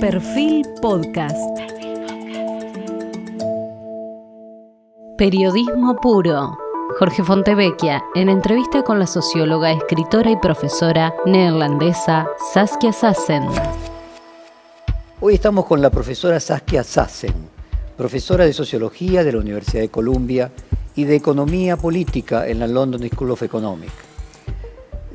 Perfil 0.00 0.64
Podcast. 0.80 1.36
Periodismo 5.16 5.96
puro. 5.96 6.56
Jorge 7.00 7.24
Fontevecchia, 7.24 8.04
en 8.14 8.28
entrevista 8.28 8.84
con 8.84 9.00
la 9.00 9.08
socióloga, 9.08 9.72
escritora 9.72 10.30
y 10.30 10.36
profesora 10.36 11.12
neerlandesa 11.26 12.28
Saskia 12.54 12.92
Sassen. 12.92 13.42
Hoy 15.20 15.34
estamos 15.34 15.66
con 15.66 15.82
la 15.82 15.90
profesora 15.90 16.38
Saskia 16.38 16.84
Sassen, 16.84 17.34
profesora 17.96 18.44
de 18.44 18.52
Sociología 18.52 19.24
de 19.24 19.32
la 19.32 19.38
Universidad 19.38 19.82
de 19.82 19.88
Columbia 19.88 20.52
y 20.94 21.06
de 21.06 21.16
Economía 21.16 21.76
Política 21.76 22.46
en 22.46 22.60
la 22.60 22.68
London 22.68 23.02
School 23.08 23.32
of 23.32 23.42
Economics. 23.42 24.07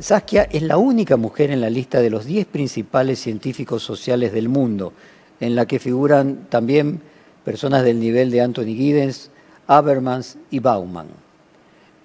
Saskia 0.03 0.49
es 0.51 0.61
la 0.63 0.75
única 0.75 1.15
mujer 1.15 1.49
en 1.49 1.61
la 1.61 1.69
lista 1.69 2.01
de 2.01 2.09
los 2.09 2.25
10 2.25 2.47
principales 2.47 3.19
científicos 3.19 3.83
sociales 3.83 4.33
del 4.33 4.49
mundo, 4.49 4.91
en 5.39 5.55
la 5.55 5.65
que 5.65 5.79
figuran 5.79 6.47
también 6.49 6.99
personas 7.45 7.85
del 7.85 8.01
nivel 8.01 8.29
de 8.29 8.41
Anthony 8.41 8.75
Giddens, 8.75 9.31
Habermas 9.65 10.37
y 10.51 10.59
Bauman. 10.59 11.07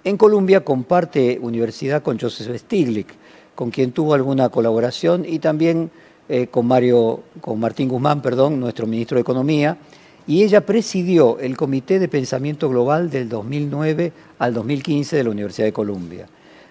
En 0.05 0.15
Colombia 0.15 0.63
comparte 0.63 1.39
universidad 1.41 2.01
con 2.01 2.17
Joseph 2.17 2.55
Stiglitz, 2.57 3.15
con 3.53 3.69
quien 3.69 3.91
tuvo 3.91 4.13
alguna 4.13 4.47
colaboración, 4.47 5.25
y 5.27 5.39
también 5.39 5.91
eh, 6.29 6.47
con, 6.47 6.67
Mario, 6.67 7.23
con 7.41 7.59
Martín 7.59 7.89
Guzmán, 7.89 8.21
perdón, 8.21 8.61
nuestro 8.61 8.87
ministro 8.87 9.15
de 9.15 9.23
Economía, 9.23 9.77
y 10.25 10.43
ella 10.43 10.65
presidió 10.65 11.37
el 11.39 11.57
Comité 11.57 11.99
de 11.99 12.07
Pensamiento 12.07 12.69
Global 12.69 13.09
del 13.09 13.27
2009 13.27 14.13
al 14.39 14.53
2015 14.53 15.17
de 15.17 15.23
la 15.25 15.31
Universidad 15.31 15.67
de 15.67 15.73
Columbia. 15.73 16.27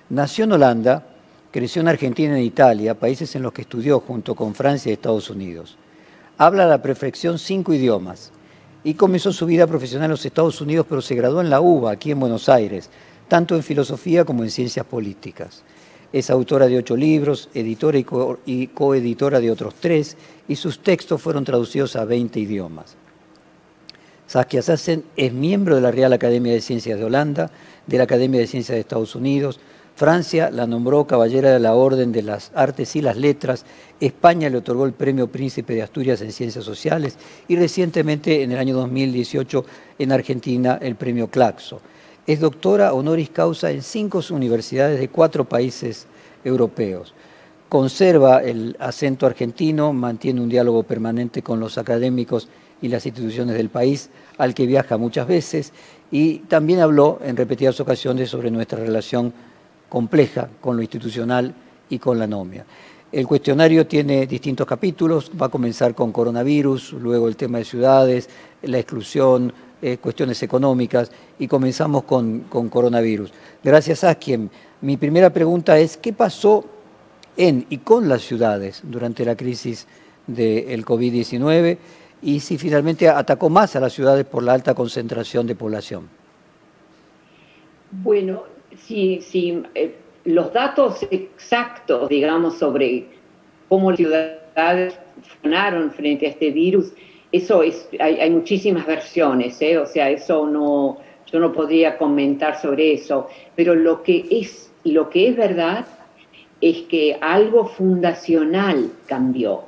Nació 0.08 0.44
en 0.44 0.52
Holanda, 0.52 1.04
Creció 1.50 1.80
en 1.80 1.88
Argentina 1.88 2.36
en 2.36 2.44
Italia, 2.44 2.94
países 2.94 3.34
en 3.34 3.42
los 3.42 3.54
que 3.54 3.62
estudió 3.62 4.00
junto 4.00 4.34
con 4.34 4.54
Francia 4.54 4.90
y 4.90 4.92
Estados 4.92 5.30
Unidos. 5.30 5.78
Habla 6.36 6.64
a 6.64 6.68
la 6.68 6.82
perfección 6.82 7.38
cinco 7.38 7.72
idiomas 7.72 8.32
y 8.84 8.92
comenzó 8.92 9.32
su 9.32 9.46
vida 9.46 9.66
profesional 9.66 10.06
en 10.06 10.10
los 10.10 10.26
Estados 10.26 10.60
Unidos, 10.60 10.84
pero 10.86 11.00
se 11.00 11.14
graduó 11.14 11.40
en 11.40 11.48
la 11.48 11.62
UBA, 11.62 11.92
aquí 11.92 12.10
en 12.10 12.20
Buenos 12.20 12.50
Aires, 12.50 12.90
tanto 13.28 13.56
en 13.56 13.62
filosofía 13.62 14.26
como 14.26 14.44
en 14.44 14.50
ciencias 14.50 14.84
políticas. 14.84 15.64
Es 16.12 16.28
autora 16.28 16.66
de 16.66 16.76
ocho 16.76 16.96
libros, 16.96 17.48
editora 17.54 17.98
y, 17.98 18.66
coeditora 18.66 19.40
de 19.40 19.50
otros 19.50 19.74
tres, 19.80 20.18
y 20.48 20.56
sus 20.56 20.82
textos 20.82 21.22
fueron 21.22 21.44
traducidos 21.44 21.96
a 21.96 22.04
20 22.04 22.40
idiomas. 22.40 22.96
Saskia 24.26 24.60
Sassen 24.60 25.04
es 25.16 25.32
miembro 25.32 25.76
de 25.76 25.80
la 25.80 25.90
Real 25.90 26.12
Academia 26.12 26.52
de 26.52 26.60
Ciencias 26.60 26.98
de 26.98 27.06
Holanda, 27.06 27.50
de 27.86 27.96
la 27.96 28.04
Academia 28.04 28.38
de 28.38 28.46
Ciencias 28.46 28.76
de 28.76 28.80
Estados 28.80 29.14
Unidos, 29.14 29.58
Francia 29.98 30.52
la 30.52 30.68
nombró 30.68 31.08
caballera 31.08 31.50
de 31.50 31.58
la 31.58 31.74
Orden 31.74 32.12
de 32.12 32.22
las 32.22 32.52
Artes 32.54 32.94
y 32.94 33.02
las 33.02 33.16
Letras, 33.16 33.64
España 33.98 34.48
le 34.48 34.58
otorgó 34.58 34.86
el 34.86 34.92
Premio 34.92 35.26
Príncipe 35.26 35.74
de 35.74 35.82
Asturias 35.82 36.20
en 36.20 36.30
Ciencias 36.30 36.64
Sociales 36.64 37.18
y 37.48 37.56
recientemente, 37.56 38.44
en 38.44 38.52
el 38.52 38.58
año 38.58 38.76
2018, 38.76 39.64
en 39.98 40.12
Argentina, 40.12 40.78
el 40.80 40.94
Premio 40.94 41.26
Claxo. 41.26 41.80
Es 42.28 42.38
doctora 42.38 42.92
honoris 42.92 43.30
causa 43.30 43.72
en 43.72 43.82
cinco 43.82 44.20
universidades 44.30 45.00
de 45.00 45.08
cuatro 45.08 45.46
países 45.46 46.06
europeos. 46.44 47.12
Conserva 47.68 48.44
el 48.44 48.76
acento 48.78 49.26
argentino, 49.26 49.92
mantiene 49.92 50.40
un 50.40 50.48
diálogo 50.48 50.84
permanente 50.84 51.42
con 51.42 51.58
los 51.58 51.76
académicos 51.76 52.48
y 52.80 52.86
las 52.86 53.04
instituciones 53.04 53.56
del 53.56 53.68
país, 53.68 54.10
al 54.36 54.54
que 54.54 54.64
viaja 54.64 54.96
muchas 54.96 55.26
veces, 55.26 55.72
y 56.12 56.38
también 56.46 56.78
habló 56.78 57.18
en 57.24 57.36
repetidas 57.36 57.80
ocasiones 57.80 58.30
sobre 58.30 58.52
nuestra 58.52 58.78
relación 58.78 59.34
compleja 59.88 60.48
con 60.60 60.76
lo 60.76 60.82
institucional 60.82 61.54
y 61.88 61.98
con 61.98 62.18
la 62.18 62.26
nomia. 62.26 62.64
El 63.10 63.26
cuestionario 63.26 63.86
tiene 63.86 64.26
distintos 64.26 64.66
capítulos, 64.66 65.30
va 65.40 65.46
a 65.46 65.48
comenzar 65.48 65.94
con 65.94 66.12
coronavirus, 66.12 66.92
luego 66.92 67.26
el 67.26 67.36
tema 67.36 67.56
de 67.58 67.64
ciudades, 67.64 68.28
la 68.62 68.78
exclusión, 68.78 69.52
eh, 69.80 69.96
cuestiones 69.96 70.42
económicas 70.42 71.10
y 71.38 71.48
comenzamos 71.48 72.02
con, 72.02 72.40
coronavirus. 72.50 73.32
Gracias 73.64 74.04
a 74.04 74.14
quien. 74.16 74.50
Mi 74.80 74.96
primera 74.96 75.30
pregunta 75.30 75.78
es, 75.78 75.96
¿qué 75.96 76.12
pasó 76.12 76.64
en 77.36 77.64
y 77.70 77.78
con 77.78 78.08
las 78.08 78.22
ciudades 78.22 78.82
durante 78.82 79.24
la 79.24 79.36
crisis 79.36 79.86
del 80.26 80.84
COVID-19 80.84 81.78
y 82.20 82.40
si 82.40 82.58
finalmente 82.58 83.08
atacó 83.08 83.48
más 83.48 83.74
a 83.76 83.80
las 83.80 83.92
ciudades 83.92 84.26
por 84.26 84.42
la 84.42 84.52
alta 84.52 84.74
concentración 84.74 85.46
de 85.46 85.54
población? 85.54 86.08
Bueno, 87.90 88.57
si, 88.86 89.20
si 89.20 89.62
eh, 89.74 89.94
los 90.24 90.52
datos 90.52 91.06
exactos, 91.10 92.08
digamos, 92.08 92.58
sobre 92.58 93.06
cómo 93.68 93.90
las 93.90 93.98
ciudades 93.98 94.98
funcionaron 95.14 95.90
frente 95.90 96.26
a 96.26 96.30
este 96.30 96.50
virus, 96.50 96.92
eso 97.32 97.62
es, 97.62 97.88
hay, 98.00 98.30
muchísimas 98.30 98.86
versiones, 98.86 99.60
¿eh? 99.60 99.78
o 99.78 99.86
sea, 99.86 100.10
eso 100.10 100.46
no, 100.46 100.98
yo 101.30 101.38
no 101.38 101.52
podría 101.52 101.98
comentar 101.98 102.58
sobre 102.60 102.94
eso, 102.94 103.28
pero 103.54 103.74
lo 103.74 104.02
que 104.02 104.26
es, 104.30 104.72
lo 104.84 105.10
que 105.10 105.28
es 105.28 105.36
verdad 105.36 105.86
es 106.60 106.82
que 106.82 107.18
algo 107.20 107.66
fundacional 107.66 108.90
cambió, 109.06 109.64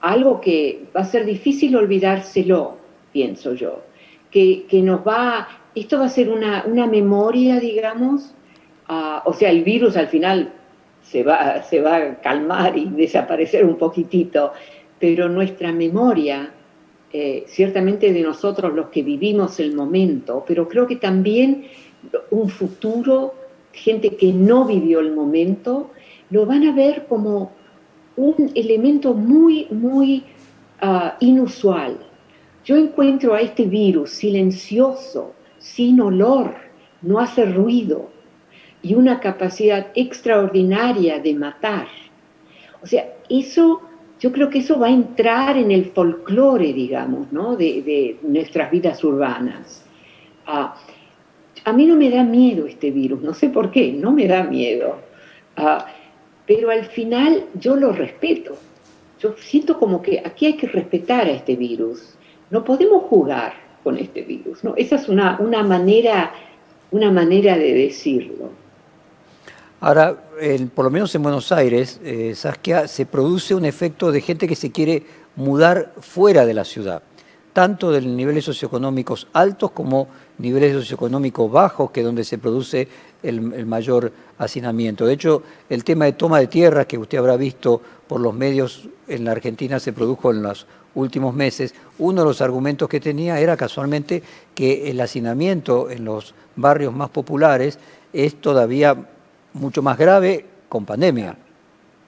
algo 0.00 0.40
que 0.40 0.84
va 0.94 1.00
a 1.00 1.04
ser 1.04 1.24
difícil 1.24 1.74
olvidárselo, 1.76 2.76
pienso 3.12 3.54
yo, 3.54 3.82
que, 4.30 4.66
que 4.68 4.82
nos 4.82 5.00
va, 5.06 5.48
esto 5.74 5.98
va 5.98 6.06
a 6.06 6.08
ser 6.08 6.30
una, 6.30 6.64
una 6.66 6.86
memoria, 6.86 7.58
digamos, 7.60 8.34
o 9.24 9.32
sea, 9.32 9.50
el 9.50 9.64
virus 9.64 9.96
al 9.96 10.08
final 10.08 10.52
se 11.02 11.22
va, 11.22 11.62
se 11.62 11.80
va 11.80 11.96
a 11.96 12.20
calmar 12.20 12.76
y 12.76 12.86
desaparecer 12.86 13.64
un 13.64 13.76
poquitito, 13.76 14.52
pero 14.98 15.28
nuestra 15.28 15.72
memoria, 15.72 16.52
eh, 17.12 17.44
ciertamente 17.46 18.12
de 18.12 18.22
nosotros 18.22 18.72
los 18.74 18.88
que 18.88 19.02
vivimos 19.02 19.60
el 19.60 19.74
momento, 19.74 20.44
pero 20.46 20.68
creo 20.68 20.86
que 20.86 20.96
también 20.96 21.66
un 22.30 22.48
futuro, 22.48 23.34
gente 23.72 24.16
que 24.16 24.32
no 24.32 24.64
vivió 24.64 25.00
el 25.00 25.12
momento, 25.12 25.90
lo 26.30 26.46
van 26.46 26.64
a 26.66 26.72
ver 26.72 27.06
como 27.08 27.52
un 28.16 28.50
elemento 28.54 29.14
muy, 29.14 29.66
muy 29.70 30.24
ah, 30.80 31.16
inusual. 31.20 31.98
Yo 32.64 32.76
encuentro 32.76 33.34
a 33.34 33.40
este 33.40 33.64
virus 33.64 34.10
silencioso, 34.10 35.34
sin 35.62 36.00
olor, 36.00 36.54
no 37.00 37.20
hace 37.20 37.46
ruido, 37.46 38.10
y 38.82 38.94
una 38.94 39.20
capacidad 39.20 39.86
extraordinaria 39.94 41.20
de 41.20 41.34
matar. 41.34 41.86
O 42.82 42.86
sea, 42.86 43.06
eso, 43.30 43.80
yo 44.18 44.32
creo 44.32 44.50
que 44.50 44.58
eso 44.58 44.78
va 44.78 44.88
a 44.88 44.90
entrar 44.90 45.56
en 45.56 45.70
el 45.70 45.86
folclore, 45.86 46.72
digamos, 46.72 47.32
¿no? 47.32 47.56
de, 47.56 48.18
nuestras 48.22 48.70
vidas 48.72 49.02
urbanas. 49.04 49.84
Ah, 50.46 50.74
a 51.64 51.72
mí 51.72 51.86
no 51.86 51.94
me 51.94 52.10
da 52.10 52.24
miedo 52.24 52.66
este 52.66 52.90
virus, 52.90 53.22
no 53.22 53.32
sé 53.32 53.48
por 53.48 53.70
qué, 53.70 53.92
no 53.92 54.10
me 54.10 54.26
da 54.26 54.42
miedo. 54.42 54.98
Ah, 55.56 55.86
pero 56.44 56.70
al 56.70 56.86
final 56.86 57.44
yo 57.54 57.76
lo 57.76 57.92
respeto. 57.92 58.56
Yo 59.20 59.36
siento 59.38 59.78
como 59.78 60.02
que 60.02 60.20
aquí 60.24 60.46
hay 60.46 60.56
que 60.56 60.66
respetar 60.66 61.26
a 61.28 61.30
este 61.30 61.54
virus. 61.54 62.16
No 62.50 62.64
podemos 62.64 63.04
jugar 63.04 63.61
con 63.82 63.98
este 63.98 64.22
virus. 64.22 64.60
Esa 64.76 64.96
es 64.96 65.08
una, 65.08 65.38
una, 65.40 65.62
manera, 65.62 66.32
una 66.90 67.10
manera 67.10 67.56
de 67.56 67.74
decirlo. 67.74 68.50
Ahora, 69.80 70.16
por 70.74 70.84
lo 70.84 70.90
menos 70.90 71.12
en 71.14 71.22
Buenos 71.24 71.50
Aires, 71.50 72.00
eh, 72.04 72.34
Saskia, 72.36 72.86
se 72.86 73.04
produce 73.04 73.54
un 73.54 73.64
efecto 73.64 74.12
de 74.12 74.20
gente 74.20 74.46
que 74.46 74.54
se 74.54 74.70
quiere 74.70 75.02
mudar 75.34 75.92
fuera 76.00 76.46
de 76.46 76.54
la 76.54 76.64
ciudad, 76.64 77.02
tanto 77.52 77.90
de 77.90 78.00
niveles 78.00 78.44
socioeconómicos 78.44 79.26
altos 79.32 79.72
como 79.72 80.06
niveles 80.38 80.74
socioeconómicos 80.74 81.50
bajos, 81.50 81.90
que 81.90 82.00
es 82.00 82.06
donde 82.06 82.24
se 82.24 82.38
produce 82.38 82.86
el, 83.22 83.66
mayor 83.66 84.12
hacinamiento. 84.38 85.06
De 85.06 85.14
hecho, 85.14 85.42
el 85.68 85.84
tema 85.84 86.04
de 86.04 86.12
toma 86.12 86.38
de 86.38 86.46
tierras 86.46 86.86
que 86.86 86.98
usted 86.98 87.18
habrá 87.18 87.36
visto 87.36 87.80
por 88.06 88.20
los 88.20 88.34
medios 88.34 88.88
en 89.08 89.24
la 89.24 89.32
Argentina 89.32 89.78
se 89.80 89.92
produjo 89.92 90.30
en 90.30 90.42
los 90.42 90.66
últimos 90.94 91.34
meses. 91.34 91.74
Uno 91.98 92.22
de 92.22 92.28
los 92.28 92.40
argumentos 92.40 92.88
que 92.88 93.00
tenía 93.00 93.38
era 93.40 93.56
casualmente 93.56 94.22
que 94.54 94.90
el 94.90 95.00
hacinamiento 95.00 95.90
en 95.90 96.04
los 96.04 96.34
barrios 96.56 96.94
más 96.94 97.10
populares 97.10 97.78
es 98.12 98.36
todavía 98.36 98.96
mucho 99.54 99.82
más 99.82 99.98
grave 99.98 100.44
con 100.68 100.84
pandemia. 100.84 101.36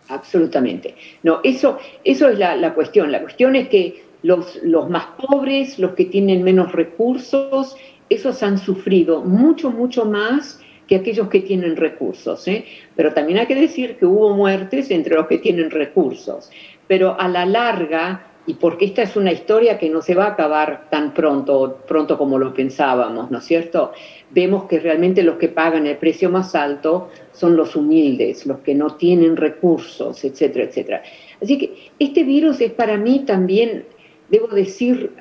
Absolutamente. 0.08 0.94
No, 1.22 1.40
eso, 1.42 1.78
eso 2.02 2.28
es 2.28 2.38
la, 2.38 2.74
cuestión. 2.74 3.10
La 3.10 3.22
cuestión 3.22 3.56
es 3.56 3.68
que 3.68 4.04
los, 4.22 4.58
los 4.62 4.90
más 4.90 5.06
pobres, 5.16 5.78
los 5.78 5.92
que 5.92 6.04
tienen 6.06 6.42
menos 6.42 6.72
recursos, 6.72 7.76
esos 8.10 8.42
han 8.42 8.58
sufrido 8.58 9.22
mucho, 9.22 9.70
mucho 9.70 10.04
más 10.04 10.60
que 10.86 10.96
aquellos 10.96 11.28
que 11.28 11.40
tienen 11.40 11.76
recursos. 11.76 12.46
¿eh? 12.48 12.64
Pero 12.96 13.14
también 13.14 13.38
hay 13.38 13.46
que 13.46 13.54
decir 13.54 13.96
que 13.96 14.06
hubo 14.06 14.34
muertes 14.34 14.90
entre 14.90 15.14
los 15.14 15.26
que 15.26 15.38
tienen 15.38 15.70
recursos. 15.70 16.50
Pero 16.86 17.18
a 17.18 17.28
la 17.28 17.46
larga, 17.46 18.26
y 18.46 18.54
porque 18.54 18.84
esta 18.84 19.02
es 19.02 19.16
una 19.16 19.32
historia 19.32 19.78
que 19.78 19.88
no 19.88 20.02
se 20.02 20.14
va 20.14 20.26
a 20.26 20.32
acabar 20.32 20.88
tan 20.90 21.14
pronto, 21.14 21.78
pronto 21.88 22.18
como 22.18 22.38
lo 22.38 22.52
pensábamos, 22.52 23.30
¿no 23.30 23.38
es 23.38 23.44
cierto? 23.44 23.92
Vemos 24.30 24.64
que 24.64 24.80
realmente 24.80 25.22
los 25.22 25.36
que 25.36 25.48
pagan 25.48 25.86
el 25.86 25.96
precio 25.96 26.28
más 26.28 26.54
alto 26.54 27.08
son 27.32 27.56
los 27.56 27.74
humildes, 27.74 28.44
los 28.44 28.58
que 28.58 28.74
no 28.74 28.96
tienen 28.96 29.36
recursos, 29.36 30.22
etcétera, 30.24 30.66
etcétera. 30.66 31.02
Así 31.42 31.56
que 31.56 31.90
este 31.98 32.22
virus 32.22 32.60
es 32.60 32.72
para 32.72 32.98
mí 32.98 33.20
también, 33.20 33.86
debo 34.28 34.48
decir, 34.48 35.12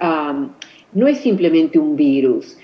no 0.94 1.08
es 1.08 1.20
simplemente 1.20 1.80
un 1.80 1.96
virus, 1.96 2.58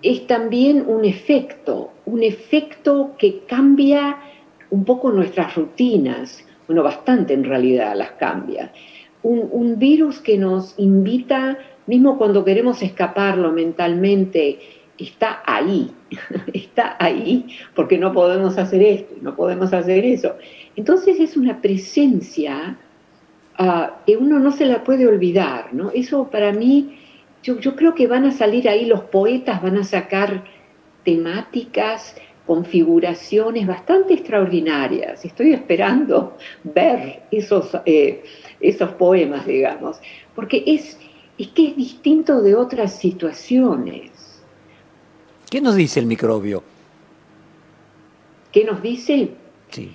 es 0.00 0.26
también 0.26 0.84
un 0.86 1.04
efecto, 1.04 1.90
un 2.06 2.22
efecto 2.22 3.14
que 3.18 3.40
cambia 3.40 4.16
un 4.70 4.84
poco 4.86 5.10
nuestras 5.10 5.54
rutinas, 5.54 6.46
bueno, 6.66 6.82
bastante 6.82 7.34
en 7.34 7.44
realidad 7.44 7.94
las 7.94 8.12
cambia 8.12 8.72
un, 9.28 9.78
virus 9.78 10.20
que 10.20 10.38
nos 10.38 10.74
invita, 10.78 11.58
mismo 11.86 12.16
cuando 12.18 12.44
queremos 12.44 12.82
escaparlo 12.82 13.52
mentalmente, 13.52 14.58
está 14.96 15.42
ahí, 15.46 15.90
está 16.52 16.96
ahí, 16.98 17.46
porque 17.74 17.98
no 17.98 18.12
podemos 18.12 18.58
hacer 18.58 18.82
esto, 18.82 19.14
no 19.20 19.36
podemos 19.36 19.72
hacer 19.72 20.04
eso. 20.04 20.36
Entonces 20.76 21.20
es 21.20 21.36
una 21.36 21.60
presencia 21.60 22.78
ah, 23.58 24.00
que 24.06 24.16
uno 24.16 24.38
no 24.38 24.50
se 24.50 24.66
la 24.66 24.82
puede 24.82 25.06
olvidar, 25.06 25.72
¿no? 25.72 25.90
Eso 25.90 26.28
para 26.30 26.52
mí, 26.52 26.98
yo, 27.42 27.60
yo 27.60 27.76
creo 27.76 27.94
que 27.94 28.06
van 28.06 28.24
a 28.24 28.32
salir 28.32 28.68
ahí 28.68 28.86
los 28.86 29.02
poetas, 29.02 29.62
van 29.62 29.76
a 29.76 29.84
sacar 29.84 30.44
temáticas, 31.04 32.16
configuraciones 32.48 33.66
bastante 33.66 34.14
extraordinarias. 34.14 35.22
Estoy 35.22 35.52
esperando 35.52 36.34
ver 36.64 37.24
esos, 37.30 37.76
eh, 37.84 38.24
esos 38.58 38.90
poemas, 38.94 39.46
digamos, 39.46 40.00
porque 40.34 40.64
es, 40.66 40.98
es 41.36 41.48
que 41.48 41.68
es 41.68 41.76
distinto 41.76 42.40
de 42.40 42.54
otras 42.56 42.98
situaciones. 42.98 44.42
¿Qué 45.50 45.60
nos 45.60 45.76
dice 45.76 46.00
el 46.00 46.06
microbio? 46.06 46.62
¿Qué 48.50 48.64
nos 48.64 48.80
dice? 48.80 49.28
Sí. 49.68 49.94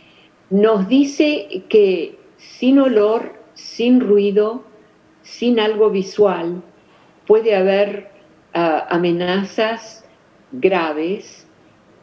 Nos 0.51 0.87
dice 0.87 1.63
que 1.67 2.19
sin 2.37 2.77
olor, 2.77 3.33
sin 3.55 3.99
ruido, 3.99 4.63
sin 5.23 5.59
algo 5.59 5.89
visual, 5.89 6.61
puede 7.25 7.55
haber 7.55 8.11
ah, 8.53 8.85
amenazas 8.91 10.05
graves 10.51 11.42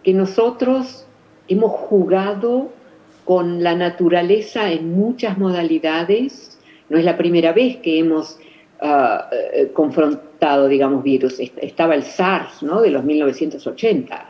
que 0.03 0.15
nosotros 0.15 1.07
hemos 1.49 1.73
jugado 1.73 2.71
con 3.25 3.63
la 3.63 3.75
naturaleza 3.75 4.71
en 4.71 4.93
muchas 4.93 5.39
modalidades. 5.39 6.59
No 6.89 6.99
es 6.99 7.05
la 7.05 7.17
primera 7.17 7.53
vez 7.53 7.77
que 7.79 7.99
hemos 7.99 8.39
ah, 8.81 9.29
eh, 9.33 9.71
confrontado, 9.73 10.69
digamos, 10.69 11.03
virus. 11.03 11.39
Estaba 11.39 11.95
el 11.95 12.03
SARS, 12.03 12.63
¿no? 12.63 12.81
De 12.81 12.91
los 12.91 13.05
1980. 13.05 14.27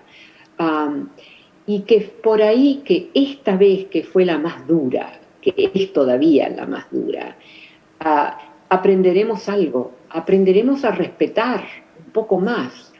y 1.67 1.81
que 1.82 2.00
por 2.22 2.43
ahí, 2.43 2.82
que 2.84 3.11
esta 3.14 3.56
vez 3.56 3.87
que 3.87 4.02
fue 4.02 4.25
la 4.25 4.38
más 4.38 4.67
dura, 4.67 5.20
que 5.40 5.70
es 5.72 5.93
todavía 5.93 6.49
la 6.49 6.67
más 6.67 6.87
dura, 6.90 7.37
ah, 8.00 8.38
aprenderemos 8.69 9.49
algo, 9.49 9.93
aprenderemos 10.11 10.84
a 10.84 10.90
respetar 10.90 11.64
un 12.05 12.12
poco 12.12 12.38
más 12.38 12.93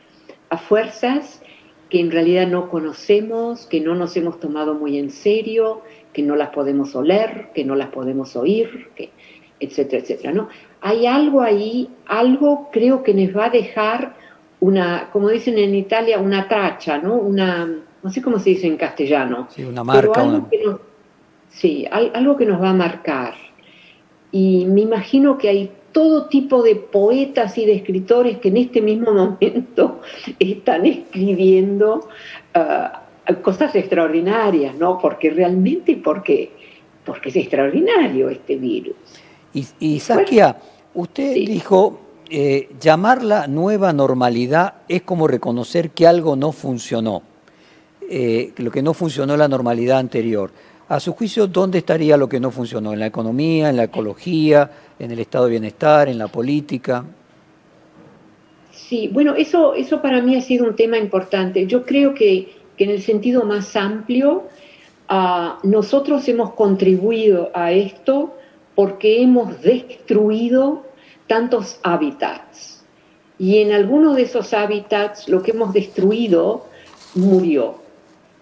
a 0.51 0.57
fuerzas 0.57 1.43
que 1.91 2.01
en 2.01 2.11
realidad 2.11 2.47
no 2.47 2.71
conocemos, 2.71 3.67
que 3.67 3.81
no 3.81 3.95
nos 3.95 4.17
hemos 4.17 4.39
tomado 4.39 4.75
muy 4.75 4.97
en 4.97 5.11
serio, 5.11 5.83
que 6.13 6.23
no 6.23 6.37
las 6.37 6.51
podemos 6.51 6.95
oler, 6.95 7.49
que 7.55 7.65
no 7.65 7.75
las 7.75 7.89
podemos 7.89 8.37
oír, 8.37 8.89
que, 8.95 9.11
etcétera, 9.59 10.03
etcétera. 10.03 10.33
¿no? 10.33 10.49
Hay 10.81 11.07
algo 11.07 11.43
ahí, 11.43 11.91
algo 12.07 12.69
creo 12.73 13.03
que 13.03 13.13
nos 13.13 13.37
va 13.37 13.47
a 13.47 13.51
dejar 13.51 14.15
una, 14.61 15.11
como 15.13 15.29
dicen 15.29 15.59
en 15.59 15.75
Italia, 15.75 16.19
una 16.19 16.47
tracha, 16.47 16.99
¿no? 16.99 17.15
Una, 17.15 17.69
no 18.03 18.11
sé 18.11 18.23
cómo 18.23 18.39
se 18.39 18.51
dice 18.51 18.67
en 18.67 18.77
castellano. 18.77 19.49
Sí, 19.51 19.65
una 19.65 19.83
marca. 19.83 20.23
sí, 21.49 21.87
algo 21.91 22.37
que 22.37 22.47
nos 22.47 22.63
va 22.63 22.71
a 22.71 22.75
marcar. 22.75 23.35
Y 24.33 24.67
me 24.67 24.83
imagino 24.83 25.39
que 25.39 25.49
hay 25.49 25.73
todo 25.93 26.27
tipo 26.27 26.63
de 26.63 26.77
poetas 26.77 27.57
y 27.59 27.67
de 27.67 27.75
escritores 27.75 28.39
que 28.39 28.49
en 28.49 28.57
este 28.57 28.81
mismo 28.81 29.13
momento 29.41 30.01
están 30.39 30.87
escribiendo 30.87 32.09
ah, 32.55 33.03
cosas 33.43 33.75
extraordinarias, 33.75 34.75
¿no? 34.77 34.99
Porque 34.99 35.31
realmente, 35.31 35.97
porque, 35.97 36.51
porque 37.05 37.29
es 37.29 37.37
extraordinario 37.37 38.29
este 38.29 38.57
virus. 38.57 38.95
Y, 39.53 39.67
y 39.81 40.01
Saskia, 40.01 40.57
usted 40.95 41.35
dijo, 41.35 42.01
eh, 42.33 42.69
llamarla 42.81 43.49
nueva 43.49 43.93
normalidad 43.93 44.75
es 44.87 45.03
como 45.03 45.27
reconocer 45.27 45.91
que 45.91 46.07
algo 46.07 46.37
no 46.37 46.53
funcionó, 46.53 47.23
eh, 48.09 48.53
lo 48.57 48.71
que 48.71 48.83
no 48.83 48.95
funcionó 48.95 49.37
la 49.37 49.49
normalidad 49.49 49.99
anterior. 49.99 50.53
A 50.91 50.99
su 50.99 51.13
juicio, 51.13 51.47
¿dónde 51.47 51.79
estaría 51.79 52.17
lo 52.17 52.29
que 52.29 52.41
no 52.41 52.51
funcionó? 52.51 52.93
¿En 52.93 52.99
la 52.99 53.07
economía, 53.07 53.71
en 53.71 53.77
la 53.77 53.85
ecología, 53.85 54.69
en 54.99 55.13
el 55.13 55.21
estado 55.21 55.45
de 55.45 55.53
bienestar, 55.53 56.09
en 56.09 56.19
la 56.19 56.27
política? 56.27 57.05
Sí, 58.73 59.07
bueno, 59.07 59.37
eso, 59.37 59.75
eso 59.75 60.03
para 60.03 60.21
mí 60.21 60.35
ha 60.35 60.41
sido 60.41 60.67
un 60.67 60.75
tema 60.75 60.99
importante. 60.99 61.65
Yo 61.69 61.87
creo 61.87 62.13
que, 62.13 62.57
en 62.77 62.91
el 62.91 63.01
sentido 63.03 63.45
más 63.45 63.77
amplio, 63.77 64.49
ah, 65.09 65.61
nosotros 65.63 66.27
hemos 66.27 66.55
contribuido 66.55 67.53
a 67.55 67.71
esto 67.71 68.35
porque 68.75 69.23
hemos 69.23 69.63
destruido 69.63 70.87
tantos 71.29 71.79
hábitats. 71.85 72.85
Y 73.39 73.59
en 73.59 73.71
algunos 73.71 74.17
de 74.17 74.23
esos 74.23 74.53
hábitats 74.53 75.29
lo 75.29 75.41
que 75.41 75.53
hemos 75.53 75.73
destruido 75.73 76.67
murió. 77.15 77.77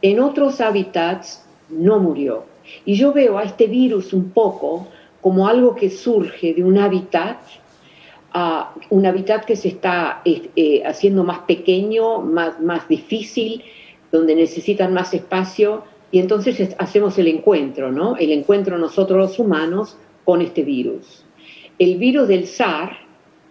En 0.01 0.19
otros 0.19 0.63
hábitats 0.63 1.45
no 1.71 1.99
murió. 1.99 2.45
Y 2.85 2.95
yo 2.95 3.13
veo 3.13 3.39
a 3.39 3.45
este 3.45 3.67
virus 3.67 4.13
un 4.13 4.31
poco 4.31 4.89
como 5.21 5.49
algo 5.49 5.75
que 5.75 5.91
surge 5.91 6.55
de 6.55 6.63
un 6.63 6.79
hábitat, 6.79 7.39
un 8.91 9.07
hábitat 9.07 9.45
que 9.45 9.57
se 9.57 9.69
está 9.69 10.23
eh, 10.25 10.83
haciendo 10.85 11.25
más 11.25 11.41
pequeño, 11.41 12.21
más, 12.21 12.61
más 12.61 12.87
difícil, 12.89 13.65
donde 14.13 14.35
necesitan 14.35 14.93
más 14.95 15.13
espacio, 15.13 15.85
y 16.11 16.21
entonces 16.21 16.75
hacemos 16.79 17.19
el 17.19 17.27
encuentro, 17.29 17.93
¿no? 17.93 18.17
El 18.17 18.33
encuentro 18.33 18.79
nosotros 18.79 19.19
los 19.19 19.39
humanos 19.39 19.97
con 20.25 20.41
este 20.41 20.63
virus. 20.63 21.25
El 21.79 21.97
virus 21.97 22.29
del 22.29 22.47
SAR 22.47 22.97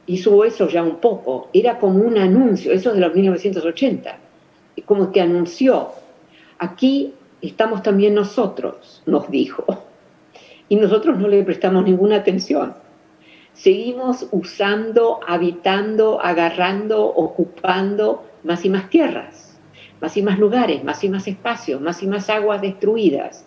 hizo 0.07 0.43
eso 0.43 0.67
ya 0.67 0.83
un 0.83 0.97
poco, 0.97 1.49
era 1.53 1.77
como 1.79 1.99
un 1.99 2.17
anuncio, 2.17 2.71
eso 2.71 2.89
es 2.89 2.95
de 2.95 3.01
los 3.01 3.13
1980, 3.13 4.17
como 4.85 5.11
que 5.11 5.21
anunció, 5.21 5.89
aquí 6.57 7.13
estamos 7.41 7.83
también 7.83 8.15
nosotros, 8.15 9.01
nos 9.05 9.29
dijo. 9.29 9.65
Y 10.69 10.75
nosotros 10.75 11.17
no 11.17 11.27
le 11.27 11.43
prestamos 11.43 11.83
ninguna 11.85 12.17
atención. 12.17 12.75
Seguimos 13.53 14.27
usando, 14.31 15.19
habitando, 15.25 16.21
agarrando, 16.21 17.05
ocupando 17.05 18.23
más 18.43 18.65
y 18.65 18.69
más 18.69 18.89
tierras, 18.89 19.59
más 19.99 20.15
y 20.15 20.21
más 20.21 20.37
lugares, 20.37 20.83
más 20.83 21.03
y 21.03 21.09
más 21.09 21.27
espacios, 21.27 21.81
más 21.81 22.03
y 22.03 22.07
más 22.07 22.29
aguas 22.29 22.61
destruidas. 22.61 23.45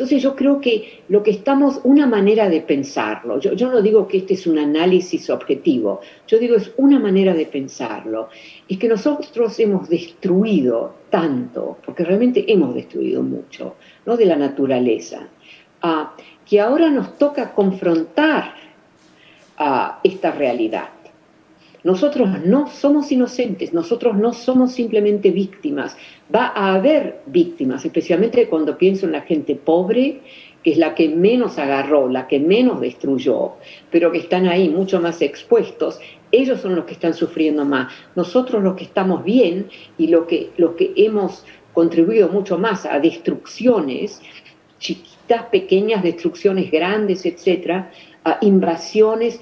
Entonces 0.00 0.22
yo 0.22 0.34
creo 0.34 0.62
que 0.62 1.02
lo 1.08 1.22
que 1.22 1.30
estamos, 1.30 1.78
una 1.84 2.06
manera 2.06 2.48
de 2.48 2.62
pensarlo, 2.62 3.38
yo, 3.38 3.70
no 3.70 3.82
digo 3.82 4.08
que 4.08 4.16
este 4.16 4.32
es 4.32 4.46
un 4.46 4.58
análisis 4.58 5.28
objetivo, 5.28 6.00
yo 6.26 6.38
digo 6.38 6.56
es 6.56 6.72
una 6.78 6.98
manera 6.98 7.34
de 7.34 7.44
pensarlo, 7.44 8.30
es 8.66 8.78
que 8.78 8.88
nosotros 8.88 9.60
hemos 9.60 9.90
destruido 9.90 10.94
tanto, 11.10 11.76
porque 11.84 12.02
realmente 12.02 12.50
hemos 12.50 12.74
destruido 12.74 13.22
mucho, 13.22 13.76
¿no? 14.06 14.16
De 14.16 14.24
la 14.24 14.36
naturaleza, 14.36 15.28
ah, 15.82 16.16
que 16.48 16.60
ahora 16.60 16.88
nos 16.88 17.18
toca 17.18 17.52
confrontar 17.52 18.54
a 19.58 20.00
esta 20.02 20.30
realidad. 20.30 20.88
Nosotros 21.82 22.28
no 22.44 22.68
somos 22.68 23.10
inocentes, 23.10 23.72
nosotros 23.72 24.16
no 24.16 24.32
somos 24.32 24.72
simplemente 24.72 25.30
víctimas. 25.30 25.96
Va 26.34 26.52
a 26.54 26.74
haber 26.74 27.22
víctimas, 27.26 27.84
especialmente 27.84 28.48
cuando 28.48 28.76
pienso 28.76 29.06
en 29.06 29.12
la 29.12 29.22
gente 29.22 29.54
pobre, 29.54 30.20
que 30.62 30.72
es 30.72 30.78
la 30.78 30.94
que 30.94 31.08
menos 31.08 31.58
agarró, 31.58 32.08
la 32.08 32.28
que 32.28 32.38
menos 32.38 32.80
destruyó, 32.80 33.52
pero 33.90 34.12
que 34.12 34.18
están 34.18 34.46
ahí 34.46 34.68
mucho 34.68 35.00
más 35.00 35.22
expuestos. 35.22 35.98
Ellos 36.32 36.60
son 36.60 36.76
los 36.76 36.84
que 36.84 36.92
están 36.92 37.14
sufriendo 37.14 37.64
más. 37.64 37.92
Nosotros 38.14 38.62
los 38.62 38.76
que 38.76 38.84
estamos 38.84 39.24
bien 39.24 39.68
y 39.96 40.08
los 40.08 40.26
que, 40.26 40.50
lo 40.58 40.76
que 40.76 40.92
hemos 40.96 41.46
contribuido 41.72 42.28
mucho 42.28 42.58
más 42.58 42.84
a 42.84 42.98
destrucciones, 43.00 44.20
chiquitas, 44.78 45.44
pequeñas 45.44 46.02
destrucciones 46.02 46.70
grandes, 46.70 47.24
etcétera, 47.24 47.90
a 48.24 48.38
invasiones, 48.42 49.40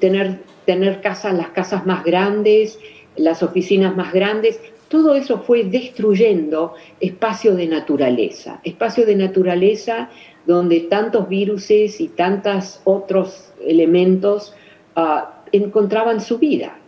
tener 0.00 0.40
tener 0.66 1.00
casas, 1.00 1.34
las 1.34 1.48
casas 1.48 1.86
más 1.86 2.04
grandes, 2.04 2.78
las 3.16 3.42
oficinas 3.42 3.96
más 3.96 4.12
grandes, 4.12 4.60
todo 4.88 5.14
eso 5.14 5.40
fue 5.40 5.64
destruyendo 5.64 6.74
espacio 7.00 7.54
de 7.56 7.66
naturaleza, 7.66 8.60
espacio 8.62 9.06
de 9.06 9.16
naturaleza 9.16 10.10
donde 10.46 10.80
tantos 10.80 11.28
virus 11.28 11.70
y 11.70 12.08
tantos 12.14 12.80
otros 12.84 13.52
elementos 13.66 14.54
ah, 14.94 15.42
encontraban 15.50 16.20
su 16.20 16.38
vida. 16.38 16.78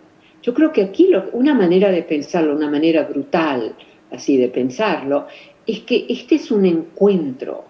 Yo 0.42 0.54
creo 0.54 0.72
que 0.72 0.82
aquí 0.82 1.10
una 1.32 1.54
manera 1.54 1.90
de 1.90 2.02
pensarlo, 2.02 2.54
una 2.54 2.70
manera 2.70 3.02
brutal 3.02 3.74
así 4.12 4.36
de 4.36 4.48
pensarlo, 4.48 5.26
es 5.66 5.80
que 5.80 6.06
este 6.08 6.36
es 6.36 6.50
un 6.50 6.64
encuentro 6.64 7.64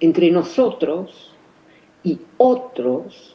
entre 0.00 0.30
nosotros 0.30 1.32
y 2.02 2.18
otros 2.36 3.33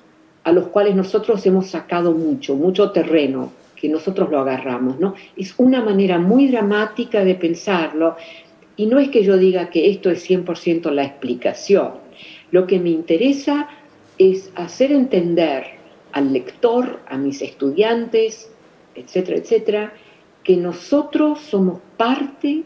a 0.50 0.52
los 0.52 0.68
cuales 0.68 0.96
nosotros 0.96 1.46
hemos 1.46 1.68
sacado 1.68 2.12
mucho, 2.12 2.56
mucho 2.56 2.92
terreno, 2.92 3.52
que 3.76 3.88
nosotros 3.88 4.32
lo 4.32 4.40
agarramos, 4.40 5.00
¿no? 5.00 5.14
Es 5.38 5.54
una 5.58 5.82
manera 5.82 6.18
muy 6.18 6.48
dramática 6.48 7.24
de 7.24 7.36
pensarlo 7.36 8.16
y 8.76 8.88
no 8.88 8.98
es 8.98 9.10
que 9.10 9.24
yo 9.24 9.38
diga 9.38 9.70
que 9.70 9.92
esto 9.92 10.10
es 10.10 10.28
100% 10.28 10.90
la 10.92 11.04
explicación. 11.04 11.92
Lo 12.50 12.66
que 12.66 12.80
me 12.80 12.90
interesa 12.90 13.70
es 14.18 14.52
hacer 14.56 14.92
entender 14.92 15.66
al 16.14 16.34
lector, 16.34 17.00
a 17.08 17.16
mis 17.16 17.44
estudiantes, 17.44 18.52
etcétera, 18.96 19.38
etcétera, 19.38 19.94
que 20.44 20.58
nosotros 20.58 21.42
somos 21.42 21.80
parte 21.96 22.64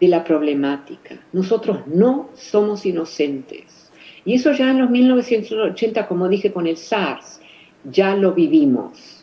de 0.00 0.08
la 0.08 0.22
problemática. 0.22 1.18
Nosotros 1.32 1.86
no 1.86 2.28
somos 2.34 2.84
inocentes. 2.84 3.81
Y 4.24 4.34
eso 4.34 4.52
ya 4.52 4.70
en 4.70 4.78
los 4.78 4.90
1980, 4.90 6.06
como 6.06 6.28
dije 6.28 6.52
con 6.52 6.66
el 6.66 6.76
SARS, 6.76 7.40
ya 7.84 8.14
lo 8.14 8.32
vivimos. 8.32 9.22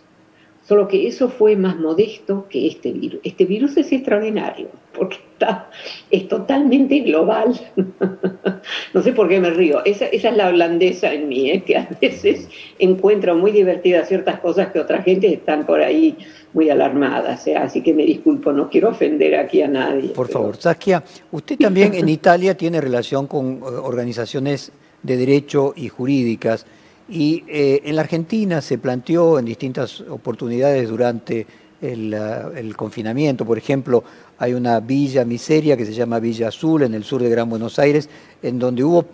Solo 0.69 0.87
que 0.87 1.07
eso 1.07 1.29
fue 1.29 1.55
más 1.55 1.77
modesto 1.77 2.45
que 2.47 2.67
este 2.67 2.91
virus. 2.91 3.19
Este 3.23 3.45
virus 3.45 3.75
es 3.77 3.91
extraordinario, 3.91 4.67
porque 4.93 5.17
está, 5.33 5.67
es 6.11 6.27
totalmente 6.27 6.99
global. 6.99 7.59
no 8.93 9.01
sé 9.01 9.13
por 9.13 9.27
qué 9.27 9.39
me 9.39 9.49
río. 9.49 9.83
Esa, 9.83 10.05
es 10.05 10.23
la 10.25 10.49
holandesa 10.49 11.11
en 11.11 11.27
mí, 11.27 11.49
¿eh? 11.49 11.63
que 11.63 11.75
a 11.75 11.89
veces 11.99 12.49
encuentro 12.77 13.35
muy 13.35 13.51
divertidas 13.51 14.09
ciertas 14.09 14.39
cosas 14.41 14.71
que 14.71 14.79
otra 14.79 15.01
gente 15.01 15.33
están 15.33 15.65
por 15.65 15.81
ahí 15.81 16.15
muy 16.53 16.69
alarmadas. 16.69 17.47
¿eh? 17.47 17.55
Así 17.55 17.81
que 17.81 17.95
me 17.95 18.05
disculpo, 18.05 18.51
no 18.51 18.69
quiero 18.69 18.89
ofender 18.89 19.37
aquí 19.37 19.63
a 19.63 19.67
nadie. 19.67 20.09
Por 20.09 20.27
favor, 20.27 20.55
Saskia, 20.55 21.03
usted 21.31 21.57
también 21.57 21.95
en 21.95 22.07
Italia 22.09 22.55
tiene 22.55 22.79
relación 22.79 23.25
con 23.25 23.53
eh, 23.53 23.61
organizaciones 23.63 24.71
de 25.03 25.17
derecho 25.17 25.73
y 25.75 25.89
jurídicas. 25.89 26.65
Y 27.07 27.43
eh, 27.47 27.81
en 27.85 27.95
la 27.95 28.01
Argentina 28.01 28.61
se 28.61 28.77
planteó 28.77 29.39
en 29.39 29.45
distintas 29.45 30.01
oportunidades 30.01 30.89
durante 30.89 31.47
el, 31.81 32.75
confinamiento, 32.75 33.45
por 33.45 33.57
ejemplo, 33.57 34.03
hay 34.37 34.53
una 34.53 34.79
villa 34.79 35.25
miseria 35.25 35.77
que 35.77 35.85
se 35.85 35.93
llama 35.93 36.19
Villa 36.19 36.49
Azul 36.49 36.83
en 36.83 36.93
el 36.93 37.03
sur 37.03 37.21
de 37.21 37.29
Gran 37.29 37.49
Buenos 37.49 37.79
Aires, 37.79 38.09
en 38.41 38.59
donde 38.59 38.83
hubo 38.83 39.05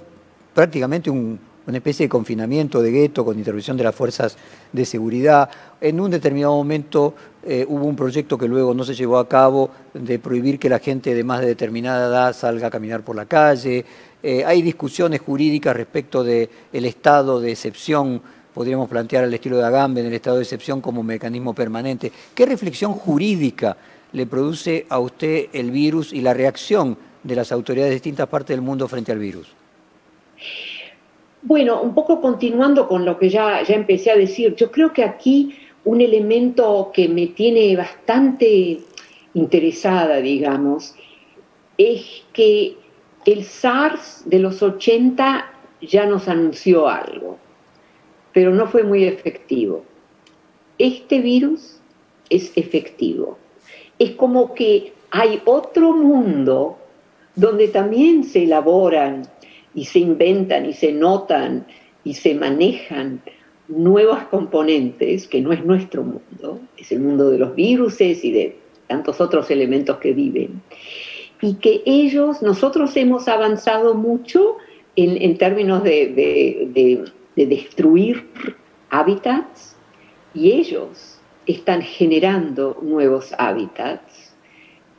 prácticamente 0.54 1.10
una 1.10 1.77
especie 1.77 2.06
de 2.06 2.10
confinamiento 2.10 2.82
de 2.82 2.92
gueto 2.92 3.25
con 3.25 3.38
intervención 3.38 3.77
de 3.77 3.84
las 3.84 3.96
fuerzas 3.96 4.38
de 4.72 4.86
seguridad. 4.86 5.50
En 5.82 6.00
un 6.00 6.12
determinado 6.12 6.56
momento 6.56 7.13
eh, 7.44 7.65
hubo 7.68 7.86
un 7.86 7.96
proyecto 7.96 8.38
que 8.38 8.48
luego 8.48 8.74
no 8.74 8.84
se 8.84 8.96
llevó 8.96 9.18
a 9.18 9.27
cabo 9.27 9.70
de 9.94 10.18
prohibir 10.20 10.58
que 10.58 10.70
la 10.70 10.80
gente 10.80 11.13
de 11.13 11.24
más 11.24 11.42
de 11.42 11.48
determinada 11.48 12.08
edad 12.08 12.34
salga 12.34 12.68
a 12.68 12.72
caminar 12.72 13.04
por 13.04 13.15
la 13.15 13.25
calle. 13.25 13.86
Eh, 14.27 14.44
hay 14.44 14.63
discusiones 14.63 15.22
jurídicas 15.22 15.75
respecto 15.75 16.24
del 16.24 16.50
estado 16.72 17.39
de 17.39 17.51
excepción, 17.51 18.20
podríamos 18.55 18.89
plantear 18.89 19.24
al 19.24 19.32
estilo 19.32 19.58
de 19.60 19.65
Agamben 19.65 20.03
el 20.03 20.13
estado 20.13 20.38
de 20.38 20.41
excepción 20.41 20.82
como 20.82 21.03
mecanismo 21.03 21.53
permanente. 21.53 22.12
¿Qué 22.34 22.48
reflexión 22.48 22.94
jurídica 22.94 23.77
le 24.13 24.25
produce 24.25 24.88
a 24.89 24.98
usted 24.98 25.50
el 25.53 25.70
virus 25.70 26.12
y 26.12 26.22
la 26.22 26.34
reacción 26.34 26.98
de 27.22 27.36
las 27.36 27.51
autoridades 27.51 27.91
de 27.91 27.98
distintas 27.98 28.27
partes 28.27 28.55
del 28.55 28.63
mundo 28.63 28.88
frente 28.88 29.12
al 29.12 29.20
virus? 29.20 29.48
Bueno, 31.44 31.84
un 31.84 31.94
poco 31.94 32.20
continuando 32.20 32.88
con 32.88 33.05
lo 33.05 33.20
que 33.20 33.29
ya, 33.29 33.62
ya 33.62 33.75
empecé 33.75 34.10
a 34.10 34.15
decir, 34.15 34.55
yo 34.55 34.72
creo 34.72 34.91
que 34.91 35.03
aquí 35.03 35.55
un 35.84 36.01
elemento 36.01 36.89
que 36.91 37.08
me 37.08 37.27
tiene 37.27 37.75
bastante 37.77 38.79
interesada, 39.36 40.17
digamos, 40.20 40.96
es 41.77 42.24
que 42.34 42.77
el 43.25 43.44
SARS 43.44 44.24
de 44.25 44.39
los 44.39 44.62
80 44.62 45.51
ya 45.82 46.05
nos 46.05 46.27
anunció 46.27 46.88
algo, 46.88 47.38
pero 48.34 48.51
no 48.51 48.67
fue 48.67 48.84
muy 48.84 49.03
efectivo. 49.03 49.84
Este 50.77 51.20
virus 51.20 51.79
es 52.29 52.51
efectivo. 52.55 53.38
Es 53.98 54.12
como 54.12 54.53
que 54.53 54.94
hay 55.10 55.41
otro 55.46 55.94
mundo 55.94 56.77
donde 57.36 57.67
también 57.67 58.24
se 58.24 58.44
elaboran 58.44 59.27
y 59.74 59.86
se 59.86 60.00
inventan 60.00 60.67
y 60.67 60.74
se 60.74 60.91
notan 60.91 61.65
y 62.03 62.13
se 62.13 62.36
manejan 62.36 63.22
nuevas 63.67 64.25
componentes, 64.27 65.27
que 65.27 65.41
no 65.41 65.51
es 65.51 65.65
nuestro 65.65 66.03
mundo, 66.03 66.60
es 66.77 66.91
el 66.91 67.00
mundo 67.00 67.32
de 67.32 67.39
los 67.39 67.55
virus 67.55 68.00
y 68.00 68.32
de 68.32 68.58
tantos 68.88 69.20
otros 69.20 69.50
elementos 69.50 69.98
que 69.98 70.13
viven 70.13 70.62
y 71.46 71.54
que 71.54 71.84
ellos, 71.86 72.42
nosotros 72.42 72.98
hemos 72.98 73.28
avanzado 73.28 73.94
mucho 73.94 74.58
en, 74.96 75.38
términos 75.38 75.84
de, 75.84 77.06
destruir 77.36 78.28
hábitats 78.90 79.75
y 80.34 80.54
ellos 80.54 81.20
están 81.46 81.84
generando 81.84 82.80
nuevos 82.82 83.32
hábitats 83.38 84.34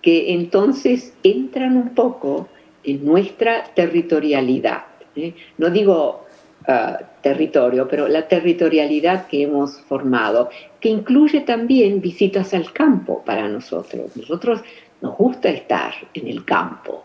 que 0.00 0.34
entonces 0.34 1.14
entran 1.24 1.76
un 1.76 1.96
poco 1.96 2.46
en 2.84 3.04
nuestra 3.04 3.64
territorialidad. 3.74 4.84
¿eh? 5.16 5.34
No 5.58 5.68
digo 5.70 6.26
ah, 6.68 7.00
territorio, 7.22 7.88
pero 7.88 8.06
la 8.06 8.28
territorialidad 8.28 9.26
que 9.26 9.42
hemos 9.42 9.80
formado, 9.80 10.48
que 10.78 10.90
incluye 10.90 11.40
también 11.40 12.00
visitas 12.00 12.54
al 12.54 12.72
campo 12.72 13.24
para 13.24 13.48
nosotros. 13.48 14.16
Nosotros 14.16 14.60
nos 15.00 15.16
gusta 15.16 15.48
estar 15.48 15.94
en 16.14 16.28
el 16.28 16.44
campo. 16.44 17.04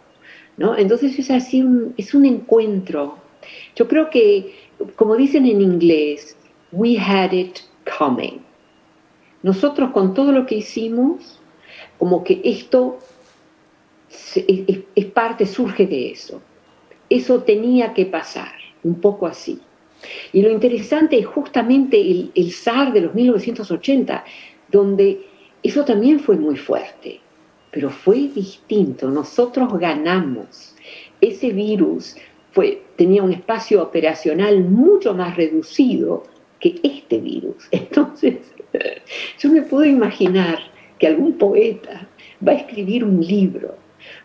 ¿no? 0.57 0.77
Entonces 0.77 1.17
es 1.17 1.31
así, 1.31 1.61
un, 1.61 1.93
es 1.97 2.13
un 2.13 2.25
encuentro. 2.25 3.17
Yo 3.75 3.87
creo 3.87 4.09
que, 4.09 4.53
como 4.95 5.15
dicen 5.15 5.45
en 5.45 5.61
inglés, 5.61 6.37
we 6.71 6.97
had 6.97 7.31
it 7.31 7.59
coming. 7.97 8.39
Nosotros 9.43 9.91
con 9.91 10.13
todo 10.13 10.31
lo 10.31 10.45
que 10.45 10.55
hicimos, 10.55 11.39
como 11.97 12.23
que 12.23 12.41
esto 12.43 12.99
es, 14.35 15.05
parte, 15.13 15.45
surge 15.45 15.87
de 15.87 16.11
eso. 16.11 16.41
Eso 17.09 17.41
tenía 17.41 17.93
que 17.93 18.05
pasar, 18.05 18.53
un 18.83 19.01
poco 19.01 19.25
así. 19.25 19.59
Y 20.33 20.41
lo 20.41 20.49
interesante 20.49 21.17
es 21.17 21.25
justamente 21.25 21.99
el, 21.99 22.31
el 22.35 22.51
SAR 22.51 22.93
de 22.93 23.01
los 23.01 23.13
1980, 23.13 24.23
donde 24.69 25.21
eso 25.63 25.85
también 25.85 26.19
fue 26.19 26.37
muy 26.37 26.55
fuerte 26.55 27.20
pero 27.71 27.89
fue 27.89 28.29
distinto. 28.33 29.09
Nosotros 29.09 29.77
ganamos. 29.79 30.75
Ese 31.19 31.51
virus 31.51 32.15
fue, 32.51 32.83
tenía 32.97 33.23
un 33.23 33.31
espacio 33.31 33.81
operacional 33.81 34.63
mucho 34.63 35.13
más 35.13 35.35
reducido 35.35 36.23
que 36.59 36.79
este 36.83 37.19
virus. 37.19 37.67
Entonces, 37.71 38.37
yo 39.39 39.49
me 39.49 39.61
puedo 39.61 39.85
imaginar 39.85 40.59
que 40.99 41.07
algún 41.07 41.37
poeta 41.37 42.07
va 42.45 42.53
a 42.53 42.55
escribir 42.55 43.03
un 43.03 43.19
libro 43.21 43.75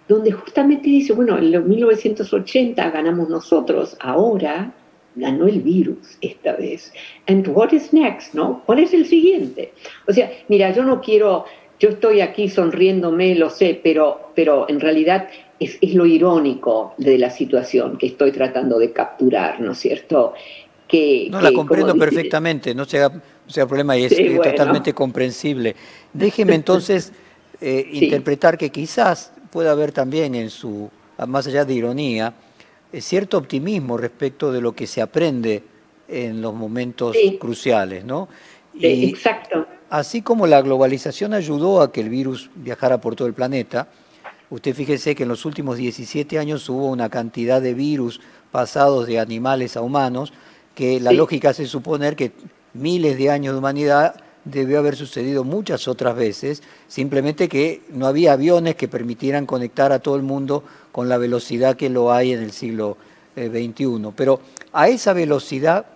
donde 0.08 0.32
justamente 0.32 0.88
dice, 0.88 1.12
bueno, 1.12 1.38
en 1.38 1.52
los 1.52 1.64
1980 1.64 2.90
ganamos 2.90 3.28
nosotros, 3.28 3.96
ahora 4.00 4.72
ganó 5.16 5.46
el 5.46 5.60
virus 5.62 6.18
esta 6.20 6.54
vez. 6.56 6.92
And 7.26 7.48
what 7.48 7.72
is 7.72 7.92
next, 7.92 8.34
no? 8.34 8.62
¿Cuál 8.66 8.80
es 8.80 8.92
el 8.92 9.06
siguiente? 9.06 9.72
O 10.06 10.12
sea, 10.12 10.30
mira, 10.48 10.72
yo 10.72 10.84
no 10.84 11.00
quiero 11.00 11.46
yo 11.78 11.90
estoy 11.90 12.20
aquí 12.20 12.48
sonriéndome, 12.48 13.34
lo 13.34 13.50
sé, 13.50 13.78
pero, 13.82 14.30
pero 14.34 14.68
en 14.68 14.80
realidad 14.80 15.28
es, 15.60 15.78
lo 15.94 16.06
irónico 16.06 16.94
de 16.96 17.18
la 17.18 17.30
situación 17.30 17.98
que 17.98 18.06
estoy 18.06 18.32
tratando 18.32 18.78
de 18.78 18.92
capturar, 18.92 19.60
¿no 19.60 19.72
es 19.72 19.78
cierto? 19.78 20.34
Que, 20.88 21.28
no, 21.30 21.40
la 21.40 21.52
comprendo 21.52 21.94
perfectamente, 21.96 22.74
no 22.74 22.84
sea, 22.84 23.10
sea 23.46 23.66
problema 23.66 23.96
y 23.96 24.04
es, 24.04 24.16
totalmente 24.42 24.92
comprensible. 24.92 25.74
Déjeme 26.12 26.54
entonces 26.54 27.12
eh, 27.60 27.88
interpretar 27.92 28.56
que 28.56 28.70
quizás 28.70 29.32
pueda 29.50 29.72
haber 29.72 29.92
también 29.92 30.34
en 30.34 30.50
su, 30.50 30.88
más 31.26 31.46
allá 31.46 31.64
de 31.64 31.74
ironía, 31.74 32.32
eh, 32.92 33.00
cierto 33.00 33.36
optimismo 33.38 33.96
respecto 33.96 34.52
de 34.52 34.60
lo 34.60 34.72
que 34.72 34.86
se 34.86 35.02
aprende 35.02 35.62
en 36.08 36.40
los 36.40 36.54
momentos 36.54 37.16
cruciales, 37.38 38.04
¿no? 38.04 38.28
exacto. 38.80 39.66
Así 39.88 40.20
como 40.20 40.46
la 40.46 40.62
globalización 40.62 41.32
ayudó 41.32 41.80
a 41.80 41.92
que 41.92 42.00
el 42.00 42.08
virus 42.08 42.50
viajara 42.56 43.00
por 43.00 43.14
todo 43.14 43.28
el 43.28 43.34
planeta, 43.34 43.88
usted 44.50 44.74
fíjese 44.74 45.14
que 45.14 45.22
en 45.22 45.28
los 45.28 45.44
últimos 45.44 45.76
17 45.76 46.38
años 46.38 46.68
hubo 46.68 46.86
una 46.88 47.08
cantidad 47.08 47.62
de 47.62 47.72
virus 47.72 48.20
pasados 48.50 49.06
de 49.06 49.20
animales 49.20 49.76
a 49.76 49.82
humanos, 49.82 50.32
que 50.74 50.98
la 51.00 51.12
lógica 51.12 51.50
hace 51.50 51.66
suponer 51.66 52.16
que 52.16 52.32
miles 52.74 53.16
de 53.16 53.30
años 53.30 53.54
de 53.54 53.58
humanidad 53.58 54.16
debió 54.44 54.78
haber 54.78 54.96
sucedido 54.96 55.44
muchas 55.44 55.86
otras 55.86 56.16
veces, 56.16 56.62
simplemente 56.88 57.48
que 57.48 57.82
no 57.90 58.06
había 58.06 58.32
aviones 58.32 58.74
que 58.74 58.88
permitieran 58.88 59.46
conectar 59.46 59.92
a 59.92 60.00
todo 60.00 60.16
el 60.16 60.22
mundo 60.22 60.64
con 60.90 61.08
la 61.08 61.16
velocidad 61.16 61.76
que 61.76 61.90
lo 61.90 62.12
hay 62.12 62.32
en 62.32 62.42
el 62.42 62.52
siglo 62.52 62.96
XXI. 63.36 64.12
Pero 64.16 64.40
a 64.72 64.88
esa 64.88 65.12
velocidad 65.12 65.86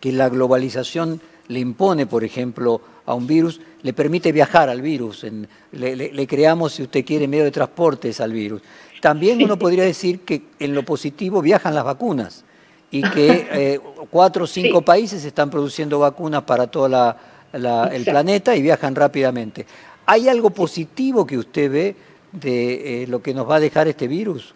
que 0.00 0.12
la 0.12 0.28
globalización 0.28 1.20
le 1.48 1.60
impone, 1.60 2.06
por 2.06 2.24
ejemplo, 2.24 2.80
a 3.08 3.14
un 3.14 3.26
virus, 3.26 3.58
le 3.82 3.94
permite 3.94 4.32
viajar 4.32 4.68
al 4.68 4.82
virus, 4.82 5.24
le, 5.72 6.26
creamos, 6.26 6.74
si 6.74 6.82
usted 6.82 7.02
quiere, 7.06 7.26
medio 7.26 7.44
de 7.44 7.50
transportes 7.50 8.20
al 8.20 8.32
virus. 8.34 8.60
También 9.00 9.42
uno 9.42 9.58
podría 9.58 9.84
decir 9.84 10.20
que 10.20 10.42
en 10.58 10.74
lo 10.74 10.82
positivo 10.82 11.40
viajan 11.40 11.74
las 11.74 11.84
vacunas 11.84 12.44
y 12.90 13.00
que 13.00 13.48
eh, 13.52 13.80
cuatro 14.10 14.44
o 14.44 14.46
cinco 14.46 14.82
países 14.82 15.24
están 15.24 15.48
produciendo 15.48 15.98
vacunas 16.00 16.42
para 16.42 16.66
todo 16.66 17.14
el 17.54 18.04
planeta 18.04 18.54
y 18.54 18.60
viajan 18.60 18.94
rápidamente. 18.94 19.64
¿Hay 20.04 20.28
algo 20.28 20.50
positivo 20.50 21.26
que 21.26 21.38
usted 21.38 21.72
ve 21.72 21.96
de 22.32 23.04
eh, 23.04 23.06
lo 23.06 23.22
que 23.22 23.32
nos 23.32 23.48
va 23.48 23.56
a 23.56 23.60
dejar 23.60 23.88
este 23.88 24.06
virus? 24.06 24.54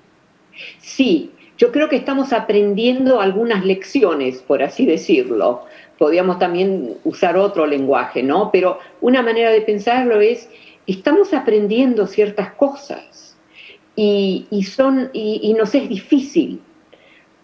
Sí, 0.79 1.31
yo 1.57 1.73
creo 1.73 1.89
que 1.89 1.97
estamos 1.97 2.35
aprendiendo 2.35 3.23
algunas 3.23 3.65
lecciones, 3.65 4.43
por 4.43 4.63
así 4.63 4.85
decirlo. 4.85 5.65
Podríamos 6.03 6.41
también 6.41 6.97
usar 7.05 7.37
otro 7.37 7.65
lenguaje, 7.65 8.25
¿no? 8.25 8.51
Pero 8.51 8.81
una 9.01 9.23
manera 9.23 9.53
de 9.53 9.61
pensarlo 9.61 10.21
es, 10.21 10.51
estamos 10.85 11.33
aprendiendo 11.33 12.09
ciertas 12.09 12.51
cosas 12.55 13.37
y, 13.95 14.67
son, 14.69 15.11
y, 15.13 15.55
nos 15.57 15.77
es 15.77 15.89
difícil. 15.89 16.61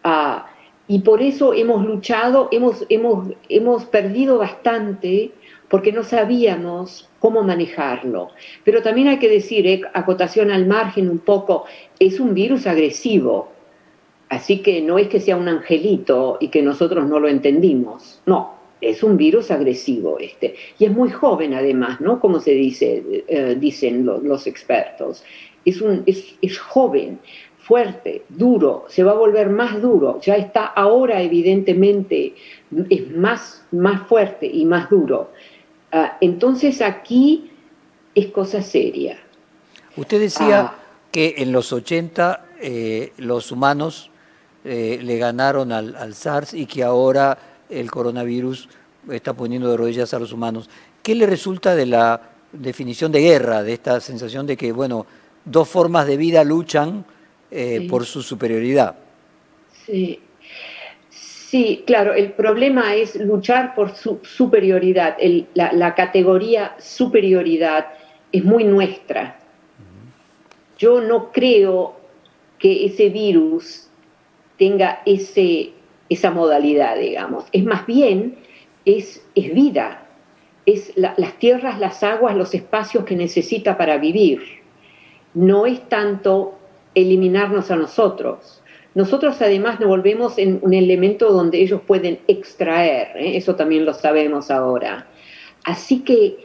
Ah, 0.03 0.50
y 0.88 0.99
por 0.99 1.23
eso 1.23 1.55
hemos 1.55 1.87
luchado, 1.87 2.49
hemos, 2.50 2.85
hemos, 2.88 3.29
hemos 3.49 3.85
perdido 3.85 4.38
bastante 4.38 5.31
porque 5.69 5.93
no 5.93 6.03
sabíamos 6.03 7.09
cómo 7.21 7.45
manejarlo. 7.45 8.31
Pero 8.65 8.83
también 8.83 9.07
hay 9.07 9.21
que 9.21 9.29
decir, 9.29 9.69
eh, 9.69 9.83
acotación 9.95 10.50
al 10.50 10.67
margen 10.67 11.09
un 11.09 11.21
poco, 11.21 11.67
es 12.00 12.19
un 12.19 12.35
virus 12.35 12.67
agresivo, 12.67 13.53
así 14.28 14.58
que 14.58 14.80
no 14.82 14.99
es 14.99 15.08
que 15.08 15.20
sea 15.20 15.37
un 15.37 15.49
angelito 15.49 16.38
y 16.40 16.49
que 16.49 16.62
nosotros 16.62 17.06
no 17.06 17.20
lo 17.20 17.28
entendimos, 17.28 18.20
no, 18.26 18.54
es 18.80 19.02
un 19.02 19.16
virus 19.16 19.50
agresivo 19.50 20.18
este. 20.18 20.54
Y 20.78 20.85
es 20.85 20.92
muy 20.92 21.11
joven 21.11 21.54
además, 21.54 22.00
¿no? 22.00 22.20
Como 22.20 22.40
se 22.40 22.52
dice, 22.52 23.25
eh, 23.26 23.56
dicen 23.58 24.06
los 24.06 24.47
expertos. 24.47 25.25
Es, 25.64 25.80
un, 25.80 26.02
es, 26.06 26.35
es 26.40 26.58
joven, 26.58 27.18
fuerte, 27.68 28.23
duro, 28.30 28.87
se 28.88 29.04
va 29.04 29.12
a 29.12 29.16
volver 29.16 29.50
más 29.50 29.82
duro, 29.82 30.18
ya 30.23 30.37
está 30.37 30.64
ahora 30.64 31.20
evidentemente, 31.20 32.35
es 32.88 33.11
más, 33.14 33.62
más 33.73 34.08
fuerte 34.08 34.47
y 34.47 34.64
más 34.64 34.88
duro. 34.88 35.30
Ah, 35.92 36.16
entonces 36.23 36.80
aquí 36.80 37.50
es 38.14 38.28
cosa 38.28 38.62
seria. 38.62 39.18
Usted 39.97 40.18
decía 40.18 40.61
ah. 40.61 40.78
que 41.12 41.35
en 41.38 41.52
los 41.52 41.73
80 41.73 42.47
eh, 42.62 43.12
los 43.18 43.52
humanos 43.52 44.11
eh, 44.68 45.00
le 45.02 45.16
ganaron 45.16 45.72
al, 45.72 45.96
al, 45.96 46.14
SARS 46.14 46.52
y 46.52 46.66
que 46.66 46.82
ahora 46.82 47.38
el 47.70 47.90
coronavirus 47.90 48.68
está 49.10 49.32
poniendo 49.32 49.70
de 49.70 49.76
rodillas 49.76 50.12
a 50.12 50.18
los 50.18 50.32
humanos. 50.32 50.68
¿Qué 51.02 51.14
le 51.14 51.26
resulta 51.26 51.75
de 51.75 51.87
la 51.87 52.20
definición 52.52 53.10
de 53.10 53.20
guerra, 53.20 53.62
de 53.62 53.72
esta 53.72 53.98
sensación 54.00 54.46
de 54.46 54.56
que, 54.56 54.72
bueno, 54.72 55.06
dos 55.44 55.68
formas 55.68 56.06
de 56.06 56.18
vida 56.18 56.44
luchan 56.44 57.04
eh, 57.50 57.87
por 57.88 58.04
su 58.04 58.22
superioridad? 58.22 58.94
Sí, 59.87 60.20
Sí, 61.48 61.82
claro, 61.87 62.12
el 62.12 62.32
problema 62.32 62.94
es 62.94 63.16
luchar 63.16 63.75
por 63.75 63.94
su 63.96 64.20
superioridad. 64.22 65.16
la, 65.54 65.94
categoría 65.94 66.76
superioridad 66.78 67.87
es 68.30 68.44
muy 68.44 68.64
nuestra. 68.64 69.38
Yo 70.76 71.00
no 71.00 71.32
creo 71.32 71.96
que 72.58 72.84
ese 72.84 73.08
virus 73.08 73.88
tenga 74.59 75.03
ese, 75.07 75.71
esa 76.09 76.31
modalidad, 76.31 76.99
digamos. 76.99 77.45
Es 77.53 77.65
más 77.65 77.87
bien, 77.87 78.37
es, 78.85 79.25
es 79.35 79.55
vida, 79.55 80.07
es 80.67 80.93
las 80.97 81.38
tierras, 81.38 81.79
las 81.79 82.03
aguas, 82.03 82.37
los 82.37 82.55
espacios 82.55 83.05
que 83.05 83.17
necesita 83.17 83.77
para 83.77 83.99
vivir. 83.99 84.43
No 85.35 85.67
es 85.67 85.81
tanto 85.88 86.59
eliminarnos 86.95 87.71
a 87.71 87.77
nosotros 87.77 88.62
nosotros 88.99 89.41
además 89.43 89.79
nos 89.79 89.88
volvemos 89.88 90.38
en 90.38 90.59
un 90.61 90.75
elemento 90.75 91.33
donde 91.33 91.61
ellos 91.61 91.81
pueden 91.87 92.19
extraer, 92.27 93.17
¿eh? 93.17 93.37
eso 93.37 93.55
también 93.55 93.85
lo 93.85 93.95
sabemos 93.95 94.50
ahora. 94.50 95.07
Así 95.62 96.00
que 96.00 96.37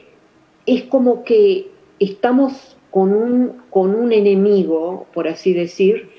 es 0.67 0.83
como 0.83 1.23
que 1.23 1.71
estamos 1.97 2.77
con 2.91 3.11
un, 3.11 3.63
con 3.71 3.95
un 3.95 4.11
enemigo, 4.11 5.07
por 5.15 5.27
así 5.27 5.53
decir, 5.53 6.11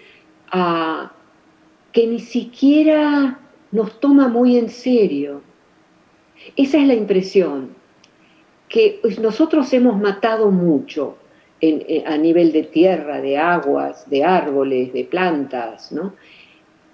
que 1.95 2.09
ni 2.09 2.19
siquiera 2.19 3.39
nos 3.71 4.01
toma 4.01 4.29
muy 4.29 4.59
en 4.59 4.69
serio. 4.69 5.43
Esa 6.57 6.79
es 6.79 6.89
la 6.89 6.95
impresión, 6.95 7.71
que 8.69 9.01
nosotros 9.23 9.73
hemos 9.73 9.99
matado 10.01 10.51
mucho, 10.51 11.17
eh, 11.61 12.03
a 12.05 12.19
nivel 12.19 12.51
de 12.53 12.65
tierra, 12.65 13.21
de 13.21 13.39
aguas, 13.39 14.11
de 14.11 14.25
árboles, 14.25 14.93
de 14.93 15.05
plantas, 15.05 15.93
¿no? 15.93 16.15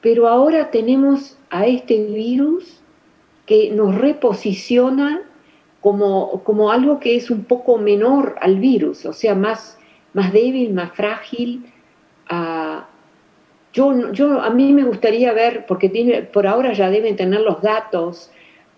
Pero 0.02 0.28
ahora 0.28 0.70
tenemos 0.70 1.38
a 1.48 1.66
este 1.66 2.04
virus 2.04 2.80
que 3.46 3.70
nos 3.70 3.94
reposiciona 3.94 5.22
como, 5.80 6.44
como 6.44 6.70
algo 6.70 7.00
que 7.00 7.16
es 7.16 7.30
un 7.30 7.44
poco 7.44 7.78
menor 7.78 8.36
al 8.40 8.60
virus, 8.60 9.06
o 9.06 9.14
sea, 9.14 9.34
más, 9.34 9.78
más 10.12 10.30
débil, 10.32 10.74
más 10.74 10.92
frágil. 10.92 11.64
Yo, 13.72 14.12
yo, 14.12 14.40
a 14.40 14.50
mí 14.50 14.72
me 14.72 14.84
gustaría 14.84 15.32
ver, 15.32 15.66
porque 15.66 16.28
por 16.32 16.46
ahora 16.46 16.72
ya 16.72 16.90
deben 16.90 17.16
tener 17.16 17.40
los 17.40 17.62
datos, 17.62 18.30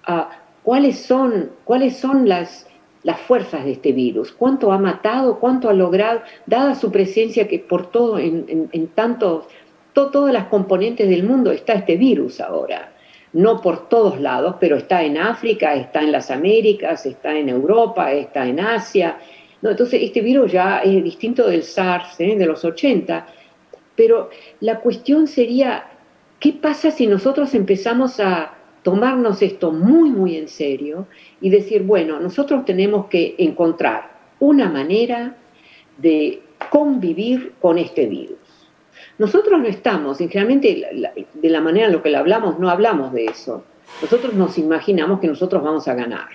ah, 0.07 0.31
cuáles 0.63 0.99
son, 0.99 1.51
cuáles 1.65 1.97
son 1.97 2.29
las, 2.29 2.67
las 3.03 3.19
fuerzas 3.21 3.65
de 3.65 3.73
este 3.73 3.93
virus, 3.93 4.33
cuánto 4.33 4.71
ha 4.71 4.79
matado, 4.79 5.39
cuánto 5.39 5.69
ha 5.69 5.73
logrado, 5.73 6.21
dada 6.47 6.75
su 6.75 6.93
presencia 6.93 7.49
que 7.49 7.59
por 7.59 7.91
todo, 7.91 8.19
en, 8.19 8.69
en, 8.73 8.89
tantos, 8.89 9.47
todas 9.93 10.33
las 10.33 10.47
componentes 10.47 11.09
del 11.09 11.25
mundo 11.25 11.53
está 11.53 11.75
este 11.75 11.97
virus 11.97 12.41
ahora. 12.41 12.93
No 13.33 13.63
por 13.63 13.89
todos 13.89 14.21
lados, 14.21 14.57
pero 14.61 14.77
está 14.77 15.03
en 15.03 15.17
África, 15.17 15.75
está 15.75 16.03
en 16.03 16.13
las 16.13 16.31
Américas, 16.31 17.07
está 17.07 17.35
en 17.35 17.49
Europa, 17.49 18.13
está 18.13 18.47
en 18.47 18.61
Asia. 18.61 19.17
No, 19.63 19.71
entonces, 19.71 20.03
este 20.03 20.21
virus 20.21 20.53
ya 20.53 20.81
es 20.81 21.03
distinto 21.03 21.49
del 21.49 21.63
SARS 21.63 22.21
¿eh? 22.21 22.37
de 22.37 22.45
los 22.45 22.63
80, 22.63 23.27
pero 24.03 24.31
la 24.59 24.81
cuestión 24.81 25.29
sería, 25.29 25.85
¿qué 26.41 26.53
pasa 26.55 26.91
si 26.91 27.07
nosotros 27.07 27.55
empezamos 27.55 28.19
a 28.19 28.53
tomarnos 28.83 29.43
esto 29.43 29.71
muy, 29.71 30.11
muy 30.11 30.37
en 30.37 30.49
serio 30.49 31.07
y 31.41 31.51
decir, 31.51 31.85
bueno, 31.85 32.19
nosotros 32.19 32.65
tenemos 32.65 33.07
que 33.07 33.37
encontrar 33.39 34.11
una 34.41 34.69
manera 34.69 35.37
de 35.99 36.43
convivir 36.69 37.53
con 37.61 37.79
este 37.79 38.07
virus. 38.07 38.39
Nosotros 39.19 39.61
no 39.61 39.69
estamos, 39.69 40.21
y 40.21 40.27
generalmente 40.27 40.85
de 41.33 41.49
la 41.49 41.61
manera 41.61 41.87
en 41.87 41.93
la 41.93 42.03
que 42.03 42.11
lo 42.11 42.19
hablamos, 42.19 42.59
no 42.59 42.71
hablamos 42.71 43.13
de 43.13 43.27
eso. 43.27 43.63
Nosotros 44.03 44.35
nos 44.35 44.59
imaginamos 44.59 45.21
que 45.21 45.29
nosotros 45.29 45.63
vamos 45.63 45.87
a 45.87 45.95
ganar 45.95 46.27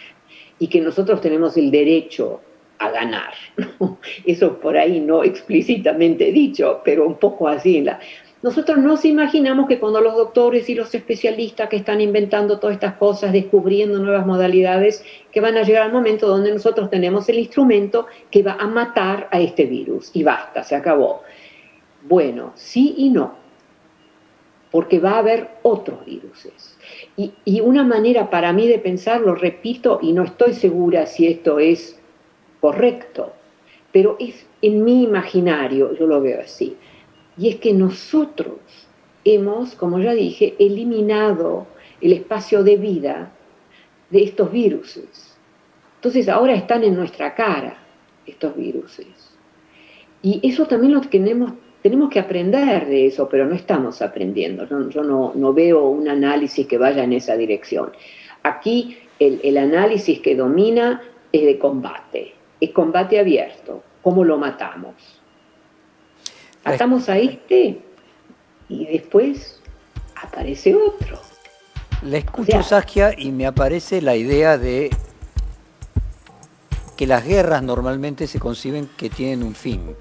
y 0.58 0.68
que 0.68 0.80
nosotros 0.80 1.20
tenemos 1.20 1.58
el 1.58 1.70
derecho 1.70 2.40
a 2.80 2.90
ganar. 2.92 3.34
Eso 4.26 4.60
por 4.60 4.78
ahí 4.78 5.00
no 5.00 5.24
explícitamente 5.24 6.32
dicho, 6.32 6.82
pero 6.84 7.06
un 7.06 7.16
poco 7.16 7.48
así. 7.48 7.82
La, 7.82 8.00
nosotros 8.44 8.78
nos 8.78 9.04
imaginamos 9.04 9.68
que 9.68 9.80
cuando 9.80 10.00
los 10.00 10.16
doctores 10.16 10.70
y 10.70 10.76
los 10.76 10.94
especialistas 10.94 11.70
que 11.70 11.78
están 11.78 12.02
inventando 12.02 12.60
todas 12.60 12.76
estas 12.76 12.94
cosas, 12.94 13.34
descubriendo 13.34 13.98
nuevas 13.98 14.28
modalidades, 14.28 15.04
que 15.32 15.42
van 15.42 15.58
a 15.58 15.64
llegar 15.64 15.84
al 15.84 15.92
momento 15.92 16.28
donde 16.28 16.52
nosotros 16.52 16.90
tenemos 16.92 17.28
el 17.30 17.40
instrumento 17.40 18.06
que 18.30 18.44
va 18.44 18.54
a 18.60 18.68
matar 18.68 19.28
a 19.32 19.40
este 19.40 19.66
virus 19.66 20.12
y 20.14 20.22
basta, 20.22 20.64
se 20.64 20.76
acabó. 20.76 21.24
Bueno, 22.04 22.54
sí 22.56 22.94
y 22.98 23.10
no, 23.10 23.34
porque 24.70 25.00
va 25.00 25.14
a 25.14 25.20
haber 25.20 25.50
otros 25.64 26.06
virus. 26.06 26.48
Y, 27.18 27.34
y 27.44 27.60
una 27.60 27.84
manera 27.84 28.30
para 28.30 28.54
mí 28.54 28.68
de 28.68 28.78
pensarlo, 28.78 29.34
repito, 29.34 29.98
y 30.02 30.14
no 30.14 30.24
estoy 30.24 30.54
segura 30.54 31.08
si 31.08 31.26
esto 31.26 31.58
es 31.58 31.97
correcto, 32.62 33.34
pero 33.92 34.16
es 34.20 34.46
en 34.62 34.84
mi 34.84 35.04
imaginario, 35.04 35.94
yo 35.94 36.08
lo 36.08 36.22
veo 36.22 36.42
así 36.42 36.76
y 37.38 37.50
es 37.50 37.58
que 37.58 37.74
nosotros 37.74 38.58
hemos, 39.24 39.76
como 39.76 40.00
ya 40.00 40.14
dije, 40.14 40.56
eliminado 40.60 41.68
el 42.02 42.14
espacio 42.14 42.64
de 42.64 42.78
vida 42.78 43.32
de 44.10 44.24
estos 44.24 44.52
virus. 44.52 45.00
Entonces 45.96 46.30
ahora 46.30 46.54
están 46.56 46.84
en 46.84 46.96
nuestra 46.96 47.36
cara 47.36 47.78
estos 48.26 48.56
virus. 48.56 49.00
Y 50.22 50.40
eso 50.44 50.66
también 50.66 50.94
lo 50.94 51.02
tenemos, 51.02 51.54
tenemos 51.82 52.10
que 52.10 52.20
aprender 52.20 52.88
de 52.88 53.06
eso, 53.06 53.30
pero 53.30 53.46
no 53.46 53.56
estamos 53.56 54.02
aprendiendo. 54.02 54.68
Yo, 54.90 55.04
no, 55.04 55.54
veo 55.54 55.88
un 55.88 56.08
análisis 56.08 56.66
que 56.66 56.78
vaya 56.78 57.04
en 57.04 57.14
esa 57.14 57.38
dirección. 57.38 57.92
Aquí 58.44 58.98
el, 59.20 59.40
el 59.44 59.58
análisis 59.58 60.20
que 60.20 60.36
domina 60.36 61.02
es 61.32 61.46
de 61.46 61.60
combate, 61.60 62.34
es 62.60 62.72
combate 62.72 63.20
abierto, 63.20 63.84
cómo 64.02 64.24
lo 64.24 64.38
matamos 64.38 65.18
Atamos 66.68 67.08
a 67.08 67.18
este 67.18 67.80
y 68.68 68.86
después 68.88 69.62
aparece 70.22 70.76
otro. 70.76 71.18
La 72.02 72.18
escucho, 72.18 72.62
Saskia, 72.62 73.14
y 73.18 73.32
me 73.32 73.48
aparece 73.48 74.02
la 74.02 74.18
idea 74.18 74.58
de 74.58 74.90
que 76.98 77.08
las 77.08 77.26
guerras 77.26 77.64
normalmente 77.64 78.28
se 78.28 78.40
conciben 78.40 78.90
que 78.98 79.10
tienen 79.10 79.44
un 79.44 79.56
fin 79.56 79.96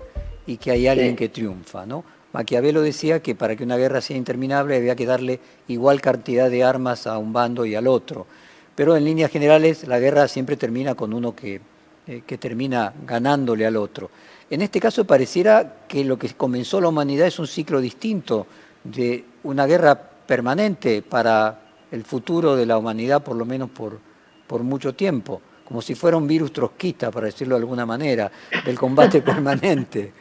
y 0.46 0.56
que 0.56 0.72
hay 0.72 0.88
alguien 0.88 1.14
que 1.14 1.28
triunfa, 1.28 1.86
¿no? 1.86 2.04
Maquiavelo 2.32 2.82
decía 2.82 3.22
que 3.22 3.36
para 3.36 3.54
que 3.54 3.62
una 3.62 3.76
guerra 3.76 4.00
sea 4.00 4.16
interminable 4.16 4.76
había 4.76 4.96
que 4.96 5.06
darle 5.06 5.40
igual 5.68 6.00
cantidad 6.00 6.50
de 6.50 6.64
armas 6.64 7.06
a 7.06 7.16
un 7.16 7.32
bando 7.32 7.64
y 7.64 7.76
al 7.76 7.86
otro. 7.86 8.26
Pero 8.74 8.96
en 8.96 9.04
líneas 9.04 9.30
generales 9.30 9.86
la 9.86 10.00
guerra 10.00 10.26
siempre 10.26 10.56
termina 10.56 10.96
con 10.96 11.14
uno 11.14 11.34
que, 11.36 11.60
eh, 12.06 12.22
que 12.26 12.38
termina 12.38 12.92
ganándole 13.04 13.66
al 13.66 13.76
otro. 13.76 14.10
En 14.48 14.62
este 14.62 14.78
caso 14.78 15.04
pareciera 15.04 15.78
que 15.88 16.04
lo 16.04 16.16
que 16.16 16.28
comenzó 16.34 16.80
la 16.80 16.88
humanidad 16.88 17.26
es 17.26 17.38
un 17.38 17.48
ciclo 17.48 17.80
distinto 17.80 18.46
de 18.84 19.24
una 19.42 19.66
guerra 19.66 19.96
permanente 19.96 21.02
para 21.02 21.60
el 21.90 22.04
futuro 22.04 22.54
de 22.54 22.66
la 22.66 22.78
humanidad, 22.78 23.24
por 23.24 23.36
lo 23.36 23.44
menos 23.44 23.70
por, 23.70 23.98
por 24.46 24.62
mucho 24.62 24.94
tiempo, 24.94 25.42
como 25.64 25.82
si 25.82 25.96
fuera 25.96 26.16
un 26.16 26.28
virus 26.28 26.52
trotskista, 26.52 27.10
para 27.10 27.26
decirlo 27.26 27.56
de 27.56 27.62
alguna 27.62 27.84
manera, 27.84 28.30
del 28.64 28.78
combate 28.78 29.20
permanente. 29.22 30.12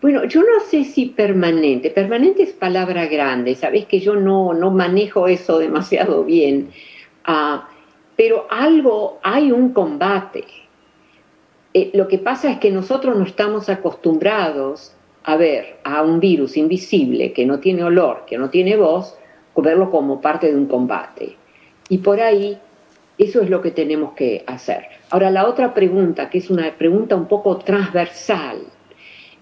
Bueno, 0.00 0.24
yo 0.24 0.40
no 0.40 0.64
sé 0.68 0.84
si 0.84 1.06
permanente, 1.06 1.90
permanente 1.90 2.42
es 2.42 2.52
palabra 2.52 3.06
grande, 3.06 3.54
sabes 3.54 3.84
que 3.84 4.00
yo 4.00 4.16
no, 4.16 4.52
no 4.52 4.70
manejo 4.70 5.28
eso 5.28 5.58
demasiado 5.58 6.24
bien, 6.24 6.70
ah, 7.24 7.68
pero 8.22 8.46
algo, 8.50 9.18
hay 9.24 9.50
un 9.50 9.72
combate, 9.72 10.44
eh, 11.74 11.90
lo 11.92 12.06
que 12.06 12.18
pasa 12.18 12.52
es 12.52 12.58
que 12.60 12.70
nosotros 12.70 13.18
no 13.18 13.24
estamos 13.24 13.68
acostumbrados 13.68 14.94
a 15.24 15.34
ver 15.34 15.78
a 15.82 16.02
un 16.02 16.20
virus 16.20 16.56
invisible 16.56 17.32
que 17.32 17.44
no 17.44 17.58
tiene 17.58 17.82
olor, 17.82 18.22
que 18.24 18.38
no 18.38 18.48
tiene 18.48 18.76
voz, 18.76 19.18
verlo 19.56 19.90
como 19.90 20.20
parte 20.20 20.46
de 20.46 20.56
un 20.56 20.66
combate. 20.66 21.34
Y 21.88 21.98
por 21.98 22.20
ahí, 22.20 22.56
eso 23.18 23.40
es 23.40 23.50
lo 23.50 23.60
que 23.60 23.72
tenemos 23.72 24.12
que 24.12 24.44
hacer. 24.46 24.84
Ahora, 25.10 25.28
la 25.28 25.48
otra 25.48 25.74
pregunta, 25.74 26.30
que 26.30 26.38
es 26.38 26.48
una 26.48 26.70
pregunta 26.78 27.16
un 27.16 27.26
poco 27.26 27.56
transversal, 27.56 28.58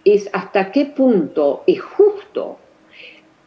es 0.07 0.31
hasta 0.33 0.73
qué 0.73 0.87
punto 0.87 1.65
es 1.67 1.83
justo 1.83 2.57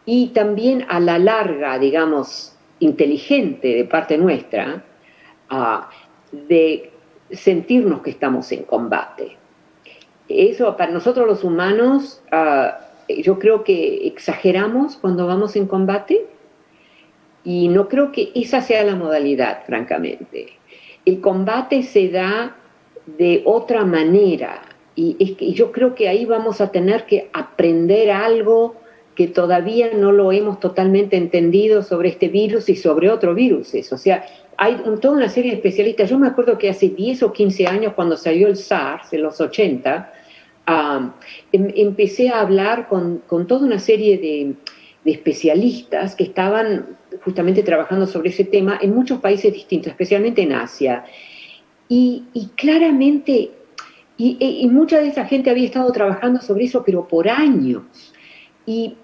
y 0.05 0.27
también 0.27 0.85
a 0.89 0.99
la 0.99 1.17
larga, 1.17 1.79
digamos, 1.79 2.55
inteligente 2.77 3.69
de 3.69 3.85
parte 3.85 4.15
nuestra, 4.15 4.83
de 6.31 6.91
sentirnos 7.31 8.01
que 8.01 8.09
estamos 8.09 8.51
en 8.51 8.63
combate. 8.63 9.37
Eso 10.27 10.75
para 10.77 10.91
nosotros 10.91 11.27
los 11.27 11.43
humanos, 11.43 12.21
ah, 12.31 12.79
yo 13.07 13.39
creo 13.39 13.63
que 13.63 14.07
exageramos 14.07 14.97
cuando 14.97 15.27
vamos 15.27 15.55
en 15.55 15.67
combate 15.67 16.25
y 17.43 17.67
no 17.67 17.87
creo 17.89 18.11
que 18.11 18.31
esa 18.35 18.61
sea 18.61 18.83
la 18.83 18.95
modalidad, 18.95 19.65
francamente. 19.65 20.53
El 21.05 21.19
combate 21.19 21.83
se 21.83 22.09
da 22.09 22.55
de 23.05 23.41
otra 23.45 23.83
manera 23.83 24.61
y, 24.95 25.17
y 25.19 25.53
yo 25.53 25.71
creo 25.71 25.93
que 25.95 26.07
ahí 26.07 26.25
vamos 26.25 26.61
a 26.61 26.71
tener 26.71 27.05
que 27.05 27.29
aprender 27.33 28.11
algo 28.11 28.75
que 29.15 29.27
todavía 29.27 29.91
no 29.93 30.11
lo 30.11 30.31
hemos 30.31 30.59
totalmente 30.59 31.17
entendido 31.17 31.83
sobre 31.83 32.09
este 32.09 32.29
virus 32.29 32.69
y 32.69 32.75
sobre 32.75 33.09
otro 33.09 33.35
virus. 33.35 33.73
O 33.91 33.97
sea, 33.97 34.25
hay 34.57 34.77
toda 35.01 35.15
una 35.15 35.29
serie 35.29 35.51
de 35.51 35.57
especialistas. 35.57 36.09
Yo 36.09 36.19
me 36.19 36.27
acuerdo 36.27 36.57
que 36.57 36.69
hace 36.69 36.89
10 36.89 37.23
o 37.23 37.33
15 37.33 37.67
años, 37.67 37.93
cuando 37.93 38.17
salió 38.17 38.47
el 38.47 38.57
SARS, 38.57 39.13
en 39.13 39.23
los 39.23 39.39
80, 39.39 40.13
em, 40.67 41.11
empecé 41.51 42.29
a 42.29 42.41
hablar 42.41 42.87
con, 42.87 43.21
toda 43.47 43.65
una 43.65 43.79
serie 43.79 44.17
de, 44.17 44.55
especialistas 45.05 46.15
que 46.15 46.23
estaban 46.23 46.97
justamente 47.25 47.61
trabajando 47.61 48.07
sobre 48.07 48.29
ese 48.29 48.45
tema 48.45 48.79
en 48.81 48.95
muchos 48.95 49.19
países 49.19 49.51
distintos, 49.51 49.91
especialmente 49.91 50.41
en 50.41 50.53
Asia. 50.53 51.03
Y, 51.89 52.23
claramente, 52.55 53.51
y, 54.17 54.67
mucha 54.71 55.01
de 55.01 55.09
esa 55.09 55.25
gente 55.25 55.49
había 55.49 55.65
estado 55.65 55.91
trabajando 55.91 56.41
sobre 56.41 56.65
eso, 56.65 56.83
pero 56.85 57.05
por 57.05 57.27
años. 57.27 57.83
Y, 58.65 58.95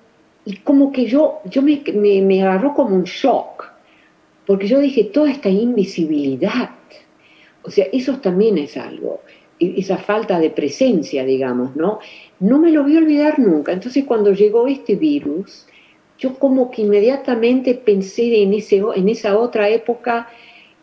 como 0.64 0.92
que 0.94 1.06
yo, 1.06 1.42
yo 1.46 1.62
me, 1.62 1.84
me, 1.94 2.22
me 2.22 2.42
agarró 2.42 2.74
como 2.74 2.96
un 2.96 3.04
shock 3.04 3.70
porque 4.50 4.68
yo 4.68 4.80
dije, 4.80 5.04
toda 5.04 5.30
esta 5.30 5.48
invisibilidad, 5.48 6.72
o 7.62 7.70
sea, 7.70 7.86
eso 7.94 8.18
también 8.18 8.58
es 8.58 8.78
algo, 8.78 9.22
esa 9.60 9.98
falta 10.00 10.40
de 10.40 10.50
presencia, 10.50 11.24
digamos, 11.24 11.76
¿no? 11.76 12.00
No 12.40 12.58
me 12.58 12.72
lo 12.72 12.82
voy 12.82 12.96
a 12.96 12.98
olvidar 12.98 13.38
nunca. 13.38 13.74
Entonces, 13.74 14.06
cuando 14.06 14.34
llegó 14.34 14.66
este 14.66 14.96
virus, 14.96 15.68
yo 16.18 16.34
como 16.40 16.72
que 16.72 16.82
inmediatamente 16.82 17.76
pensé 17.76 18.42
en, 18.42 18.56
ese, 18.56 18.82
en 18.96 19.10
esa 19.10 19.38
otra 19.38 19.70
época 19.70 20.28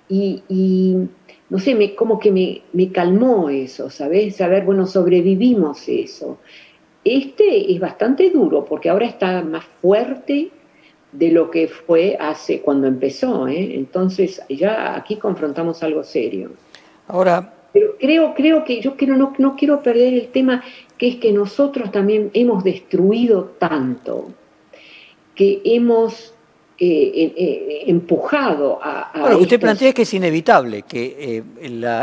y, 0.08 1.08
no 1.50 1.58
sé, 1.58 1.74
me, 1.74 1.96
como 1.96 2.20
que 2.20 2.30
me, 2.30 2.62
me, 2.72 2.92
calmó 2.92 3.50
eso, 3.50 3.90
¿sabes? 3.90 4.36
Saber, 4.36 4.64
bueno, 4.64 4.86
sobrevivimos 4.86 5.88
eso. 5.88 6.38
Este 7.02 7.72
es 7.72 7.80
bastante 7.80 8.30
duro 8.30 8.64
porque 8.64 8.90
ahora 8.90 9.06
está 9.06 9.42
más 9.42 9.64
fuerte, 9.82 10.52
de 11.18 11.30
lo 11.30 11.50
que 11.50 11.68
fue 11.68 12.16
hace 12.18 12.60
cuando 12.60 12.86
empezó. 12.86 13.48
¿eh? 13.48 13.74
Entonces 13.74 14.42
ya 14.48 14.96
aquí 14.96 15.16
confrontamos 15.16 15.82
algo 15.82 16.02
serio. 16.02 16.52
Ahora. 17.08 17.52
Pero 17.72 17.96
creo, 17.98 18.34
creo 18.34 18.64
que 18.64 18.80
yo 18.80 18.96
quiero, 18.96 19.16
no, 19.16 19.34
no 19.38 19.54
quiero 19.54 19.82
perder 19.82 20.14
el 20.14 20.28
tema 20.28 20.62
que 20.96 21.08
es 21.08 21.16
que 21.16 21.32
nosotros 21.32 21.92
también 21.92 22.30
hemos 22.32 22.64
destruido 22.64 23.56
tanto, 23.58 24.32
que 25.34 25.60
hemos 25.62 26.32
eh, 26.78 27.34
eh, 27.36 27.82
empujado 27.86 28.78
a... 28.82 29.10
bueno, 29.12 29.30
lo 29.30 29.36
que 29.36 29.42
usted 29.42 29.60
plantea 29.60 29.88
es 29.90 29.94
que 29.94 30.02
es 30.02 30.14
inevitable, 30.14 30.82
que 30.82 31.42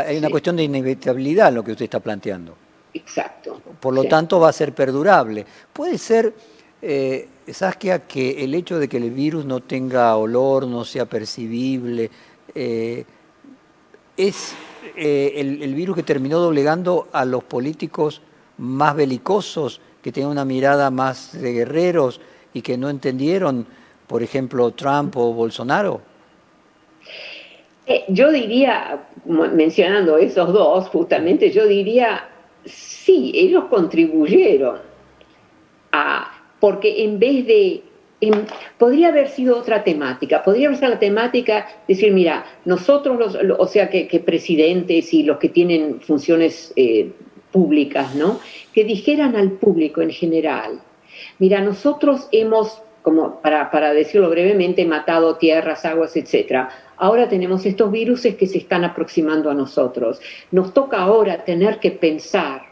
hay 0.06 0.16
una 0.16 0.30
cuestión 0.30 0.54
de 0.54 0.62
inevitabilidad 0.62 1.48
en 1.48 1.56
lo 1.56 1.64
que 1.64 1.72
usted 1.72 1.86
está 1.86 1.98
planteando. 1.98 2.54
Exacto. 2.94 3.60
Por 3.80 3.92
lo 3.92 4.04
tanto 4.04 4.38
va 4.38 4.50
a 4.50 4.52
ser 4.52 4.72
perdurable. 4.72 5.44
Puede 5.72 5.98
ser 5.98 6.32
eh, 6.86 7.28
Saskia, 7.48 8.00
que 8.06 8.44
el 8.44 8.54
hecho 8.54 8.78
de 8.78 8.88
que 8.88 8.98
el 8.98 9.10
virus 9.10 9.46
no 9.46 9.60
tenga 9.60 10.14
olor, 10.16 10.66
no 10.66 10.84
sea 10.84 11.06
percibible, 11.06 12.10
eh, 12.54 13.04
es 14.16 14.54
eh, 14.96 15.32
el, 15.36 15.74
virus 15.74 15.96
que 15.96 16.02
terminó 16.02 16.38
doblegando 16.38 17.08
a 17.12 17.24
los 17.24 17.42
políticos 17.42 18.20
más 18.58 18.94
belicosos, 18.94 19.80
que 20.02 20.12
tenían 20.12 20.30
una 20.30 20.44
mirada 20.44 20.90
más 20.90 21.32
de 21.40 21.52
guerreros 21.52 22.20
y 22.52 22.60
que 22.60 22.76
no 22.76 22.90
entendieron, 22.90 23.66
por 24.06 24.22
ejemplo, 24.22 24.70
Trump 24.72 25.16
o 25.16 25.32
Bolsonaro? 25.32 26.02
Eh, 27.86 28.04
yo 28.08 28.30
diría, 28.30 29.06
mencionando 29.24 30.18
esos 30.18 30.52
dos, 30.52 30.88
justamente, 30.88 31.50
yo 31.50 31.66
diría, 31.66 32.28
sí, 32.66 33.32
ellos 33.34 33.64
contribuyeron 33.64 34.78
a 35.92 36.33
porque 36.64 37.04
en 37.04 37.18
vez 37.18 37.46
de... 37.46 37.82
podría 38.78 39.08
haber 39.08 39.28
sido 39.28 39.58
otra 39.58 39.84
temática, 39.84 40.42
podría 40.42 40.68
haber 40.68 40.78
sido 40.78 40.92
la 40.92 40.98
temática, 40.98 41.66
decir, 41.86 42.10
mira, 42.10 42.46
nosotros, 42.64 43.18
los, 43.18 43.58
o 43.58 43.66
sea, 43.66 43.90
que, 43.90 44.22
presidentes 44.24 45.12
y 45.12 45.24
los 45.24 45.36
que 45.36 45.50
tienen 45.50 46.00
funciones 46.00 46.72
eh, 46.76 47.12
públicas, 47.52 48.14
¿no? 48.14 48.40
Que 48.72 48.82
dijeran 48.82 49.36
al 49.36 49.50
público 49.50 50.00
en 50.00 50.08
general, 50.08 50.80
mira, 51.38 51.60
nosotros 51.60 52.28
hemos, 52.32 52.80
como 53.02 53.42
para, 53.42 53.92
decirlo 53.92 54.30
brevemente, 54.30 54.86
matado 54.86 55.36
tierras, 55.36 55.84
aguas, 55.84 56.16
etcétera. 56.16 56.70
Ahora 56.96 57.28
tenemos 57.28 57.66
estos 57.66 57.92
virus 57.92 58.22
que 58.22 58.46
se 58.46 58.56
están 58.56 58.84
aproximando 58.84 59.50
a 59.50 59.54
nosotros. 59.54 60.18
Nos 60.50 60.72
toca 60.72 60.96
ahora 60.96 61.44
tener 61.44 61.78
que 61.78 61.90
pensar 61.90 62.62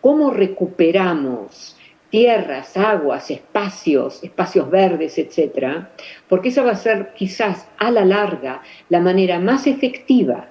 cómo 0.00 0.30
recuperamos 0.30 1.74
tierras, 2.10 2.76
aguas, 2.76 3.30
espacios, 3.30 4.22
espacios 4.22 4.68
verdes, 4.68 5.16
etcétera, 5.16 5.90
porque 6.28 6.48
esa 6.48 6.62
va 6.62 6.72
a 6.72 6.76
ser 6.76 7.12
quizás 7.14 7.68
a 7.78 7.90
la 7.90 8.04
larga 8.04 8.62
la 8.88 9.00
manera 9.00 9.38
más 9.38 9.66
efectiva 9.66 10.48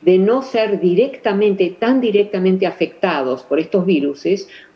de 0.00 0.18
no 0.18 0.42
ser 0.42 0.80
directamente, 0.80 1.76
tan 1.78 2.00
directamente 2.00 2.66
afectados 2.66 3.42
por 3.42 3.58
estos 3.58 3.84
virus 3.84 4.26